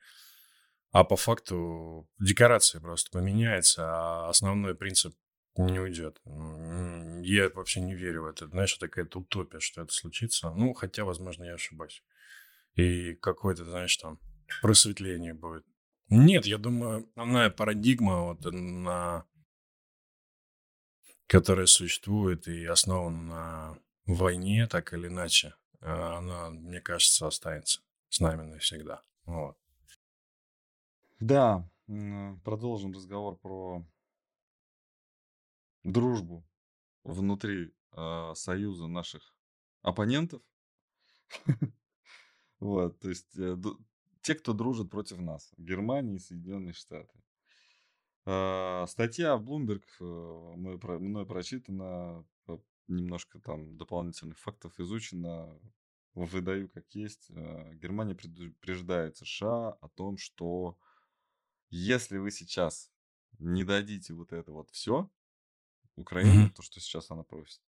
А 0.92 1.04
по 1.04 1.18
факту 1.18 2.08
декорация 2.20 2.80
просто 2.80 3.12
поменяется, 3.12 3.84
а 3.86 4.30
основной 4.30 4.74
принцип 4.74 5.14
не 5.58 5.80
уйдет. 5.80 6.22
Я 7.22 7.50
вообще 7.50 7.82
не 7.82 7.96
верю 7.96 8.24
в 8.24 8.26
это. 8.28 8.48
Знаешь, 8.48 8.76
это 8.78 8.88
какая-то 8.88 9.20
утопия, 9.20 9.60
что 9.60 9.82
это 9.82 9.92
случится. 9.92 10.52
Ну, 10.52 10.74
хотя, 10.74 11.04
возможно, 11.04 11.44
я 11.44 11.56
ошибаюсь. 11.56 12.04
И 12.76 13.16
какое-то, 13.16 13.66
знаешь, 13.66 13.98
там 13.98 14.20
просветление 14.62 15.34
будет. 15.34 15.66
Нет, 16.10 16.46
я 16.46 16.58
думаю, 16.58 17.10
основная 17.16 17.50
парадигма, 17.50 18.22
вот 18.22 18.46
на 18.46 19.26
которая 21.28 21.66
существует 21.66 22.48
и 22.48 22.66
основана 22.66 23.22
на 23.22 23.78
войне, 24.06 24.68
так 24.68 24.94
или 24.94 25.08
иначе, 25.08 25.54
э, 25.82 25.90
она, 25.90 26.50
мне 26.50 26.82
кажется, 26.82 27.28
останется 27.28 27.82
с 28.10 28.20
нами 28.20 28.44
навсегда. 28.44 29.04
Вот. 29.26 29.58
Да, 31.20 31.70
продолжим 32.44 32.94
разговор 32.94 33.38
про 33.38 33.84
дружбу 35.84 36.46
внутри 37.04 37.74
а, 37.92 38.36
союза 38.36 38.88
наших 38.88 39.36
оппонентов. 39.82 40.42
Вот, 42.60 43.00
то 43.00 43.10
есть 43.10 43.38
э, 43.38 43.56
те, 44.22 44.34
кто 44.34 44.52
дружит 44.52 44.90
против 44.90 45.20
нас, 45.20 45.54
Германия 45.58 46.16
и 46.16 46.20
Соединенные 46.20 46.74
Штаты. 46.74 47.14
А, 48.30 48.86
Статья 48.88 49.38
в 49.38 49.44
Bloomberg 49.44 49.86
э, 50.02 50.04
мной, 50.58 50.78
мной 51.00 51.26
прочитана, 51.26 52.26
немножко 52.90 53.40
там 53.40 53.78
дополнительных 53.78 54.38
фактов 54.38 54.78
изучено, 54.82 55.58
выдаю 56.14 56.68
как 56.68 56.94
есть. 56.94 57.28
Э, 57.30 57.74
Германия 57.76 58.16
предупреждает 58.16 59.16
США 59.16 59.70
о 59.70 59.88
том, 59.88 60.18
что 60.18 60.78
если 61.70 62.18
вы 62.18 62.32
сейчас 62.32 62.92
не 63.40 63.64
дадите 63.64 64.14
вот 64.14 64.34
это 64.34 64.52
вот 64.52 64.72
все 64.72 65.10
Украине, 65.96 66.50
то, 66.56 66.62
что 66.62 66.82
сейчас 66.82 67.10
она 67.10 67.24
просит, 67.24 67.62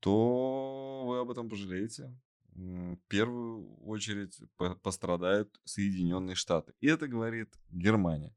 то 0.00 1.04
вы 1.06 1.20
об 1.20 1.30
этом 1.30 1.48
пожалеете. 1.48 2.12
В 2.54 2.96
первую 3.06 3.76
очередь 3.82 4.38
по- 4.56 4.74
пострадают 4.74 5.60
Соединенные 5.64 6.34
Штаты. 6.34 6.74
И 6.80 6.88
это 6.88 7.06
говорит 7.06 7.56
Германия. 7.70 8.34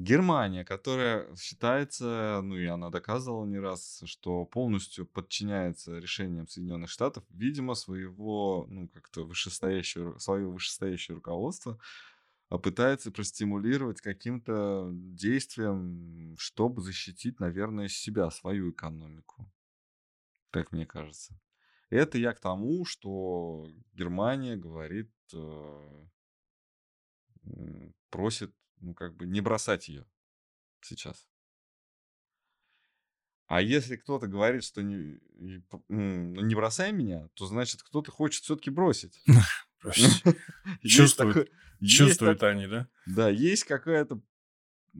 Германия, 0.00 0.64
которая 0.64 1.36
считается, 1.36 2.40
ну 2.42 2.56
и 2.56 2.64
она 2.64 2.88
доказывала 2.88 3.44
не 3.44 3.58
раз, 3.58 4.02
что 4.06 4.46
полностью 4.46 5.04
подчиняется 5.04 5.98
решениям 5.98 6.48
Соединенных 6.48 6.88
Штатов, 6.88 7.22
видимо, 7.28 7.74
своего, 7.74 8.66
ну, 8.70 8.88
как-то 8.88 9.26
вышестоящего, 9.26 10.16
свое 10.16 10.46
вышестоящее 10.46 11.16
руководство 11.16 11.78
а, 12.48 12.56
пытается 12.56 13.10
простимулировать 13.10 14.00
каким-то 14.00 14.88
действием, 14.90 16.34
чтобы 16.38 16.80
защитить, 16.80 17.38
наверное, 17.38 17.88
себя, 17.88 18.30
свою 18.30 18.70
экономику, 18.70 19.52
как 20.50 20.72
мне 20.72 20.86
кажется. 20.86 21.38
Это 21.90 22.16
я 22.16 22.32
к 22.32 22.40
тому, 22.40 22.86
что 22.86 23.68
Германия 23.92 24.56
говорит, 24.56 25.12
э, 25.34 26.06
просит, 28.08 28.54
ну, 28.80 28.94
как 28.94 29.16
бы 29.16 29.26
не 29.26 29.40
бросать 29.40 29.88
ее 29.88 30.06
сейчас. 30.80 31.28
А 33.46 33.60
если 33.60 33.96
кто-то 33.96 34.28
говорит, 34.28 34.62
что 34.62 34.82
не, 34.82 35.20
ну, 35.88 36.40
не 36.40 36.54
бросай 36.54 36.92
меня, 36.92 37.28
то 37.34 37.46
значит 37.46 37.82
кто-то 37.82 38.10
хочет 38.12 38.44
все-таки 38.44 38.70
бросить. 38.70 39.20
Чувствуют, 40.84 41.50
чувствуют 41.82 42.42
они, 42.42 42.66
да? 42.66 42.88
да, 43.06 43.28
есть 43.30 43.64
какая-то 43.64 44.20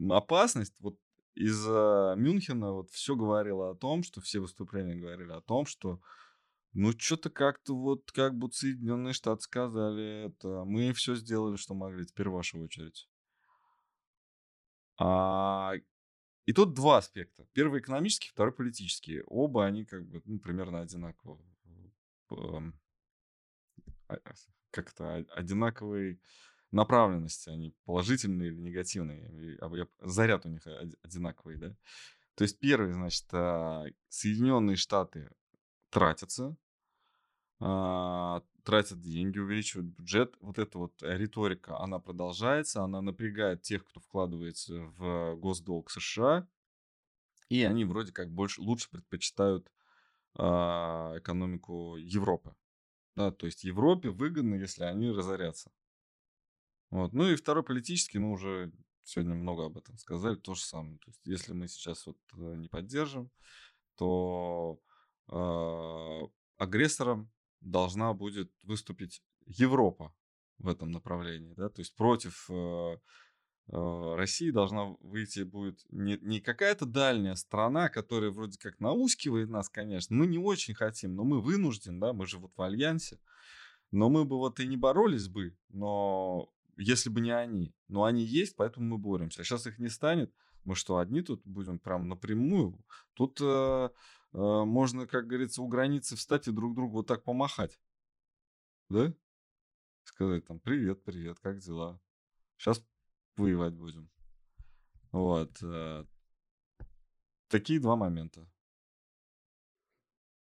опасность. 0.09 0.75
Вот 0.79 0.99
из 1.35 1.65
а, 1.67 2.15
Мюнхена 2.15 2.71
вот 2.71 2.89
все 2.91 3.15
говорило 3.15 3.71
о 3.71 3.75
том, 3.75 4.03
что 4.03 4.21
все 4.21 4.39
выступления 4.39 4.95
говорили 4.95 5.31
о 5.31 5.41
том, 5.41 5.65
что 5.65 6.01
ну 6.73 6.91
что-то 6.97 7.29
как-то 7.29 7.75
вот 7.75 8.11
как 8.11 8.35
будто 8.37 8.57
Соединенные 8.57 9.13
Штаты 9.13 9.41
сказали 9.41 10.27
это, 10.27 10.63
мы 10.65 10.93
все 10.93 11.15
сделали, 11.15 11.57
что 11.57 11.73
могли, 11.73 12.05
теперь 12.05 12.29
ваша 12.29 12.57
очередь. 12.57 13.07
А, 15.03 15.73
и 16.45 16.53
тут 16.53 16.75
два 16.75 16.97
аспекта. 16.97 17.47
Первый 17.53 17.81
экономический, 17.81 18.29
второй 18.29 18.53
политический. 18.53 19.23
Оба 19.25 19.65
они 19.65 19.83
как 19.83 20.05
бы 20.05 20.21
ну, 20.25 20.39
примерно 20.39 20.81
одинаково. 20.81 21.39
эм, 22.29 22.79
а- 24.07 24.13
а, 24.23 24.33
Как 24.69 24.93
то 24.93 25.15
одинаковой 25.35 26.21
направленности, 26.71 27.49
они 27.49 27.75
положительные 27.83 28.49
или 28.51 28.61
негативные. 28.61 29.57
Заряд 29.99 30.45
у 30.45 30.49
них 30.49 30.65
од- 30.67 30.95
одинаковый, 31.03 31.57
да. 31.57 31.75
То 32.35 32.43
есть 32.43 32.59
первый, 32.59 32.93
значит, 32.93 33.25
а, 33.33 33.85
Соединенные 34.07 34.75
Штаты 34.75 35.31
тратятся, 35.89 36.55
тратят 37.61 38.99
деньги, 39.01 39.37
увеличивают 39.37 39.87
бюджет. 39.87 40.35
Вот 40.39 40.57
эта 40.57 40.77
вот 40.79 40.93
риторика, 41.01 41.79
она 41.79 41.99
продолжается, 41.99 42.83
она 42.83 43.01
напрягает 43.01 43.61
тех, 43.61 43.85
кто 43.85 43.99
вкладывается 43.99 44.73
в 44.97 45.35
госдолг 45.35 45.91
США, 45.91 46.47
и 47.49 47.63
они 47.63 47.85
вроде 47.85 48.11
как 48.11 48.31
больше, 48.31 48.61
лучше 48.61 48.89
предпочитают 48.89 49.71
а, 50.35 51.17
экономику 51.17 51.97
Европы. 51.97 52.55
Да, 53.15 53.31
то 53.31 53.45
есть 53.45 53.63
Европе 53.63 54.09
выгодно, 54.09 54.55
если 54.55 54.83
они 54.83 55.11
разорятся. 55.11 55.71
Вот. 56.89 57.13
Ну 57.13 57.29
и 57.29 57.35
второй 57.35 57.63
политический, 57.63 58.19
мы 58.19 58.31
уже 58.31 58.71
сегодня 59.03 59.35
много 59.35 59.65
об 59.65 59.77
этом 59.77 59.97
сказали, 59.97 60.35
то 60.35 60.53
же 60.55 60.61
самое. 60.61 60.97
То 60.99 61.09
есть 61.09 61.21
если 61.25 61.53
мы 61.53 61.67
сейчас 61.67 62.05
вот 62.05 62.17
э, 62.33 62.55
не 62.55 62.69
поддержим, 62.69 63.29
то 63.95 64.79
э, 65.27 66.21
агрессором 66.57 67.29
должна 67.61 68.13
будет 68.13 68.51
выступить 68.63 69.23
Европа 69.45 70.13
в 70.57 70.67
этом 70.67 70.91
направлении, 70.91 71.53
да, 71.53 71.69
то 71.69 71.81
есть 71.81 71.95
против 71.95 72.47
э, 72.49 72.97
э, 73.71 74.15
России 74.15 74.51
должна 74.51 74.95
выйти 74.99 75.41
будет 75.41 75.79
не, 75.89 76.17
не 76.21 76.39
какая-то 76.39 76.85
дальняя 76.85 77.35
страна, 77.35 77.89
которая 77.89 78.31
вроде 78.31 78.59
как 78.59 78.79
наускивает 78.79 79.49
нас, 79.49 79.69
конечно, 79.69 80.15
мы 80.15 80.27
не 80.27 80.37
очень 80.37 80.75
хотим, 80.75 81.15
но 81.15 81.23
мы 81.23 81.41
вынуждены, 81.41 81.99
да, 81.99 82.13
мы 82.13 82.27
же 82.27 82.37
вот 82.37 82.51
в 82.55 82.61
альянсе, 82.61 83.19
но 83.91 84.09
мы 84.09 84.25
бы 84.25 84.37
вот 84.37 84.59
и 84.59 84.67
не 84.67 84.77
боролись 84.77 85.27
бы, 85.27 85.57
но 85.69 86.51
если 86.77 87.09
бы 87.09 87.21
не 87.21 87.31
они, 87.31 87.73
но 87.87 88.03
они 88.03 88.23
есть, 88.23 88.55
поэтому 88.55 88.87
мы 88.87 88.97
боремся. 88.97 89.41
А 89.41 89.43
сейчас 89.43 89.67
их 89.67 89.79
не 89.79 89.89
станет, 89.89 90.33
мы 90.63 90.75
что, 90.75 90.97
одни 90.97 91.21
тут 91.21 91.41
будем 91.45 91.79
прям 91.79 92.07
напрямую? 92.07 92.83
Тут 93.13 93.39
э, 93.41 93.89
можно, 94.33 95.07
как 95.07 95.27
говорится, 95.27 95.61
у 95.61 95.67
границы 95.67 96.15
встать 96.15 96.47
и 96.47 96.51
друг 96.51 96.75
другу 96.75 96.97
вот 96.97 97.07
так 97.07 97.23
помахать, 97.23 97.79
да? 98.89 99.13
Сказать 100.03 100.45
там, 100.45 100.59
привет, 100.59 101.03
привет, 101.03 101.39
как 101.39 101.59
дела? 101.59 101.99
Сейчас 102.57 102.83
воевать 103.37 103.73
будем. 103.73 104.09
Вот. 105.11 105.57
э, 105.61 106.05
Такие 107.47 107.79
два 107.79 107.95
момента. 107.95 108.47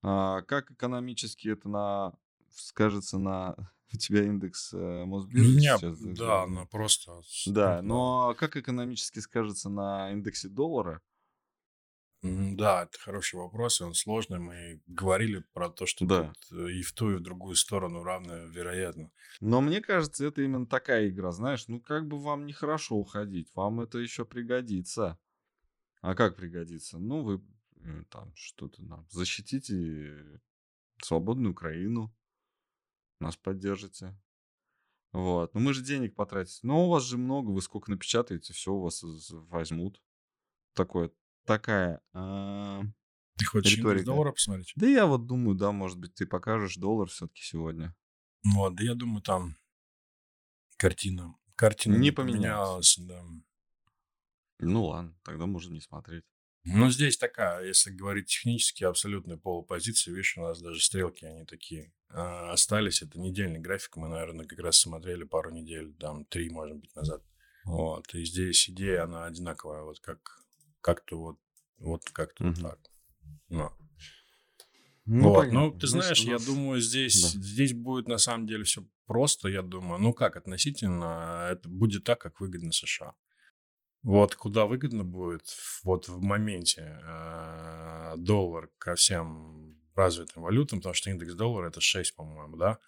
А 0.01 0.41
как 0.43 0.71
экономически 0.71 1.49
это 1.49 1.69
на 1.69 2.13
скажется 2.49 3.17
на 3.17 3.55
у 3.93 3.97
тебя 3.97 4.23
индекс 4.23 4.73
э, 4.73 5.05
Мосбиржи 5.05 5.57
меня, 5.57 5.77
сейчас? 5.77 5.99
да, 5.99 6.09
даже, 6.09 6.31
она 6.43 6.65
просто... 6.65 7.21
Да, 7.45 7.81
но 7.81 8.35
как 8.37 8.57
экономически 8.57 9.19
скажется 9.19 9.69
на 9.69 10.11
индексе 10.11 10.49
доллара? 10.49 11.01
Да, 12.23 12.83
это 12.83 12.97
хороший 12.99 13.35
вопрос, 13.35 13.81
и 13.81 13.83
он 13.83 13.93
сложный. 13.93 14.39
Мы 14.39 14.81
говорили 14.87 15.43
про 15.51 15.69
то, 15.69 15.85
что 15.85 16.05
Да. 16.05 16.33
тут 16.49 16.69
и 16.69 16.81
в 16.81 16.93
ту, 16.93 17.11
и 17.11 17.15
в 17.15 17.19
другую 17.19 17.55
сторону 17.57 18.01
равно 18.01 18.45
вероятно. 18.45 19.11
Но 19.41 19.59
мне 19.59 19.81
кажется, 19.81 20.25
это 20.25 20.41
именно 20.41 20.65
такая 20.65 21.09
игра, 21.09 21.33
знаешь, 21.33 21.67
ну 21.67 21.81
как 21.81 22.07
бы 22.07 22.17
вам 22.21 22.45
нехорошо 22.45 22.95
уходить, 22.95 23.51
вам 23.55 23.81
это 23.81 23.97
еще 23.97 24.23
пригодится. 24.23 25.19
А 26.01 26.15
как 26.15 26.37
пригодится? 26.37 26.97
Ну, 26.97 27.23
вы 27.23 27.41
э, 27.81 28.03
там 28.09 28.33
что-то 28.35 28.81
нам 28.83 29.05
защитите 29.09 30.41
свободную 31.01 31.51
Украину, 31.51 32.15
нас 33.19 33.35
поддержите. 33.35 34.17
Вот. 35.11 35.53
Но 35.53 35.59
мы 35.59 35.73
же 35.73 35.83
денег 35.83 36.15
потратить. 36.15 36.63
Но 36.63 36.85
у 36.85 36.89
вас 36.89 37.03
же 37.03 37.17
много, 37.17 37.51
вы 37.51 37.61
сколько 37.61 37.91
напечатаете, 37.91 38.53
все 38.53 38.73
у 38.73 38.81
вас 38.81 39.03
возьмут. 39.31 40.01
Такое 40.73 41.11
такая, 41.45 42.01
а, 42.13 42.81
Ты 43.37 43.45
хочешь 43.45 43.77
риторика. 43.77 44.05
доллара 44.05 44.31
посмотреть? 44.31 44.71
Да 44.75 44.87
я 44.87 45.05
вот 45.05 45.25
думаю, 45.27 45.55
да, 45.55 45.71
может 45.71 45.97
быть, 45.99 46.13
ты 46.15 46.25
покажешь 46.25 46.75
доллар 46.77 47.07
все-таки 47.09 47.41
сегодня. 47.43 47.95
Вот, 48.43 48.75
да 48.75 48.83
я 48.83 48.95
думаю, 48.95 49.21
там 49.21 49.55
картина, 50.77 51.35
картина 51.55 51.95
Не 51.95 52.11
поменялась. 52.11 52.97
да. 52.99 53.23
Ну 54.59 54.85
ладно, 54.85 55.15
тогда 55.23 55.45
можно 55.45 55.73
не 55.73 55.81
смотреть. 55.81 56.23
Ну, 56.65 56.89
здесь 56.89 57.17
такая, 57.17 57.65
если 57.65 57.91
говорить 57.91 58.27
технически, 58.27 58.85
абсолютная 58.85 59.35
полупозиция. 59.35 60.13
Видишь, 60.13 60.37
у 60.37 60.43
нас 60.43 60.61
даже 60.61 60.79
стрелки, 60.81 61.25
они 61.25 61.43
такие 61.43 61.91
а, 62.07 62.53
остались. 62.53 63.01
Это 63.01 63.19
недельный 63.19 63.59
график. 63.59 63.97
Мы, 63.97 64.07
наверное, 64.07 64.45
как 64.45 64.59
раз 64.59 64.77
смотрели 64.77 65.25
пару 65.25 65.51
недель, 65.51 65.93
там, 65.95 66.23
три, 66.23 66.49
может 66.49 66.77
быть, 66.77 66.95
назад. 66.95 67.21
Вот. 67.65 68.13
И 68.15 68.23
здесь 68.23 68.69
идея, 68.69 69.03
она 69.03 69.25
одинаковая. 69.25 69.83
Вот 69.83 69.99
как 69.99 70.42
как-то 70.83 71.17
вот, 71.17 71.37
вот 71.79 72.03
как-то 72.11 72.43
Мгм. 72.43 72.55
так. 72.61 72.79
Ну. 73.49 73.71
Ну, 75.05 75.29
вот. 75.29 75.35
понятно. 75.39 75.59
Ну, 75.59 75.71
ты 75.79 75.87
знаешь, 75.87 76.19
я 76.21 76.33
нас- 76.33 76.45
думаю, 76.45 76.79
здесь, 76.81 77.33
Да. 77.33 77.39
здесь 77.41 77.73
будет 77.73 78.07
на 78.07 78.17
самом 78.17 78.47
деле 78.47 78.63
все 78.63 78.85
просто, 79.05 79.49
я 79.49 79.61
думаю. 79.61 79.99
Ну, 79.99 80.13
как 80.13 80.35
относительно, 80.37 81.47
это 81.51 81.67
будет 81.67 82.03
так, 82.03 82.21
как 82.21 82.39
выгодно 82.39 82.71
США. 82.71 83.13
Вот 84.01 84.35
куда 84.35 84.65
выгодно 84.65 85.03
будет, 85.03 85.43
вот 85.83 86.07
в 86.07 86.21
моменте 86.21 86.99
э, 87.03 88.13
доллар 88.17 88.69
ко 88.77 88.95
всем 88.95 89.77
развитым 89.95 90.43
валютам, 90.43 90.79
потому 90.79 90.93
что 90.93 91.09
индекс 91.09 91.33
доллара 91.35 91.67
это 91.69 91.79
6, 91.81 92.15
по-моему, 92.15 92.57
да? 92.57 92.79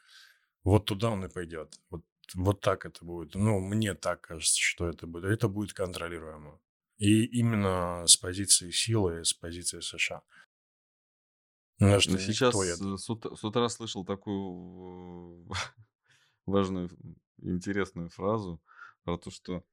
Вот 0.64 0.86
туда 0.86 1.10
он 1.12 1.24
и 1.26 1.30
пойдет. 1.30 1.80
Вот, 1.90 2.04
вот 2.34 2.60
так 2.62 2.86
это 2.86 3.06
будет. 3.06 3.36
Ну, 3.36 3.60
мне 3.60 3.94
так 3.94 4.22
кажется, 4.22 4.60
что 4.60 4.88
это 4.90 5.06
будет. 5.08 5.26
Это 5.26 5.48
будет 5.48 5.74
контролируемо. 5.74 6.60
И 6.98 7.26
именно 7.26 8.06
с 8.08 8.16
позиции 8.18 8.72
силы, 8.72 9.24
с 9.26 9.34
позиции 9.34 9.80
США. 9.82 10.22
Потому 11.78 12.00
что 12.00 12.12
Ну, 12.14 12.18
сейчас 12.20 12.56
э, 12.56 12.98
с, 12.98 13.04
с 13.04 13.44
утра 13.44 13.68
слышал 13.68 14.06
такую 14.06 15.46
э, 15.50 15.54
важную, 16.46 16.90
интересную 17.38 18.10
фразу 18.10 18.62
про 19.04 19.18
то, 19.18 19.30
что 19.30 19.66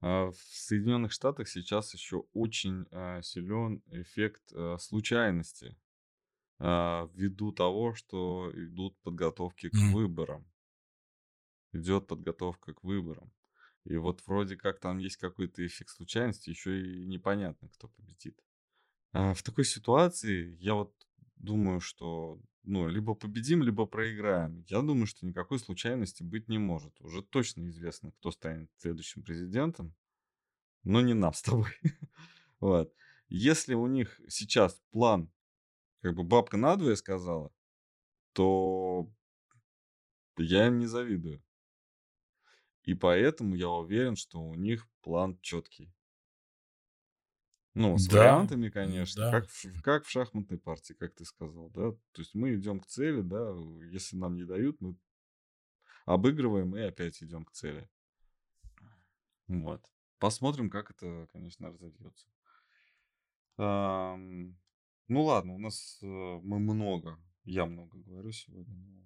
а, 0.00 0.30
в 0.30 0.36
Соединенных 0.36 1.12
Штатах 1.12 1.48
сейчас 1.48 1.94
еще 1.94 2.24
очень 2.32 2.84
силен 3.22 3.82
эффект 3.86 4.52
а, 4.52 4.76
случайности 4.78 5.76
а, 6.58 7.08
ввиду 7.14 7.52
того, 7.52 7.94
что 7.94 8.50
идут 8.54 8.96
подготовки 9.02 9.68
к 9.68 9.76
выборам. 9.92 10.46
Идет 11.72 12.06
подготовка 12.06 12.74
к 12.74 12.84
выборам. 12.84 13.32
И 13.86 13.96
вот 13.96 14.22
вроде 14.26 14.56
как 14.56 14.80
там 14.80 14.98
есть 14.98 15.16
какой-то 15.16 15.64
эффект 15.64 15.90
случайности, 15.90 16.50
еще 16.50 16.80
и 16.82 17.06
непонятно, 17.06 17.68
кто 17.68 17.88
победит. 17.88 18.38
А 19.12 19.32
в 19.32 19.42
такой 19.42 19.64
ситуации 19.64 20.56
я 20.60 20.74
вот 20.74 20.94
думаю, 21.36 21.80
что 21.80 22.40
ну, 22.64 22.88
либо 22.88 23.14
победим, 23.14 23.62
либо 23.62 23.86
проиграем. 23.86 24.64
Я 24.68 24.82
думаю, 24.82 25.06
что 25.06 25.24
никакой 25.24 25.60
случайности 25.60 26.24
быть 26.24 26.48
не 26.48 26.58
может. 26.58 27.00
Уже 27.00 27.22
точно 27.22 27.68
известно, 27.68 28.10
кто 28.10 28.32
станет 28.32 28.68
следующим 28.78 29.22
президентом, 29.22 29.94
но 30.82 31.00
не 31.00 31.14
нам 31.14 31.32
с 31.32 31.42
тобой. 31.42 31.70
Вот. 32.58 32.90
Если 33.28 33.74
у 33.74 33.86
них 33.86 34.18
сейчас 34.28 34.80
план, 34.90 35.30
как 36.00 36.14
бы 36.14 36.24
бабка 36.24 36.56
надвое 36.56 36.96
сказала, 36.96 37.52
то 38.32 39.12
я 40.38 40.68
им 40.68 40.78
не 40.78 40.86
завидую. 40.86 41.44
И 42.86 42.94
поэтому 42.94 43.54
я 43.56 43.68
уверен, 43.68 44.16
что 44.16 44.40
у 44.40 44.54
них 44.54 44.88
план 45.02 45.38
четкий. 45.42 45.92
Ну, 47.74 47.98
с 47.98 48.06
Да, 48.06 48.18
вариантами, 48.18 48.70
конечно, 48.70 49.24
да. 49.24 49.30
как, 49.32 49.50
в, 49.50 49.82
как 49.82 50.04
в 50.04 50.10
шахматной 50.10 50.58
партии, 50.58 50.94
как 50.94 51.14
ты 51.14 51.26
сказал, 51.26 51.68
да. 51.70 51.90
То 51.90 52.22
есть 52.22 52.34
мы 52.34 52.54
идем 52.54 52.80
к 52.80 52.86
цели, 52.86 53.20
да, 53.20 53.54
если 53.90 54.16
нам 54.16 54.36
не 54.36 54.44
дают, 54.44 54.80
мы 54.80 54.96
обыгрываем 56.06 56.74
и 56.76 56.80
опять 56.80 57.22
идем 57.22 57.44
к 57.44 57.52
цели. 57.52 57.90
Вот. 59.48 59.84
Посмотрим, 60.18 60.70
как 60.70 60.90
это, 60.90 61.28
конечно, 61.32 61.68
разовьется. 61.68 62.28
Ам, 63.58 64.56
ну 65.08 65.22
ладно, 65.24 65.54
у 65.54 65.58
нас 65.58 65.98
э, 66.02 66.06
мы 66.06 66.58
много, 66.58 67.18
я 67.44 67.66
много 67.66 67.98
говорю 67.98 68.32
сегодня. 68.32 68.74
но, 68.74 69.02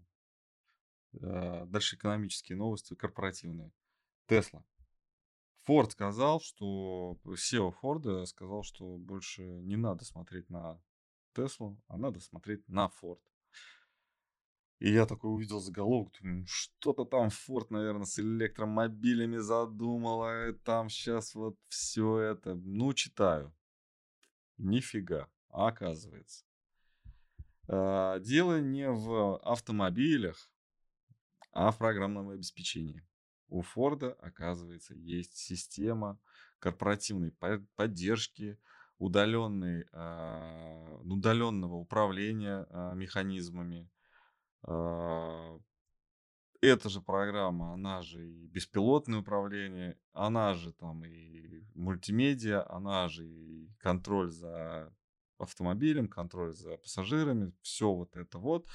дальше 1.13 1.97
экономические 1.97 2.57
новости, 2.57 2.95
корпоративные. 2.95 3.73
Тесла. 4.27 4.65
Форд 5.65 5.93
сказал, 5.93 6.41
что 6.41 7.19
SEO 7.25 7.73
Форда 7.81 8.25
сказал, 8.27 8.63
что 8.63 8.97
больше 8.97 9.43
не 9.43 9.77
надо 9.77 10.05
смотреть 10.05 10.49
на 10.49 10.81
Теслу, 11.35 11.81
а 11.87 11.97
надо 11.97 12.21
смотреть 12.21 12.67
на 12.69 12.89
Форд. 12.89 13.21
И 14.79 14.91
я 14.91 15.05
такой 15.05 15.35
увидел 15.35 15.61
заголовок, 15.61 16.13
думаю, 16.19 16.41
«Ну, 16.41 16.47
что-то 16.47 17.05
там 17.05 17.29
Форд, 17.29 17.71
наверное, 17.71 18.07
с 18.07 18.19
электромобилями 18.19 19.37
задумала, 19.37 20.55
там 20.65 20.89
сейчас 20.89 21.35
вот 21.35 21.57
все 21.69 22.19
это. 22.19 22.55
Ну, 22.55 22.95
читаю. 22.95 23.55
Нифига, 24.57 25.29
оказывается. 25.49 26.47
А, 27.69 28.19
Дело 28.21 28.61
не 28.61 28.91
в 28.91 29.37
автомобилях, 29.39 30.51
а 31.53 31.71
в 31.71 31.79
программном 31.79 32.31
обеспечении. 32.31 33.07
У 33.49 33.63
Форда, 33.63 34.13
оказывается, 34.21 34.95
есть 34.95 35.37
система 35.37 36.19
корпоративной 36.61 37.33
по- 37.33 37.65
поддержки, 37.75 38.59
удаленной, 38.99 39.87
а, 39.93 41.01
удаленного 41.05 41.75
управления 41.75 42.67
а, 42.71 42.95
механизмами. 42.95 43.91
А, 44.63 45.59
Эта 46.61 46.91
же 46.91 47.01
программа, 47.01 47.73
она 47.73 48.03
же 48.03 48.29
и 48.29 48.47
беспилотное 48.47 49.21
управление, 49.21 49.99
она 50.13 50.53
же 50.55 50.73
там 50.75 51.05
и 51.07 51.65
мультимедиа, 51.75 52.67
она 52.69 53.09
же 53.09 53.27
и 53.27 53.71
контроль 53.79 54.31
за 54.31 54.93
автомобилем, 55.39 56.07
контроль 56.09 56.53
за 56.53 56.77
пассажирами, 56.77 57.55
все 57.63 57.91
вот 57.91 58.15
это 58.15 58.39
вот. 58.39 58.67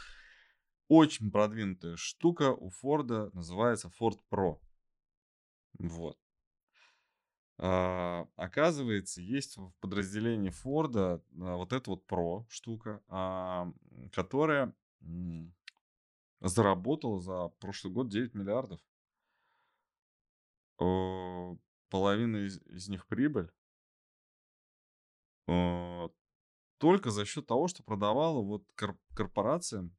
Очень 0.88 1.32
продвинутая 1.32 1.96
штука 1.96 2.54
у 2.54 2.70
Форда 2.70 3.32
называется 3.34 3.92
Ford 4.00 4.20
Pro. 4.30 4.60
Вот. 5.80 6.20
А, 7.58 8.28
оказывается, 8.36 9.22
есть 9.22 9.58
в 9.58 9.72
подразделении 9.80 10.50
Форда 10.50 11.24
а, 11.40 11.56
вот 11.56 11.74
эта 11.74 11.90
вот 11.90 12.06
Pro 12.06 12.46
штука, 12.50 13.02
а, 13.08 13.72
которая 14.12 14.76
заработала 16.42 17.20
за 17.20 17.48
прошлый 17.60 17.94
год 17.94 18.10
9 18.10 18.34
миллиардов. 18.34 18.80
Э, 20.80 21.56
Половина 21.90 22.38
из, 22.38 22.62
из 22.64 22.90
них 22.90 23.08
прибыль. 23.08 23.50
Э, 25.48 26.10
Только 26.78 27.10
за 27.10 27.26
счет 27.26 27.48
того, 27.48 27.68
что 27.68 27.84
продавала 27.84 28.42
вот 28.42 28.66
кор- 28.76 29.00
корпорациям 29.16 29.96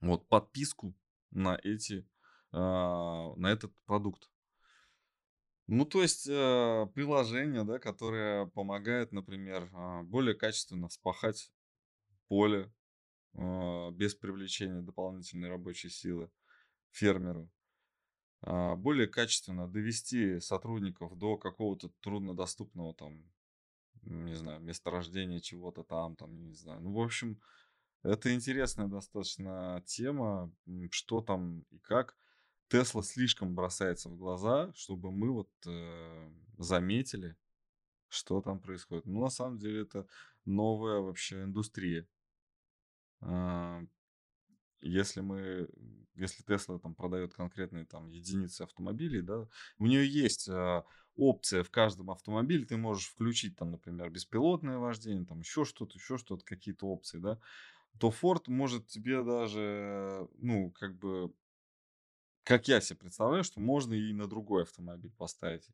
вот 0.00 0.28
подписку 0.28 0.94
на 1.30 1.58
эти 1.62 2.06
а, 2.50 3.34
на 3.36 3.48
этот 3.48 3.74
продукт. 3.84 4.30
Ну, 5.66 5.84
то 5.84 6.00
есть 6.00 6.26
э, 6.26 6.86
приложение, 6.94 7.62
да, 7.62 7.78
которое 7.78 8.46
помогает, 8.46 9.12
например, 9.12 9.68
а, 9.74 10.02
более 10.02 10.34
качественно 10.34 10.88
вспахать 10.88 11.52
поле 12.28 12.72
а, 13.34 13.90
без 13.90 14.14
привлечения 14.14 14.80
дополнительной 14.80 15.50
рабочей 15.50 15.90
силы 15.90 16.30
фермеру, 16.90 17.50
более 18.40 19.08
качественно 19.08 19.68
довести 19.68 20.40
сотрудников 20.40 21.18
до 21.18 21.36
какого-то 21.36 21.90
труднодоступного 22.00 22.94
там, 22.94 23.30
не 24.02 24.34
знаю, 24.34 24.60
месторождения 24.60 25.40
чего-то 25.40 25.82
там, 25.82 26.16
там, 26.16 26.46
не 26.46 26.54
знаю. 26.54 26.80
Ну, 26.80 26.92
в 26.92 27.00
общем, 27.00 27.40
это 28.02 28.34
интересная 28.34 28.86
достаточно 28.86 29.82
тема, 29.86 30.52
что 30.90 31.20
там 31.20 31.60
и 31.70 31.78
как. 31.78 32.16
Тесла 32.68 33.02
слишком 33.02 33.54
бросается 33.54 34.08
в 34.10 34.16
глаза, 34.16 34.72
чтобы 34.74 35.10
мы 35.10 35.30
вот 35.32 35.50
э, 35.66 36.30
заметили, 36.58 37.36
что 38.08 38.42
там 38.42 38.60
происходит. 38.60 39.06
Ну, 39.06 39.22
на 39.22 39.30
самом 39.30 39.58
деле, 39.58 39.82
это 39.82 40.06
новая 40.44 41.00
вообще 41.00 41.44
индустрия. 41.44 42.08
А, 43.20 43.82
Если 44.80 45.20
мы, 45.20 45.68
если 46.14 46.42
Тесла 46.44 46.78
там 46.78 46.94
продает 46.94 47.34
конкретные 47.34 47.84
там 47.84 48.08
единицы 48.08 48.62
автомобилей, 48.62 49.22
да, 49.22 49.48
у 49.78 49.86
нее 49.86 50.06
есть 50.08 50.48
а, 50.48 50.84
опция 51.16 51.64
в 51.64 51.70
каждом 51.70 52.10
автомобиле, 52.12 52.64
ты 52.64 52.76
можешь 52.76 53.08
включить 53.08 53.56
там, 53.56 53.72
например, 53.72 54.10
беспилотное 54.10 54.78
вождение, 54.78 55.26
там 55.26 55.40
еще 55.40 55.64
что-то, 55.64 55.98
еще 55.98 56.16
что-то, 56.16 56.44
какие-то 56.44 56.86
опции, 56.86 57.18
да, 57.18 57.40
то 57.98 58.10
Ford 58.10 58.44
может 58.46 58.86
тебе 58.86 59.22
даже, 59.22 60.28
ну, 60.38 60.70
как 60.72 60.96
бы 60.98 61.32
как 62.48 62.66
я 62.66 62.80
себе 62.80 62.98
представляю, 62.98 63.44
что 63.44 63.60
можно 63.60 63.92
и 63.92 64.14
на 64.14 64.26
другой 64.26 64.62
автомобиль 64.62 65.12
поставить. 65.18 65.68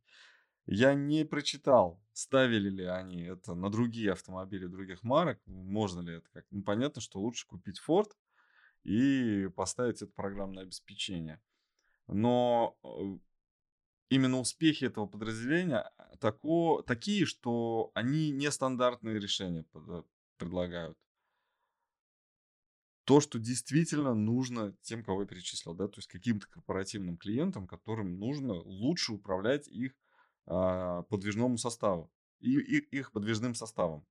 Я 0.66 0.94
не 0.94 1.24
прочитал, 1.24 2.02
ставили 2.12 2.68
ли 2.68 2.84
они 2.84 3.22
это 3.22 3.54
на 3.54 3.70
другие 3.70 4.10
автомобили 4.10 4.66
других 4.66 5.04
марок, 5.04 5.38
можно 5.46 6.00
ли 6.00 6.16
это 6.16 6.28
как. 6.32 6.46
Ну, 6.50 6.64
понятно, 6.64 7.00
что 7.00 7.20
лучше 7.20 7.46
купить 7.46 7.80
Ford 7.86 8.10
и 8.82 9.48
поставить 9.54 10.02
это 10.02 10.12
программное 10.12 10.64
обеспечение. 10.64 11.40
Но 12.08 12.76
э, 12.82 12.88
именно 14.08 14.40
успехи 14.40 14.86
этого 14.86 15.06
подразделения 15.06 15.78
а, 15.78 16.16
тако, 16.16 16.82
такие, 16.82 17.24
что 17.24 17.92
они 17.94 18.30
нестандартные 18.30 19.20
решения 19.20 19.64
э, 19.74 20.02
предлагают. 20.38 20.98
То, 23.04 23.20
что 23.20 23.38
действительно 23.38 24.14
нужно 24.14 24.74
тем, 24.80 25.04
кого 25.04 25.22
я 25.22 25.28
перечислил, 25.28 25.74
да, 25.74 25.88
то 25.88 25.98
есть 25.98 26.08
каким-то 26.08 26.48
корпоративным 26.48 27.18
клиентам, 27.18 27.66
которым 27.66 28.18
нужно 28.18 28.54
лучше 28.54 29.12
управлять 29.12 29.68
их 29.68 29.92
а, 30.46 31.02
подвижному 31.02 31.58
составу 31.58 32.10
и, 32.40 32.58
и 32.58 32.78
их 32.96 33.12
подвижным 33.12 33.54
составом 33.54 34.06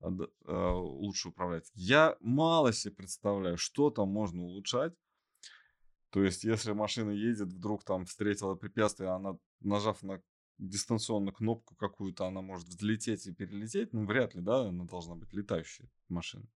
а, 0.00 0.08
а, 0.46 0.74
лучше 0.74 1.28
управлять. 1.28 1.70
Я 1.74 2.16
мало 2.20 2.72
себе 2.72 2.94
представляю, 2.94 3.56
что 3.56 3.90
там 3.90 4.08
можно 4.08 4.42
улучшать. 4.42 4.94
То 6.10 6.22
есть, 6.22 6.44
если 6.44 6.72
машина 6.72 7.10
едет, 7.10 7.48
вдруг 7.48 7.84
там 7.84 8.06
встретила 8.06 8.54
препятствие, 8.54 9.10
она, 9.10 9.38
нажав 9.60 10.02
на 10.02 10.22
дистанционную 10.58 11.34
кнопку 11.34 11.74
какую-то, 11.76 12.26
она 12.26 12.42
может 12.42 12.68
взлететь 12.68 13.26
и 13.26 13.34
перелететь. 13.34 13.92
Ну, 13.92 14.06
вряд 14.06 14.34
ли, 14.34 14.40
да, 14.40 14.68
она 14.68 14.84
должна 14.84 15.14
быть 15.14 15.32
летающая 15.32 15.90
машина. 16.08 16.46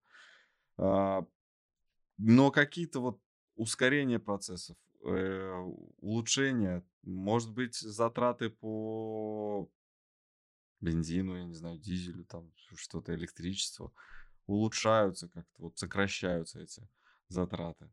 Но 2.20 2.50
какие-то 2.50 3.00
вот 3.00 3.20
ускорения 3.56 4.18
процессов, 4.18 4.76
э, 5.04 5.52
улучшения, 6.00 6.84
может 7.02 7.52
быть, 7.52 7.76
затраты 7.76 8.50
по 8.50 9.70
бензину, 10.80 11.36
я 11.36 11.44
не 11.44 11.54
знаю, 11.54 11.78
дизелю, 11.78 12.24
там 12.24 12.52
что-то, 12.76 13.14
электричество, 13.14 13.92
улучшаются 14.46 15.28
как-то, 15.28 15.62
вот 15.62 15.78
сокращаются 15.78 16.60
эти 16.60 16.86
затраты. 17.28 17.90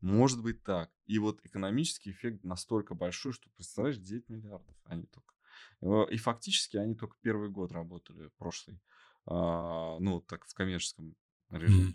Может 0.00 0.42
быть 0.42 0.62
так. 0.62 0.90
И 1.06 1.18
вот 1.18 1.44
экономический 1.44 2.10
эффект 2.10 2.44
настолько 2.44 2.94
большой, 2.94 3.32
что, 3.32 3.48
представляешь, 3.50 3.98
9 3.98 4.28
миллиардов 4.28 4.76
они 4.84 5.06
только. 5.06 5.34
Э, 5.82 6.04
и 6.10 6.16
фактически 6.16 6.76
они 6.76 6.94
только 6.94 7.16
первый 7.20 7.48
год 7.48 7.72
работали, 7.72 8.30
прошлый, 8.38 8.80
а, 9.26 9.98
ну, 10.00 10.20
так 10.20 10.46
в 10.46 10.54
коммерческом 10.54 11.16
режиме. 11.50 11.94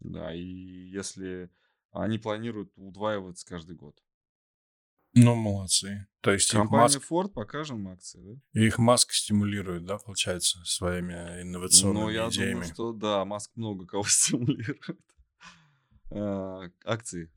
Да, 0.00 0.34
и 0.34 0.40
если 0.40 1.50
они 1.92 2.18
планируют 2.18 2.72
удваиваться 2.76 3.46
каждый 3.46 3.76
год. 3.76 4.02
Ну, 5.14 5.34
молодцы. 5.34 6.06
То 6.20 6.32
есть 6.32 6.50
Компания 6.50 6.82
Маск... 6.82 7.10
Ford 7.10 7.30
покажем 7.30 7.88
акции, 7.88 8.20
да? 8.20 8.60
Их 8.60 8.78
Маск 8.78 9.12
стимулирует, 9.12 9.86
да, 9.86 9.96
получается, 9.96 10.62
своими 10.64 11.40
инновационными 11.40 12.04
ну, 12.04 12.10
я 12.10 12.28
идеями? 12.28 12.52
думаю, 12.52 12.74
что 12.74 12.92
да, 12.92 13.24
Маск 13.24 13.56
много 13.56 13.86
кого 13.86 14.04
стимулирует. 14.06 15.00
А, 16.10 16.68
акции. 16.84 17.32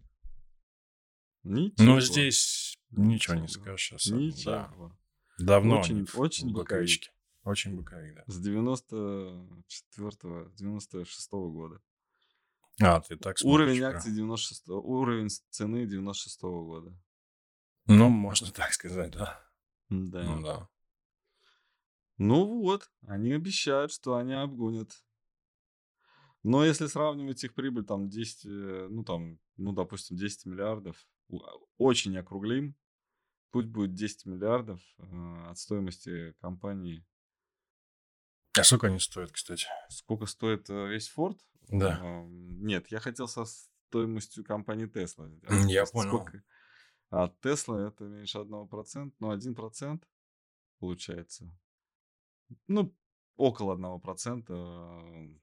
Ничего. 1.43 1.86
Ну, 1.86 2.01
здесь 2.01 2.78
ничего, 2.91 3.36
не 3.36 3.47
скажешь. 3.47 3.93
Особо. 3.93 4.20
Ничего. 4.20 4.51
Да. 4.51 4.74
Давно 5.39 5.80
очень, 5.80 6.05
очень 6.16 6.51
боковички. 6.51 7.12
Очень 7.43 7.78
боковик, 7.78 8.16
да. 8.16 8.24
С 8.28 8.45
94-го, 8.45 10.51
96-го 10.62 11.51
года. 11.51 11.82
А, 12.82 13.02
ты 13.02 13.18
так 13.18 13.38
смотришь. 13.38 13.68
Уровень 13.68 13.84
акций 13.84 14.14
96 14.14 14.70
уровень 14.70 15.30
цены 15.50 15.86
96 15.86 16.44
-го 16.44 16.66
года. 16.66 16.98
Ну, 17.86 18.10
можно 18.10 18.52
так 18.52 18.74
сказать, 18.74 19.12
да. 19.12 19.42
Да. 19.90 20.24
Ну, 20.24 20.44
да. 20.44 20.70
Ну 22.18 22.62
вот, 22.62 22.92
они 23.08 23.32
обещают, 23.32 23.92
что 23.92 24.16
они 24.16 24.34
обгонят. 24.34 24.92
Но 26.44 26.66
если 26.66 26.88
сравнивать 26.88 27.44
их 27.44 27.54
прибыль, 27.54 27.86
там 27.86 28.10
10, 28.10 28.46
э, 28.46 28.88
ну 28.90 29.04
там, 29.04 29.40
ну 29.58 29.74
допустим, 29.74 30.18
10 30.18 30.46
миллиардов, 30.46 31.08
а, 31.32 31.36
очень 31.78 32.18
округлим, 32.18 32.76
путь 33.52 33.68
будет 33.68 33.94
10 33.94 34.26
миллиардов 34.26 34.82
э, 34.98 35.46
от 35.50 35.58
стоимости 35.58 36.34
компании. 36.40 37.06
А 38.58 38.64
сколько 38.64 38.88
они 38.88 39.00
стоят, 39.00 39.32
кстати? 39.32 39.68
Сколько 39.90 40.26
стоит 40.26 40.70
э, 40.70 40.88
весь 40.88 41.12
Ford? 41.16 41.38
Да. 41.70 42.00
Нет, 42.28 42.88
я 42.92 43.00
хотел 43.00 43.28
со 43.28 43.46
стоимостью 43.46 44.44
компании 44.44 44.88
Tesla. 44.88 45.30
Я 45.68 45.86
понял. 45.92 46.18
Сколько... 46.18 46.44
А 47.12 47.28
Tesla 47.42 47.88
это 47.88 48.04
меньше 48.04 48.38
1%, 48.38 49.14
ну 49.20 49.36
1% 49.36 50.04
получается. 50.80 51.52
Ну, 52.68 52.96
около 53.36 53.76
1% 53.76 55.40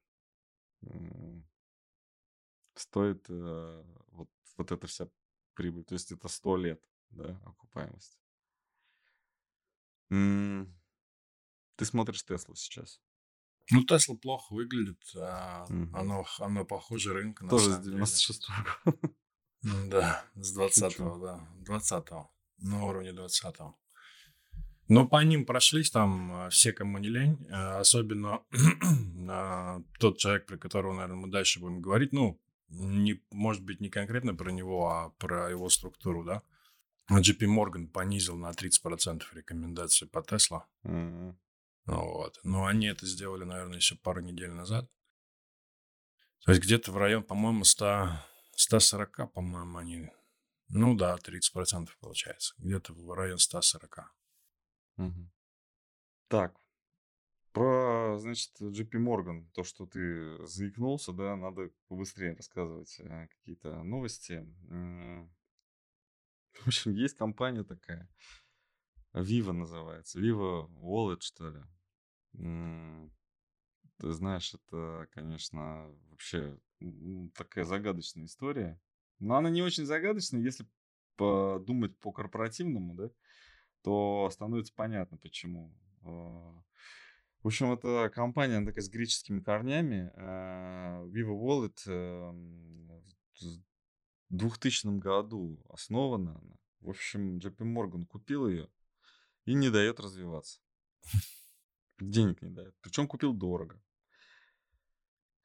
стоит 2.74 3.24
э, 3.30 3.84
вот, 4.08 4.28
вот 4.56 4.72
эта 4.72 4.86
вся 4.86 5.08
прибыль. 5.54 5.84
То 5.84 5.94
есть 5.94 6.12
это 6.12 6.28
100 6.28 6.56
лет, 6.58 6.88
да, 7.10 7.40
окупаемость. 7.44 8.20
Ты 10.08 10.66
смотришь 11.84 12.24
Теслу 12.24 12.54
сейчас? 12.54 13.02
Ну, 13.70 13.84
Тесла 13.84 14.16
плохо 14.16 14.54
выглядит. 14.54 15.02
А 15.16 15.64
угу. 15.68 15.96
оно, 15.96 16.26
оно 16.38 16.64
похоже 16.64 17.12
рынка. 17.12 17.44
На 17.44 17.50
Тоже 17.50 17.72
с 17.72 17.86
96-го 17.86 18.92
года. 18.92 19.10
Да, 19.88 20.24
с 20.36 20.56
20-го, 20.56 21.18
да. 21.18 21.48
20-го. 21.66 22.30
На 22.58 22.84
уровне 22.84 23.10
20-го. 23.10 23.76
Но 24.88 25.06
по 25.06 25.22
ним 25.24 25.44
прошлись 25.44 25.90
там 25.90 26.32
а, 26.32 26.48
все, 26.50 26.72
кому 26.72 26.98
не 26.98 27.08
лень. 27.08 27.46
А, 27.50 27.80
особенно 27.80 28.42
а, 29.28 29.82
тот 29.98 30.18
человек, 30.18 30.46
про 30.46 30.56
которого, 30.56 30.92
наверное, 30.92 31.16
мы 31.16 31.28
дальше 31.28 31.58
будем 31.58 31.80
говорить. 31.80 32.12
Ну, 32.12 32.40
не, 32.68 33.20
может 33.32 33.64
быть, 33.64 33.80
не 33.80 33.88
конкретно 33.88 34.34
про 34.34 34.50
него, 34.52 34.88
а 34.88 35.10
про 35.18 35.50
его 35.50 35.68
структуру, 35.70 36.24
да. 36.24 36.42
JP 37.10 37.46
Morgan 37.46 37.88
понизил 37.88 38.36
на 38.36 38.50
30% 38.50 39.22
рекомендации 39.34 40.06
по 40.06 40.22
Тесла. 40.22 40.66
Mm-hmm. 40.84 41.34
Вот. 41.86 42.38
Но 42.42 42.66
они 42.66 42.86
это 42.88 43.06
сделали, 43.06 43.44
наверное, 43.44 43.76
еще 43.76 43.96
пару 43.96 44.20
недель 44.20 44.50
назад. 44.50 44.90
То 46.44 46.52
есть 46.52 46.62
где-то 46.62 46.92
в 46.92 46.96
район, 46.96 47.22
по-моему, 47.22 47.64
100, 47.64 48.08
140, 48.56 49.32
по-моему, 49.32 49.78
они... 49.78 50.10
Ну 50.68 50.96
да, 50.96 51.16
30% 51.16 51.88
получается. 52.00 52.54
Где-то 52.58 52.92
в 52.92 53.12
район 53.12 53.38
140. 53.38 54.12
Угу. 54.98 55.30
Так, 56.28 56.56
про, 57.56 58.18
значит, 58.18 58.60
JP 58.60 58.90
Morgan, 58.98 59.48
то, 59.54 59.64
что 59.64 59.86
ты 59.86 60.44
заикнулся, 60.46 61.12
да, 61.12 61.36
надо 61.36 61.70
побыстрее 61.88 62.34
рассказывать 62.34 63.00
э, 63.00 63.28
какие-то 63.28 63.82
новости. 63.82 64.46
В 66.52 66.66
общем, 66.66 66.92
есть 66.92 67.16
компания 67.16 67.64
такая, 67.64 68.10
Viva 69.14 69.52
называется, 69.52 70.20
Viva 70.20 70.68
Wallet, 70.68 71.20
что 71.20 71.48
ли. 71.48 71.62
Ты 72.38 74.12
знаешь, 74.12 74.54
это, 74.54 75.08
конечно, 75.12 75.90
вообще 76.10 76.58
такая 77.34 77.64
загадочная 77.64 78.26
история. 78.26 78.80
Но 79.18 79.36
она 79.36 79.48
не 79.48 79.62
очень 79.62 79.86
загадочная, 79.86 80.40
если 80.40 80.66
подумать 81.16 81.98
по 81.98 82.12
корпоративному, 82.12 82.94
да, 82.94 83.10
то 83.82 84.28
становится 84.30 84.74
понятно, 84.74 85.16
почему. 85.16 85.74
А, 86.02 86.62
в 87.42 87.46
общем, 87.46 87.72
это 87.72 88.10
компания, 88.12 88.56
она 88.56 88.66
такая 88.66 88.82
с 88.82 88.90
греческими 88.90 89.40
корнями. 89.40 90.10
А, 90.14 91.02
Viva 91.06 91.32
Wallet 91.32 91.78
эм, 91.86 93.02
в 93.40 94.36
2000 94.36 94.98
году 94.98 95.64
основана 95.70 96.38
она. 96.38 96.56
В 96.80 96.90
общем, 96.90 97.38
JP 97.38 97.58
Morgan 97.58 98.04
купил 98.04 98.48
ее 98.48 98.68
и 99.46 99.54
не 99.54 99.70
дает 99.70 100.00
развиваться. 100.00 100.60
Денег 101.98 102.42
не 102.42 102.50
дает. 102.50 102.74
Причем 102.80 103.06
купил 103.06 103.32
дорого. 103.32 103.80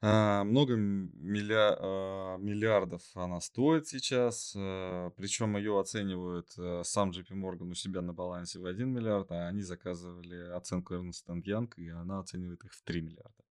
А, 0.03 0.43
много 0.43 0.75
милля, 0.75 1.77
а, 1.77 2.37
миллиардов 2.37 3.03
она 3.13 3.39
стоит 3.39 3.87
сейчас. 3.87 4.53
А, 4.57 5.11
причем 5.11 5.55
ее 5.57 5.79
оценивают 5.79 6.49
а, 6.57 6.81
сам 6.83 7.11
JP 7.11 7.29
Morgan 7.33 7.69
у 7.69 7.75
себя 7.75 8.01
на 8.01 8.11
балансе 8.11 8.59
в 8.59 8.65
1 8.65 8.89
миллиард, 8.89 9.31
а 9.31 9.47
они 9.47 9.61
заказывали 9.61 10.49
оценку 10.51 10.95
Ernst 10.95 11.27
Young, 11.27 11.71
и 11.77 11.89
она 11.89 12.19
оценивает 12.19 12.63
их 12.63 12.73
в 12.73 12.83
3 12.83 13.01
миллиарда. 13.01 13.43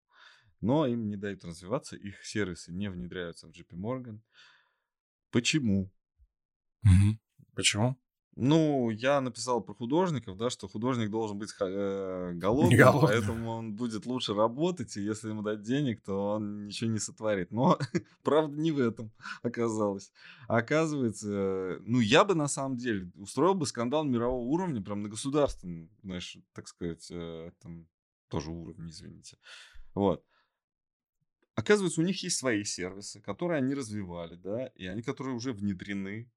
Но 0.61 0.87
им 0.87 1.09
не 1.09 1.17
дают 1.17 1.45
развиваться, 1.45 1.97
их 1.97 2.25
сервисы 2.25 2.73
не 2.73 2.91
внедряются 2.91 3.47
в 3.47 3.51
JP 3.53 3.77
Morgan. 3.77 4.21
Почему? 5.31 5.93
Угу. 6.83 7.19
Почему? 7.55 7.97
Ну, 8.43 8.89
я 8.89 9.21
написал 9.21 9.61
про 9.61 9.75
художников, 9.75 10.39
да, 10.39 10.49
что 10.49 10.67
художник 10.67 11.11
должен 11.11 11.39
быть 11.39 11.51
э, 11.61 12.33
голодным, 12.37 12.79
Голодным. 12.79 13.03
поэтому 13.03 13.51
он 13.51 13.75
будет 13.75 14.07
лучше 14.07 14.33
работать, 14.33 14.97
и 14.97 15.03
если 15.03 15.29
ему 15.29 15.43
дать 15.43 15.61
денег, 15.61 16.01
то 16.01 16.31
он 16.37 16.65
ничего 16.67 16.91
не 16.91 16.99
сотворит. 16.99 17.51
Но, 17.51 17.79
правда, 18.23 18.59
не 18.59 18.73
в 18.73 18.81
этом 18.81 19.11
оказалось. 19.43 20.11
Оказывается, 20.49 21.81
ну, 21.85 22.01
я 22.01 22.25
бы 22.25 22.35
на 22.35 22.49
самом 22.49 22.79
деле 22.79 23.11
устроил 23.17 23.55
бы 23.55 23.67
скандал 23.67 24.05
мирового 24.05 24.43
уровня, 24.43 24.81
прям 24.81 25.03
на 25.03 25.11
государственном, 25.11 25.91
знаешь, 26.03 26.39
так 26.55 26.67
сказать, 26.67 27.07
э, 27.11 27.51
там, 27.61 27.87
тоже 28.29 28.51
уровень, 28.51 28.89
извините. 28.89 29.37
Вот. 29.95 30.25
Оказывается, 31.57 32.01
у 32.01 32.05
них 32.05 32.23
есть 32.23 32.39
свои 32.39 32.65
сервисы, 32.65 33.21
которые 33.21 33.59
они 33.59 33.75
развивали, 33.75 34.37
да, 34.37 34.69
и 34.69 34.87
они, 34.87 35.03
которые 35.03 35.35
уже 35.35 35.53
внедрены. 35.53 36.31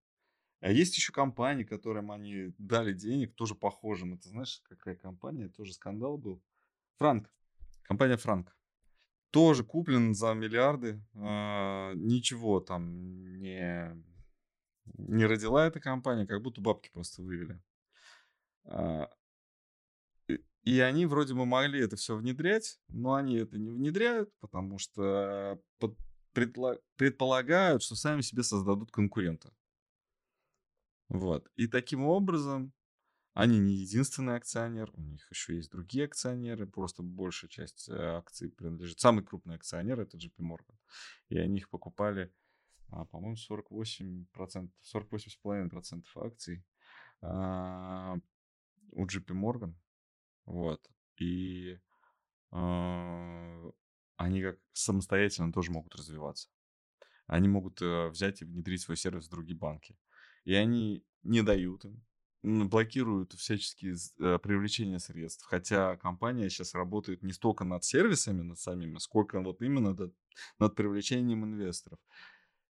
А 0.64 0.72
есть 0.72 0.96
еще 0.96 1.12
компании, 1.12 1.66
которым 1.66 2.10
они 2.10 2.54
дали 2.58 2.94
денег, 2.94 3.36
тоже 3.36 3.54
похожим. 3.54 4.14
Это 4.14 4.30
знаешь, 4.30 4.62
какая 4.64 4.96
компания? 4.96 5.50
Тоже 5.50 5.74
скандал 5.74 6.18
был. 6.18 6.42
Франк. 6.96 7.30
Компания 7.82 8.16
Франк. 8.16 8.56
Тоже 9.32 9.66
куплен 9.66 10.16
за 10.16 10.34
миллиарды. 10.34 11.04
А, 11.16 11.92
ничего 11.96 12.62
там 12.62 13.40
не, 13.42 14.02
не 14.98 15.26
родила 15.26 15.68
эта 15.68 15.82
компания, 15.82 16.26
как 16.26 16.42
будто 16.42 16.62
бабки 16.62 16.90
просто 16.94 17.22
вывели. 17.24 17.62
А, 18.64 19.10
и- 20.30 20.80
они 20.80 21.06
вроде 21.08 21.34
бы 21.34 21.46
могли 21.46 21.82
это 21.82 21.98
все 21.98 22.16
внедрять, 22.16 22.80
но 22.88 23.16
они 23.16 23.36
это 23.36 23.58
не 23.58 23.70
внедряют, 23.70 24.32
потому 24.40 24.78
что 24.78 25.62
под- 25.80 25.98
предла- 26.34 26.80
предполагают, 26.96 27.84
что 27.84 27.96
сами 27.96 28.22
себе 28.22 28.44
создадут 28.44 28.94
конкурента. 28.94 29.54
Вот. 31.14 31.48
И 31.56 31.68
таким 31.68 32.06
образом 32.06 32.74
они 33.36 33.60
не 33.60 33.76
единственный 33.76 34.36
акционер, 34.36 34.92
у 34.94 35.02
них 35.02 35.30
еще 35.32 35.56
есть 35.56 35.72
другие 35.72 36.06
акционеры, 36.06 36.68
просто 36.68 37.04
большая 37.04 37.50
часть 37.50 37.88
э, 37.88 37.94
акций 37.94 38.50
принадлежит. 38.50 39.00
Самый 39.00 39.24
крупный 39.24 39.56
акционер 39.56 40.00
это 40.00 40.18
JP 40.18 40.38
Morgan. 40.40 40.76
И 41.30 41.38
они 41.38 41.58
их 41.58 41.70
покупали, 41.70 42.34
а, 42.90 43.06
по-моему, 43.06 43.36
48%, 43.36 44.72
48,5% 44.84 46.04
акций 46.16 46.66
а, 47.22 48.18
у 48.92 49.06
JP 49.06 49.28
Morgan. 49.28 49.76
Вот. 50.46 50.90
И 51.18 51.80
а, 52.50 53.72
они 54.18 54.42
как 54.42 54.58
самостоятельно 54.74 55.54
тоже 55.54 55.72
могут 55.72 55.96
развиваться. 55.96 56.50
Они 57.28 57.48
могут 57.48 57.82
э, 57.82 58.10
взять 58.10 58.42
и 58.42 58.46
внедрить 58.46 58.82
свой 58.82 58.98
сервис 58.98 59.28
в 59.28 59.32
другие 59.32 59.58
банки. 59.58 59.96
И 60.46 60.54
они 60.54 61.04
не 61.24 61.42
дают 61.42 61.86
им, 61.86 62.04
блокируют 62.44 63.34
всяческие 63.34 63.96
э, 64.20 64.38
привлечения 64.40 65.00
средств. 65.00 65.46
Хотя 65.46 65.96
компания 65.98 66.50
сейчас 66.50 66.74
работает 66.74 67.24
не 67.24 67.32
столько 67.32 67.64
над 67.64 67.84
сервисами, 67.84 68.42
над 68.42 68.60
самими, 68.60 68.98
сколько 68.98 69.40
вот 69.40 69.62
именно 69.62 69.94
над, 69.94 70.14
над 70.60 70.76
привлечением 70.76 71.46
инвесторов. 71.46 72.00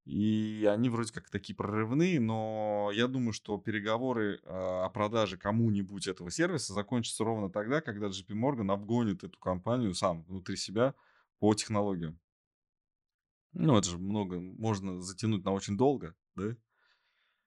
И 0.06 0.70
они 0.70 0.90
вроде 0.90 1.14
как 1.14 1.30
такие 1.30 1.56
прорывные, 1.56 2.20
но 2.20 2.92
я 2.94 3.08
думаю, 3.08 3.32
что 3.32 3.58
переговоры 3.58 4.42
а, 4.44 4.86
о 4.86 4.90
продаже 4.90 5.38
кому-нибудь 5.38 6.08
этого 6.08 6.30
сервиса 6.30 6.74
закончатся 6.74 7.24
ровно 7.24 7.50
тогда, 7.50 7.80
когда 7.80 8.08
JP 8.08 8.28
Morgan 8.32 8.72
обгонит 8.72 9.24
эту 9.24 9.40
компанию 9.40 9.94
сам 9.94 10.24
внутри 10.24 10.58
себя 10.58 10.94
по 11.40 11.54
технологиям. 11.54 12.20
Ну, 13.54 13.78
это 13.78 13.90
же 13.90 13.98
много, 13.98 14.42
можно 14.42 15.00
затянуть 15.00 15.46
на 15.46 15.52
очень 15.52 15.78
долго, 15.78 16.16
да? 16.36 16.56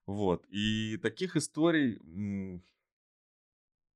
Вот. 0.07 0.47
И 0.49 0.97
таких 0.99 1.37
историй, 1.37 2.63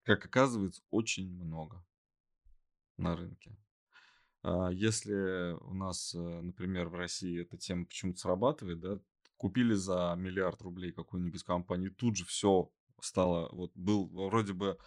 как 0.03 0.25
оказывается, 0.25 0.83
очень 0.91 1.33
много 1.33 1.85
на 2.97 3.17
рынке. 3.17 3.57
А 4.43 4.71
Если 4.71 5.53
у 5.65 5.75
нас, 5.75 6.15
э, 6.15 6.19
например, 6.19 6.89
в 6.89 6.95
России 6.95 7.43
эта 7.43 7.57
тема 7.57 7.85
почему-то 7.85 8.21
срабатывает, 8.21 8.81
да, 8.81 8.99
купили 9.37 9.75
за 9.75 10.15
миллиард 10.17 10.61
рублей 10.63 10.93
какую-нибудь 10.93 11.43
компанию, 11.45 11.95
тут 11.95 12.17
же 12.17 12.25
все 12.25 12.71
стало, 13.01 13.49
вот 13.53 13.71
был 13.75 14.07
вроде 14.07 14.53
бы, 14.53 14.79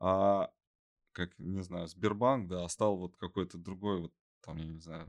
а, 0.00 0.50
как, 1.12 1.38
не 1.38 1.62
знаю, 1.62 1.88
Сбербанк, 1.88 2.48
да, 2.48 2.64
а 2.64 2.68
стал 2.68 2.96
вот 2.96 3.16
какой-то 3.16 3.58
другой, 3.58 4.00
вот 4.00 4.14
там, 4.40 4.56
я 4.58 4.66
не 4.66 4.80
знаю, 4.80 5.06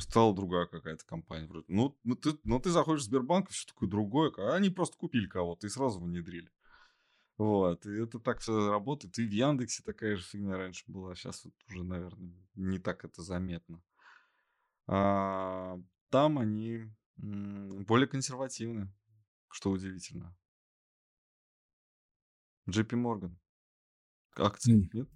стала 0.00 0.34
другая 0.34 0.66
какая-то 0.66 1.04
компания. 1.04 1.46
Вроде. 1.46 1.66
Ну, 1.68 1.98
ну, 2.04 2.16
ты, 2.16 2.38
ну, 2.44 2.60
ты 2.60 2.70
заходишь 2.70 3.02
в 3.02 3.04
Сбербанк, 3.04 3.50
все 3.50 3.66
такое 3.66 3.88
другое, 3.88 4.32
а 4.38 4.54
они 4.54 4.70
просто 4.70 4.96
купили 4.96 5.26
кого-то 5.26 5.66
и 5.66 5.70
сразу 5.70 6.00
внедрили. 6.00 6.50
Вот, 7.36 7.84
и 7.86 8.02
это 8.02 8.20
так 8.20 8.40
все 8.40 8.70
работает. 8.70 9.18
И 9.18 9.26
в 9.26 9.30
Яндексе 9.30 9.82
такая 9.82 10.16
же 10.16 10.22
фигня 10.22 10.56
раньше 10.56 10.84
была. 10.86 11.14
Сейчас 11.14 11.44
вот 11.44 11.54
уже, 11.68 11.82
наверное, 11.82 12.34
не 12.54 12.78
так 12.78 13.04
это 13.04 13.22
заметно. 13.22 13.82
А, 14.86 15.78
там 16.10 16.38
они 16.38 16.90
более 17.16 18.06
консервативны, 18.06 18.92
что 19.50 19.70
удивительно. 19.70 20.36
JP 22.68 22.90
Morgan. 22.90 23.36
Акции, 24.36 24.88
нет? 24.92 25.08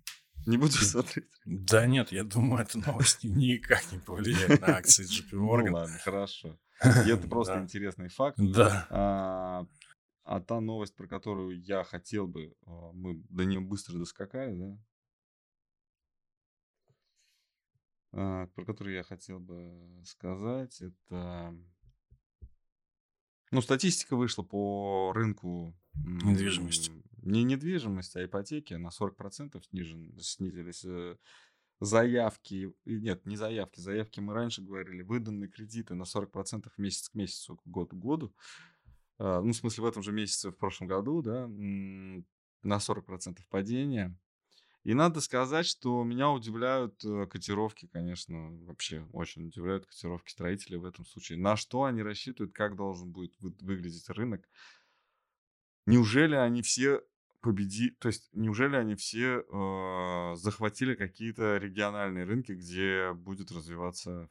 Не 0.48 0.56
будешь 0.56 0.86
смотреть? 0.88 1.26
Да 1.44 1.86
нет, 1.86 2.10
я 2.10 2.24
думаю, 2.24 2.62
эта 2.62 2.78
новость 2.78 3.22
никак 3.22 3.92
не 3.92 3.98
повлияет 3.98 4.62
на 4.62 4.78
акции 4.78 5.04
JP 5.04 5.28
Ну 5.32 5.46
Morgan. 5.46 5.72
ладно, 5.72 5.98
хорошо. 5.98 6.58
Это 6.80 7.28
просто 7.28 7.58
интересный 7.58 8.08
факт. 8.08 8.38
Да. 8.38 8.86
А, 8.88 9.66
а 10.24 10.40
та 10.40 10.60
новость, 10.60 10.96
про 10.96 11.06
которую 11.06 11.60
я 11.60 11.84
хотел 11.84 12.26
бы, 12.26 12.54
а, 12.64 12.92
мы 12.92 13.22
до 13.28 13.44
нее 13.44 13.60
быстро 13.60 13.98
доскакали, 13.98 14.54
да? 14.54 14.78
А, 18.12 18.46
про 18.46 18.64
которую 18.64 18.96
я 18.96 19.02
хотел 19.02 19.40
бы 19.40 20.02
сказать, 20.06 20.80
это... 20.80 21.54
Ну, 23.50 23.60
статистика 23.60 24.16
вышла 24.16 24.44
по 24.44 25.12
рынку... 25.14 25.76
Недвижимости. 25.92 26.90
Не 27.22 27.44
недвижимости, 27.44 28.18
а 28.18 28.24
ипотеки 28.24 28.74
на 28.74 28.90
40% 28.90 29.64
снижен, 29.70 30.18
снизились 30.20 30.84
э, 30.84 31.16
заявки. 31.80 32.72
Нет, 32.84 33.26
не 33.26 33.36
заявки. 33.36 33.80
Заявки 33.80 34.20
мы 34.20 34.34
раньше 34.34 34.62
говорили. 34.62 35.02
Выданные 35.02 35.48
кредиты 35.48 35.94
на 35.94 36.04
40% 36.04 36.72
месяц 36.76 37.08
к 37.08 37.14
месяцу, 37.14 37.60
год 37.64 37.90
к 37.90 37.94
году. 37.94 38.34
А, 39.18 39.40
Ну, 39.40 39.52
в 39.52 39.56
смысле, 39.56 39.84
в 39.84 39.86
этом 39.86 40.02
же 40.02 40.12
месяце 40.12 40.50
в 40.50 40.56
прошлом 40.56 40.88
году, 40.88 41.22
да, 41.22 41.46
на 41.48 42.80
40% 42.80 43.46
падения. 43.48 44.16
И 44.84 44.94
надо 44.94 45.20
сказать, 45.20 45.66
что 45.66 46.02
меня 46.04 46.30
удивляют 46.30 47.04
э, 47.04 47.26
котировки, 47.26 47.86
конечно, 47.88 48.50
вообще 48.64 49.06
очень 49.12 49.48
удивляют 49.48 49.86
котировки 49.86 50.30
строителей 50.30 50.78
в 50.78 50.84
этом 50.84 51.04
случае. 51.04 51.38
На 51.38 51.56
что 51.56 51.84
они 51.84 52.02
рассчитывают, 52.02 52.54
как 52.54 52.76
должен 52.76 53.10
будет 53.10 53.34
вы- 53.40 53.54
выглядеть 53.60 54.08
рынок? 54.08 54.48
Неужели 55.88 56.34
они 56.34 56.62
все 56.62 57.02
победи... 57.40 57.90
То 57.98 58.08
есть, 58.08 58.28
неужели 58.32 58.76
они 58.76 58.94
все 58.94 59.40
э, 59.40 60.34
захватили 60.36 60.94
какие-то 60.94 61.56
региональные 61.56 62.24
рынки, 62.24 62.52
где 62.52 63.12
будет 63.12 63.50
развиваться 63.50 64.28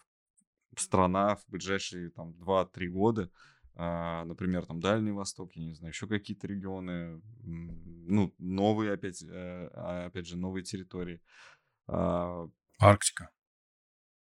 страна 0.76 1.36
в 1.36 1.45
ближайшие 1.47 2.10
там 2.12 2.32
2-3 2.32 2.88
года? 2.88 3.32
А, 3.80 4.26
например, 4.26 4.66
там 4.66 4.80
Дальний 4.80 5.12
Восток, 5.12 5.55
я 5.55 5.64
не 5.64 5.74
знаю, 5.74 5.93
еще 5.93 6.08
какие-то 6.08 6.47
регионы, 6.47 7.22
ну, 7.43 8.34
новые 8.39 8.93
опять, 8.93 9.22
э, 9.22 9.70
а, 9.74 10.05
опять 10.08 10.28
же, 10.28 10.36
новые 10.36 10.64
территории. 10.64 11.22
А, 11.88 12.49
Арктика. 12.80 13.30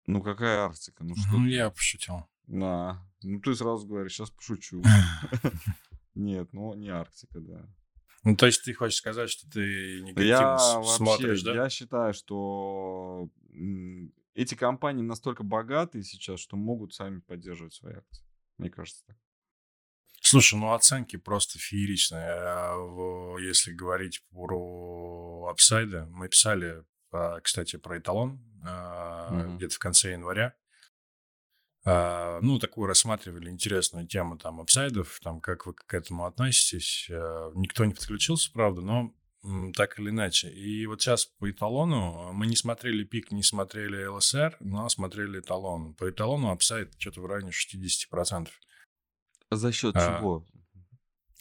ну, 0.06 0.22
какая 0.22 0.60
Арктика? 0.64 1.04
Ну, 1.04 1.14
что 1.16 1.36
Ну, 1.36 1.46
я 1.46 1.70
пошутил. 1.70 2.26
На. 2.46 3.06
Ну, 3.22 3.40
ты 3.40 3.54
сразу 3.54 3.86
говоришь, 3.86 4.12
сейчас 4.14 4.30
пошучу. 4.30 4.82
Нет, 6.14 6.52
ну, 6.52 6.74
не 6.74 6.88
Арктика, 6.88 7.40
да. 7.40 7.68
Ну, 8.22 8.36
то 8.36 8.46
есть 8.46 8.64
ты 8.64 8.72
хочешь 8.72 8.98
сказать, 8.98 9.28
что 9.28 9.48
ты 9.50 9.98
Я 9.98 10.00
негативно 10.00 10.80
вообще, 10.80 10.96
смотришь, 10.96 11.42
да? 11.42 11.54
я 11.54 11.68
считаю, 11.68 12.14
что 12.14 13.28
эти 14.34 14.54
компании 14.54 15.02
настолько 15.02 15.42
богатые 15.42 16.04
сейчас, 16.04 16.40
что 16.40 16.56
могут 16.56 16.94
сами 16.94 17.20
поддерживать 17.20 17.74
свои 17.74 17.96
акции. 17.96 18.24
Мне 18.58 18.70
кажется 18.70 19.04
так. 19.06 19.16
Слушай, 20.22 20.58
ну 20.58 20.72
оценки 20.72 21.16
просто 21.16 21.58
фееричные. 21.58 22.24
А 22.26 23.36
Если 23.40 23.72
говорить 23.72 24.24
про 24.30 25.48
апсайды, 25.50 26.06
мы 26.06 26.28
писали, 26.30 26.82
а, 27.12 27.40
кстати, 27.40 27.76
про 27.76 27.98
эталон 27.98 28.40
Мгм. 28.62 29.56
где-то 29.58 29.74
в 29.74 29.78
конце 29.78 30.12
января. 30.12 30.54
А, 31.84 32.40
Ну, 32.40 32.58
такую 32.58 32.86
рассматривали 32.86 33.50
интересную 33.50 34.06
тему 34.06 34.38
там 34.38 34.60
upside 34.60 35.00
ов, 35.00 35.20
там 35.22 35.40
как 35.40 35.66
вы 35.66 35.74
к 35.74 35.92
этому 35.92 36.26
относитесь. 36.26 37.08
А, 37.10 37.50
Никто 37.54 37.84
не 37.84 37.92
подключился, 37.94 38.50
правда, 38.52 38.80
но 38.80 39.14
так 39.74 39.98
или 39.98 40.08
иначе. 40.08 40.48
И 40.48 40.86
вот 40.86 41.02
сейчас 41.02 41.26
по 41.26 41.50
эталону 41.50 42.32
мы 42.32 42.46
не 42.46 42.56
смотрели 42.56 43.04
пик, 43.04 43.30
не 43.30 43.42
смотрели 43.42 44.06
ЛСР, 44.06 44.56
но 44.60 44.88
смотрели 44.88 45.40
эталон. 45.40 45.94
По 45.94 46.08
эталону 46.08 46.50
upside 46.50 46.94
что-то 46.98 47.20
в 47.20 47.26
районе 47.26 47.50
60%. 47.50 48.48
За 49.50 49.72
счет 49.72 49.94
А, 49.96 50.18
чего? 50.18 50.46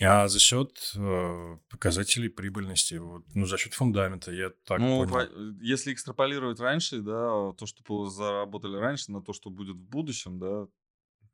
А 0.04 0.28
за 0.28 0.40
счет 0.40 0.94
э, 0.96 1.58
показателей 1.70 2.30
прибыльности, 2.30 2.96
вот, 2.96 3.24
ну, 3.34 3.46
за 3.46 3.58
счет 3.58 3.74
фундамента, 3.74 4.32
я 4.32 4.52
так 4.66 4.80
Ну, 4.80 5.06
понял. 5.06 5.12
по- 5.12 5.64
если 5.64 5.94
экстраполировать 5.94 6.60
раньше, 6.60 7.02
да, 7.02 7.52
то, 7.54 7.66
что 7.66 8.10
заработали 8.10 8.78
раньше, 8.78 9.12
на 9.12 9.22
то, 9.22 9.34
что 9.34 9.50
будет 9.50 9.76
в 9.76 9.90
будущем, 9.90 10.40
да, 10.40 10.68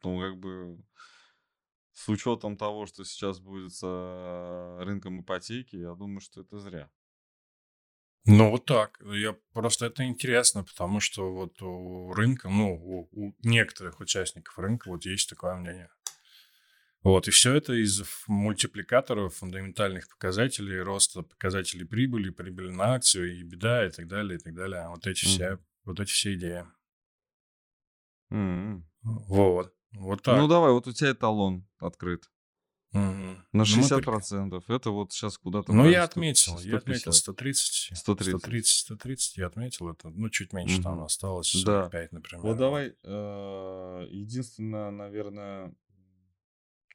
ну, 0.04 0.20
как 0.20 0.38
бы 0.38 0.78
с 1.94 2.08
учетом 2.10 2.58
того, 2.58 2.86
что 2.86 3.04
сейчас 3.04 3.40
будет 3.40 3.74
с 3.74 3.82
э, 3.84 4.84
рынком 4.84 5.22
ипотеки, 5.22 5.76
я 5.76 5.94
думаю, 5.96 6.22
что 6.22 6.42
это 6.42 6.60
зря. 6.60 6.90
Ну, 8.26 8.52
вот 8.52 8.66
так. 8.66 9.02
Я 9.04 9.36
просто 9.54 9.88
это 9.88 10.06
интересно, 10.06 10.64
потому 10.64 11.00
что 11.00 11.34
вот 11.34 11.62
у 11.62 12.14
рынка, 12.14 12.48
ну, 12.50 12.76
у, 12.76 13.10
у 13.12 13.36
некоторых 13.42 14.00
участников 14.00 14.58
рынка 14.60 14.90
вот 14.90 15.06
есть 15.06 15.30
такое 15.30 15.56
мнение. 15.56 15.90
Вот, 17.02 17.28
и 17.30 17.32
все 17.32 17.54
это 17.56 17.74
из 17.74 18.04
мультипликаторов, 18.28 19.36
фундаментальных 19.36 20.10
показателей, 20.10 20.82
роста 20.82 21.22
показателей 21.22 21.86
прибыли, 21.86 22.30
прибыли 22.30 22.72
на 22.72 22.96
акцию, 22.96 23.40
и 23.40 23.44
беда, 23.44 23.86
и 23.88 23.90
так 23.90 24.08
далее, 24.08 24.38
и 24.38 24.42
так 24.42 24.54
далее. 24.54 24.88
Вот 24.90 25.08
эти 25.08 25.24
все, 25.26 25.52
Мгм. 25.52 25.66
вот 25.86 26.00
эти 26.02 26.12
все 26.12 26.34
идеи. 26.36 26.66
М. 28.32 28.86
Вот, 29.04 29.74
вот 29.94 30.22
так. 30.24 30.38
Ну, 30.38 30.48
давай, 30.48 30.72
вот 30.72 30.88
у 30.88 30.92
тебя 30.92 31.12
эталон 31.12 31.66
открыт. 31.80 32.30
Мгм. 32.92 33.36
На 33.36 33.44
Ну, 33.54 33.60
мы 33.60 33.66
60%. 33.66 34.66
при- 34.66 34.76
Это 34.76 34.90
вот 34.90 35.14
сейчас 35.14 35.38
куда-то... 35.38 35.72
Ну, 35.72 35.88
я 35.90 36.06
100, 36.06 36.12
отметил, 36.12 36.60
я 36.60 36.78
отметил 36.78 37.14
150. 37.14 37.14
130, 37.14 37.98
130. 37.98 38.40
130, 38.42 38.78
130, 38.80 39.38
я 39.38 39.46
отметил 39.48 39.90
это, 39.90 40.10
ну, 40.10 40.30
чуть 40.30 40.54
меньше 40.54 40.82
там 40.82 40.96
Мгм. 40.96 41.04
осталось, 41.06 41.54
Да. 41.64 41.84
45, 41.84 42.12
например. 42.12 42.44
Вот 42.46 42.58
давай, 42.58 42.96
э, 43.04 44.08
единственное, 44.10 44.90
наверное, 44.92 45.74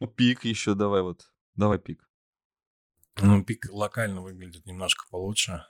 ну, 0.05 0.11
пик 0.11 0.45
еще 0.45 0.75
давай 0.75 1.03
вот. 1.03 1.33
Давай 1.55 1.79
пик. 1.79 2.09
Ну, 3.23 3.45
пик 3.45 3.67
локально 3.71 4.21
выглядит 4.23 4.67
немножко 4.67 5.07
получше. 5.11 5.65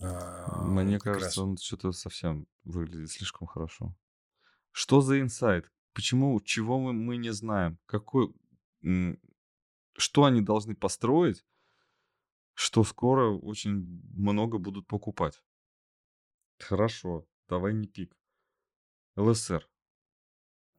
А, 0.00 0.62
Мне 0.64 0.98
как 0.98 1.14
кажется, 1.14 1.40
раз. 1.40 1.48
он 1.48 1.56
что-то 1.56 1.92
совсем 1.92 2.46
выглядит 2.64 3.10
слишком 3.10 3.46
хорошо. 3.46 3.96
Что 4.70 5.00
за 5.00 5.20
инсайт? 5.20 5.70
Почему, 5.92 6.40
чего 6.40 6.78
мы, 6.78 6.92
мы 6.92 7.16
не 7.16 7.30
знаем? 7.30 7.78
Какой, 7.86 8.32
что 9.96 10.24
они 10.24 10.40
должны 10.40 10.74
построить, 10.74 11.44
что 12.54 12.84
скоро 12.84 13.30
очень 13.30 14.02
много 14.14 14.58
будут 14.58 14.86
покупать? 14.86 15.42
Хорошо, 16.58 17.26
давай 17.48 17.74
не 17.74 17.88
пик. 17.88 18.16
ЛСР. 19.16 19.68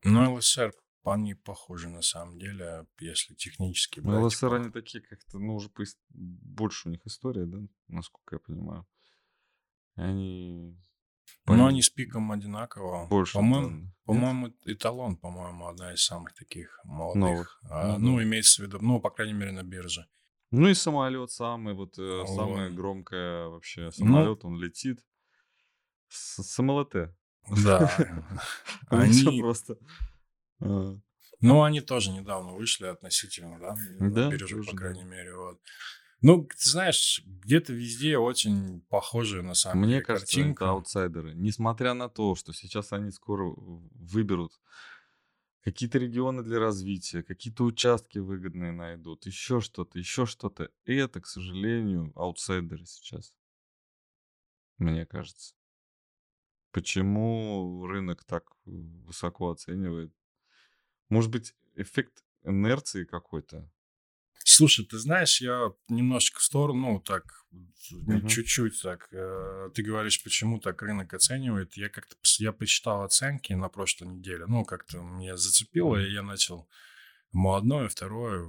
Ну, 0.03 0.35
ЛСР, 0.35 0.73
они 1.11 1.33
похожи 1.35 1.89
на 1.89 2.01
самом 2.01 2.39
деле, 2.39 2.85
если 2.99 3.33
технически 3.35 3.99
Ну, 3.99 4.11
брать. 4.11 4.23
ЛСР 4.23 4.49
по- 4.49 4.55
они 4.55 4.69
такие 4.71 5.01
как-то, 5.03 5.39
ну, 5.39 5.55
уже 5.55 5.69
поис- 5.69 5.97
больше 6.09 6.87
у 6.87 6.91
них 6.91 7.05
история, 7.05 7.45
да, 7.45 7.57
насколько 7.87 8.35
я 8.35 8.39
понимаю. 8.39 8.87
Они 9.95 10.75
Но 11.45 11.67
они 11.67 11.81
с 11.81 11.89
пиком 11.89 12.31
одинаково. 12.31 13.07
больше, 13.07 13.33
По-моему, 13.33 13.91
по-моему, 14.05 14.53
эталон, 14.65 15.17
по-моему, 15.17 15.67
одна 15.67 15.93
из 15.93 16.03
самых 16.03 16.33
таких 16.33 16.79
молодых. 16.83 17.21
Новых. 17.21 17.61
А, 17.69 17.97
Ну 17.97 18.13
ну, 18.13 18.23
имеется 18.23 18.61
в 18.61 18.65
виду, 18.65 18.79
ну, 18.81 18.99
по 18.99 19.09
крайней 19.09 19.33
мере, 19.33 19.51
на 19.51 19.63
бирже. 19.63 20.07
Ну 20.51 20.67
и 20.67 20.73
самолет 20.73 21.31
самый, 21.31 21.73
вот 21.73 21.97
э, 21.97 22.19
Вот. 22.19 22.27
самое 22.35 22.69
громкое 22.71 23.47
вообще 23.47 23.85
Ну, 23.85 23.91
самолет, 23.91 24.45
он 24.45 24.59
летит. 24.61 25.03
С, 26.09 26.43
с 26.43 26.59
МЛТ. 26.61 26.93
да. 27.63 27.91
Ну, 28.91 28.97
Они, 28.99 29.41
просто. 29.41 29.77
Ну, 30.59 31.63
они 31.63 31.81
тоже 31.81 32.11
недавно 32.11 32.53
вышли 32.53 32.85
относительно, 32.85 33.59
да, 33.59 33.75
Да, 33.99 34.37
тоже, 34.37 34.57
по 34.63 34.71
да. 34.71 34.77
крайней 34.77 35.03
мере, 35.03 35.35
вот. 35.35 35.59
Ну, 36.21 36.45
ты 36.45 36.69
знаешь, 36.69 37.21
где-то 37.25 37.73
везде 37.73 38.17
очень 38.17 38.79
похожие 38.89 39.41
на 39.43 39.55
самом 39.55 39.81
Мне 39.81 39.95
деле 39.95 40.05
кажется, 40.05 40.35
картинка. 40.37 40.63
это 40.63 40.71
аутсайдеры. 40.71 41.33
Несмотря 41.35 41.93
на 41.93 42.07
то, 42.07 42.35
что 42.35 42.53
сейчас 42.53 42.93
они 42.93 43.11
скоро 43.11 43.53
выберут 43.57 44.53
какие-то 45.63 45.97
регионы 45.97 46.41
для 46.43 46.59
развития, 46.59 47.23
какие-то 47.23 47.65
участки 47.65 48.19
выгодные 48.19 48.71
найдут, 48.71 49.25
еще 49.25 49.59
что-то, 49.59 49.99
еще 49.99 50.25
что-то. 50.25 50.69
И 50.85 50.95
это, 50.95 51.19
к 51.19 51.27
сожалению, 51.27 52.13
аутсайдеры 52.15 52.85
сейчас. 52.85 53.33
Мне 54.77 55.05
кажется. 55.05 55.55
Почему 56.71 57.85
рынок 57.85 58.23
так 58.23 58.45
э, 58.65 58.71
высоко 58.71 59.51
оценивает? 59.51 60.13
Может 61.09 61.31
быть, 61.31 61.55
эффект 61.75 62.23
инерции 62.43 63.05
какой-то? 63.05 63.69
Слушай, 64.45 64.85
ты 64.85 64.97
знаешь, 64.97 65.41
я 65.41 65.71
немножечко 65.87 66.39
в 66.39 66.43
сторону, 66.43 66.93
ну, 66.93 66.99
так, 66.99 67.23
Мгм. 67.91 68.27
чуть-чуть 68.27 68.81
так. 68.81 69.07
э, 69.11 69.69
Ты 69.73 69.83
говоришь, 69.83 70.21
почему 70.23 70.59
так 70.59 70.81
рынок 70.81 71.13
оценивает. 71.13 71.77
Я 71.77 71.89
как-то, 71.89 72.15
я 72.39 72.51
посчитал 72.51 73.03
оценки 73.03 73.53
на 73.53 73.69
прошлой 73.69 74.07
неделе. 74.09 74.45
Ну, 74.47 74.65
как-то 74.65 74.97
меня 74.99 75.37
зацепило, 75.37 75.97
и 75.97 76.11
я 76.11 76.23
начал 76.23 76.67
ему 77.33 77.53
одно, 77.53 77.85
и 77.85 77.89
второе, 77.89 78.43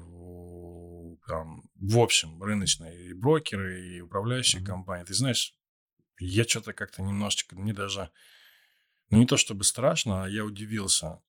там, 1.27 1.63
в 1.77 1.99
общем, 1.99 2.43
рыночные 2.43 3.11
и 3.11 3.13
брокеры, 3.13 3.97
и 3.97 4.01
управляющие 4.01 4.61
Мгм. 4.61 4.67
компании. 4.67 5.05
Ты 5.05 5.15
знаешь, 5.15 5.55
я 6.19 6.45
что-то 6.45 6.73
как-то 6.73 7.03
немножечко, 7.03 7.57
мне 7.57 7.73
даже, 7.73 8.11
ну, 9.11 9.19
не 9.19 9.27
то 9.27 9.37
чтобы 9.37 9.65
страшно, 9.65 10.25
а 10.25 10.29
я 10.29 10.45
удивился. 10.45 11.21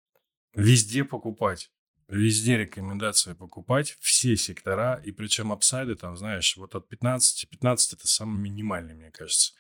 Везде 0.56 1.04
покупать. 1.04 1.72
Везде 2.08 2.58
рекомендация 2.58 3.34
покупать 3.34 3.98
все 4.00 4.36
сектора, 4.38 5.02
и 5.04 5.12
причем 5.12 5.52
апсайды 5.52 5.96
там, 5.96 6.16
знаешь, 6.18 6.56
вот 6.56 6.76
от 6.76 6.88
15, 6.88 7.50
15 7.50 7.94
это 7.94 8.08
самый 8.08 8.40
минимальный, 8.40 8.94
мне 8.94 9.12
кажется. 9.12 9.54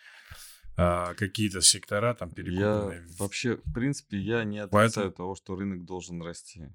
А, 0.77 1.13
какие-то 1.15 1.61
сектора 1.61 2.13
там 2.13 2.29
Я 2.29 2.35
перекупленные. 2.35 3.07
вообще, 3.17 3.55
в 3.55 3.73
принципе, 3.73 4.17
я 4.19 4.43
не 4.43 4.59
Поэтому- 4.67 4.81
отрицаю 4.83 5.11
того, 5.13 5.35
что 5.35 5.55
рынок 5.55 5.85
должен 5.85 6.21
расти 6.21 6.67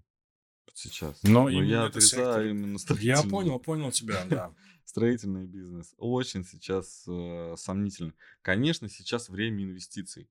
сейчас. 0.74 1.22
Но 1.22 1.42
Но 1.44 1.48
именно 1.50 1.70
я 1.70 1.84
отрицаю 1.84 2.24
сектор- 2.26 2.46
именно 2.46 2.72
Я 2.72 2.78
строительный, 2.78 3.30
понял, 3.30 3.58
понял 3.60 3.90
тебя, 3.92 4.24
да. 4.24 4.54
строительный 4.86 5.46
бизнес. 5.46 5.94
Очень 5.98 6.44
сейчас 6.44 7.04
э, 7.06 7.54
сомнительно. 7.56 8.12
Конечно, 8.42 8.88
сейчас 8.88 9.28
время 9.28 9.62
инвестиций. 9.64 10.28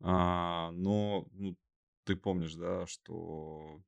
А, 0.00 0.70
но 0.72 1.26
ну, 1.32 1.56
ты 2.08 2.16
помнишь, 2.16 2.54
да, 2.54 2.86
что 2.86 3.82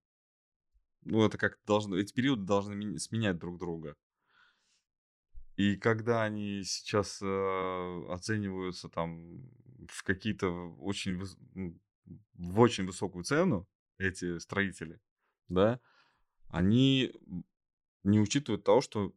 ну, 1.00 1.24
это 1.24 1.38
как 1.38 1.58
должно, 1.64 1.96
эти 1.96 2.12
периоды 2.12 2.42
должны 2.42 2.98
сменять 2.98 3.38
друг 3.38 3.58
друга. 3.58 3.96
И 5.56 5.76
когда 5.76 6.22
они 6.22 6.62
сейчас 6.64 7.22
э, 7.22 8.06
оцениваются 8.10 8.90
там 8.90 9.48
в 9.88 10.02
какие-то 10.02 10.48
очень 10.80 11.18
в 12.34 12.60
очень 12.60 12.84
высокую 12.84 13.24
цену 13.24 13.66
эти 13.96 14.38
строители, 14.38 15.00
да, 15.48 15.80
они 16.48 17.14
не 18.04 18.20
учитывают 18.20 18.64
того, 18.64 18.82
что 18.82 19.14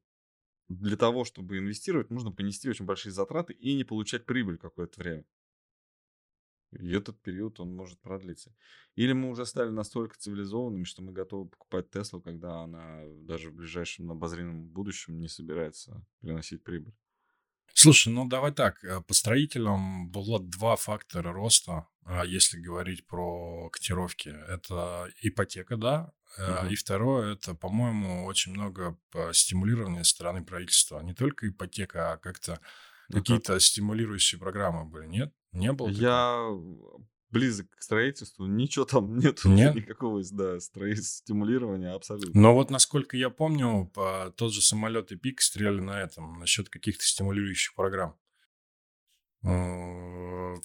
для 0.69 0.95
того, 0.95 1.25
чтобы 1.25 1.57
инвестировать, 1.57 2.09
нужно 2.09 2.31
понести 2.31 2.69
очень 2.69 2.85
большие 2.85 3.11
затраты 3.11 3.51
и 3.51 3.75
не 3.75 3.83
получать 3.83 4.25
прибыль 4.25 4.57
какое-то 4.57 4.97
время. 5.01 5.25
И 6.79 6.91
этот 6.91 7.21
период, 7.21 7.59
он 7.59 7.75
может 7.75 7.99
продлиться. 8.01 8.55
Или 8.95 9.13
мы 9.13 9.29
уже 9.29 9.45
стали 9.45 9.69
настолько 9.69 10.17
цивилизованными, 10.17 10.83
что 10.83 11.01
мы 11.01 11.11
готовы 11.13 11.49
покупать 11.49 11.89
Теслу, 11.91 12.21
когда 12.21 12.61
она 12.61 13.03
даже 13.23 13.49
в 13.49 13.55
ближайшем 13.55 14.11
обозримом 14.11 14.67
будущем 14.67 15.19
не 15.19 15.27
собирается 15.27 16.05
приносить 16.21 16.63
прибыль. 16.63 16.93
Слушай, 17.75 18.13
ну 18.13 18.27
давай 18.27 18.51
так, 18.51 18.83
э, 18.83 19.01
по 19.01 19.13
строителям 19.13 20.09
было 20.09 20.39
два 20.39 20.75
фактора 20.75 21.31
роста, 21.33 21.87
а, 22.05 22.23
если 22.25 22.59
говорить 22.59 23.07
про 23.07 23.69
котировки. 23.71 24.29
Это 24.29 25.09
ипотека, 25.21 25.75
да, 25.77 26.11
Мгм. 26.47 26.67
и 26.67 26.75
второе, 26.75 27.33
это, 27.33 27.53
по-моему, 27.55 28.25
очень 28.25 28.53
много 28.53 28.97
стимулирования 29.33 30.03
со 30.03 30.11
стороны 30.11 30.43
правительства. 30.43 30.99
Не 31.01 31.13
только 31.13 31.47
ипотека, 31.47 32.13
а 32.13 32.17
как-то 32.17 32.59
Ну, 33.09 33.17
какие-то 33.19 33.59
стимулирующие 33.59 34.39
программы 34.39 34.85
были, 34.85 35.07
нет? 35.07 35.33
Не 35.53 35.71
было 35.71 35.89
такого? 35.89 36.03
Я 36.03 36.49
близок 37.29 37.69
к 37.71 37.81
строительству, 37.81 38.45
ничего 38.45 38.85
там 38.85 39.17
нет 39.17 39.43
Нет? 39.45 39.75
никакого 39.75 40.21
да, 40.31 40.59
стимулирования 40.59 41.91
абсолютно. 41.93 42.39
Но 42.39 42.53
вот, 42.53 42.69
насколько 42.69 43.17
я 43.17 43.29
помню, 43.29 43.89
по- 43.93 44.31
тот 44.37 44.53
же 44.53 44.61
самолет 44.61 45.11
и 45.11 45.15
пик 45.15 45.41
стреляли 45.41 45.79
на 45.79 46.01
этом, 46.01 46.39
насчет 46.39 46.69
каких-то 46.69 47.03
стимулирующих 47.03 47.73
программ. 47.75 48.17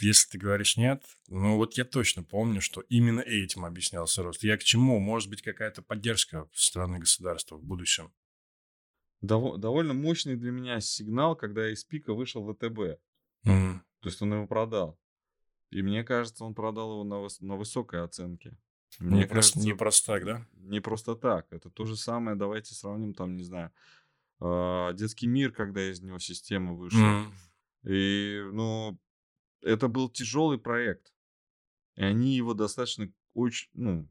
Если 0.01 0.29
ты 0.31 0.39
говоришь 0.39 0.77
нет, 0.77 1.03
ну 1.27 1.57
вот 1.57 1.75
я 1.75 1.85
точно 1.85 2.23
помню, 2.23 2.61
что 2.61 2.83
именно 2.83 3.21
этим 3.21 3.65
объяснялся 3.65 4.23
рост. 4.23 4.45
Я 4.45 4.57
к 4.57 4.63
чему? 4.63 5.01
Может 5.01 5.31
быть, 5.31 5.43
какая-то 5.43 5.83
поддержка 5.83 6.49
со 6.53 6.67
стороны 6.67 7.01
государства 7.01 7.57
в 7.57 7.65
будущем. 7.65 8.13
Дово- 9.21 9.59
довольно 9.59 9.95
мощный 9.95 10.37
для 10.37 10.53
меня 10.53 10.81
сигнал, 10.81 11.35
когда 11.35 11.73
из 11.73 11.83
пика 11.83 12.15
вышел 12.15 12.47
ВТБ. 12.55 13.01
М. 13.45 13.83
То 14.01 14.09
есть 14.09 14.23
он 14.23 14.33
его 14.35 14.47
продал. 14.47 14.99
И 15.71 15.83
мне 15.83 16.03
кажется, 16.05 16.45
он 16.45 16.55
продал 16.55 16.93
его 16.93 17.05
на, 17.05 17.15
выс- 17.15 17.45
на 17.45 17.57
высокой 17.57 18.03
оценке. 18.03 18.57
Мне 18.99 19.21
Не 19.21 19.27
просто, 19.27 19.59
не 19.59 19.65
кажется, 19.67 19.79
просто 19.79 20.07
так, 20.07 20.25
да? 20.25 20.47
не 20.55 20.81
просто 20.81 21.15
так. 21.15 21.47
Это 21.53 21.71
то 21.71 21.85
же 21.85 21.97
самое, 21.97 22.37
давайте 22.37 22.75
сравним, 22.75 23.15
там, 23.15 23.37
не 23.37 23.43
знаю, 23.43 23.71
а, 24.41 24.93
детский 24.95 25.27
мир, 25.27 25.53
когда 25.53 25.91
из 25.91 26.01
него 26.01 26.19
система 26.19 26.75
вышла. 26.75 26.99
М, 26.99 27.35
И, 27.85 28.41
ну, 28.53 28.99
это 29.61 29.89
был 29.89 30.09
тяжелый 30.11 30.59
проект. 30.59 31.13
И 31.97 32.03
они 32.03 32.35
его 32.37 32.55
достаточно 32.55 33.13
очень, 33.35 33.71
ну, 33.75 34.09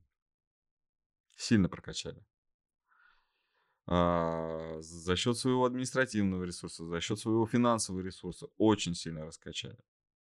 сильно 1.36 1.70
прокачали. 1.70 2.24
А, 3.90 4.78
за 4.82 5.16
счет 5.16 5.38
своего 5.38 5.66
административного 5.66 6.44
ресурса, 6.44 6.86
за 6.86 7.00
счет 7.00 7.20
своего 7.20 7.46
финансового 7.46 8.02
ресурса 8.02 8.48
очень 8.58 8.96
сильно 8.96 9.26
раскачали, 9.26 9.78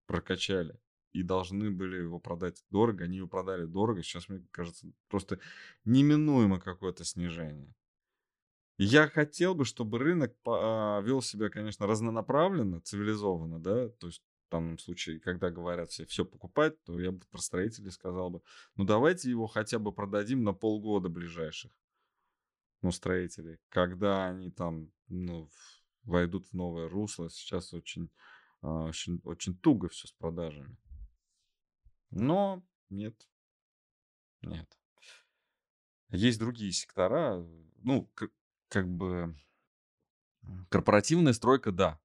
прокачали. 0.05 0.80
И 1.14 1.22
должны 1.22 1.70
были 1.70 1.97
его 1.97 2.20
продать 2.20 2.66
дорого. 2.72 3.03
Они 3.03 3.18
его 3.18 3.28
продали 3.28 3.66
дорого. 3.66 4.01
Сейчас, 4.01 4.30
мне 4.30 4.43
кажется, 4.49 4.91
просто 5.09 5.39
неминуемо 5.86 6.59
какое-то 6.59 7.05
снижение. 7.05 7.74
Я 8.80 9.07
хотел 9.07 9.53
бы, 9.53 9.66
чтобы 9.66 9.99
рынок 9.99 10.36
а, 10.47 11.01
вел 11.01 11.22
себя, 11.22 11.49
конечно, 11.49 11.86
разнонаправленно, 11.86 12.82
цивилизованно, 12.82 13.59
да, 13.59 13.89
то 13.89 14.07
есть 14.07 14.24
в 14.47 14.51
данном 14.51 14.80
случае, 14.80 15.20
когда 15.20 15.51
говорят 15.51 15.91
все, 15.91 16.05
все 16.05 16.26
покупать, 16.26 16.82
то 16.84 16.99
я 16.99 17.11
бы 17.11 17.22
про 17.32 17.39
строителей 17.39 17.91
сказал 17.91 18.32
бы, 18.32 18.41
ну 18.76 18.84
давайте 18.84 19.30
его 19.30 19.45
хотя 19.45 19.78
бы 19.78 19.91
продадим 19.91 20.43
на 20.43 20.53
полгода 20.53 21.09
ближайших, 21.09 21.72
ну, 22.84 22.91
строителей, 22.91 23.59
когда 23.69 24.27
они 24.27 24.51
там, 24.51 24.91
ну, 25.07 25.49
войдут 26.03 26.47
в 26.47 26.53
новое 26.53 26.89
русло. 26.89 27.29
Сейчас 27.29 27.73
очень, 27.73 28.11
а, 28.61 28.84
очень, 28.84 29.21
очень 29.23 29.57
туго 29.57 29.88
все 29.88 30.07
с 30.07 30.11
продажами. 30.11 30.77
Но 32.11 32.61
нет, 32.89 33.27
нет. 34.41 34.77
Есть 36.09 36.39
другие 36.39 36.73
сектора, 36.73 37.43
ну, 37.77 38.05
к- 38.13 38.29
как 38.67 38.88
бы 38.88 39.36
корпоративная 40.69 41.34
стройка, 41.34 41.71
да, 41.71 41.99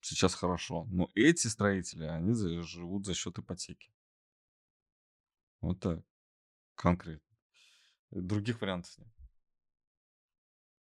сейчас 0.00 0.34
хорошо. 0.34 0.86
Но 0.90 1.10
эти 1.14 1.46
строители, 1.46 2.04
они 2.04 2.34
живут 2.62 3.06
за 3.06 3.14
счет 3.14 3.38
ипотеки. 3.38 3.90
Вот 5.62 5.80
так, 5.80 6.04
конкретно. 6.74 7.36
Других 8.10 8.60
вариантов 8.60 8.96
нет. 8.98 9.21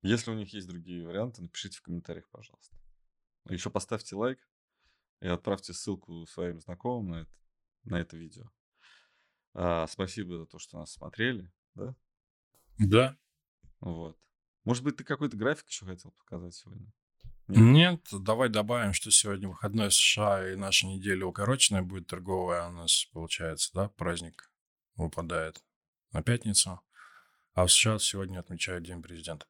Если 0.07 0.30
у 0.30 0.34
них 0.34 0.52
есть 0.52 0.68
другие 0.68 1.04
варианты, 1.04 1.42
напишите 1.42 1.78
в 1.78 1.82
комментариях, 1.82 2.28
пожалуйста. 2.30 2.76
Еще 3.48 3.70
поставьте 3.70 4.14
лайк 4.14 4.38
и 5.20 5.26
отправьте 5.26 5.72
ссылку 5.72 6.24
своим 6.26 6.61
знакомым 6.61 7.09
на 7.09 7.20
это, 7.22 7.30
на 7.82 8.00
это 8.00 8.16
видео. 8.16 8.48
А, 9.54 9.86
спасибо 9.88 10.38
за 10.38 10.46
то, 10.46 10.61
что 10.61 10.78
нас 10.78 10.92
смотрели. 10.92 11.52
Да? 11.74 11.96
Да. 12.78 13.18
Вот. 13.80 14.16
Может 14.64 14.84
быть, 14.84 14.96
ты 14.96 15.02
какой-то 15.02 15.36
график 15.36 15.66
еще 15.68 15.86
хотел 15.86 16.12
показать 16.12 16.54
сегодня? 16.54 16.86
Нет? 17.48 18.00
Нет, 18.12 18.22
давай 18.22 18.48
добавим, 18.48 18.92
что 18.92 19.11
сегодня 19.11 19.48
выходной 19.48 19.90
США, 19.90 20.52
и 20.52 20.57
наша 20.57 20.86
неделя 20.86 21.26
укороченная 21.26 21.82
будет 21.82 22.07
торговая. 22.07 22.68
У 22.68 22.72
нас, 22.72 23.07
получается, 23.12 23.70
да, 23.74 23.88
праздник 23.88 24.52
выпадает 24.94 25.64
на 26.12 26.22
пятницу. 26.22 26.80
А 27.54 27.66
в 27.66 27.72
США 27.72 27.98
сегодня 27.98 28.38
отмечают 28.38 28.84
День 28.84 29.02
президента. 29.02 29.46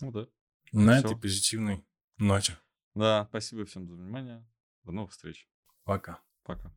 Ну 0.00 0.12
да. 0.12 0.26
На 0.72 0.98
Всё. 0.98 1.08
этой 1.08 1.20
позитивной 1.20 1.84
ноте. 2.18 2.58
Да, 2.94 3.26
спасибо 3.30 3.64
всем 3.64 3.86
за 3.86 3.94
внимание. 3.94 4.46
До 4.84 4.92
новых 4.92 5.12
встреч. 5.12 5.48
Пока. 5.84 6.20
Пока. 6.42 6.74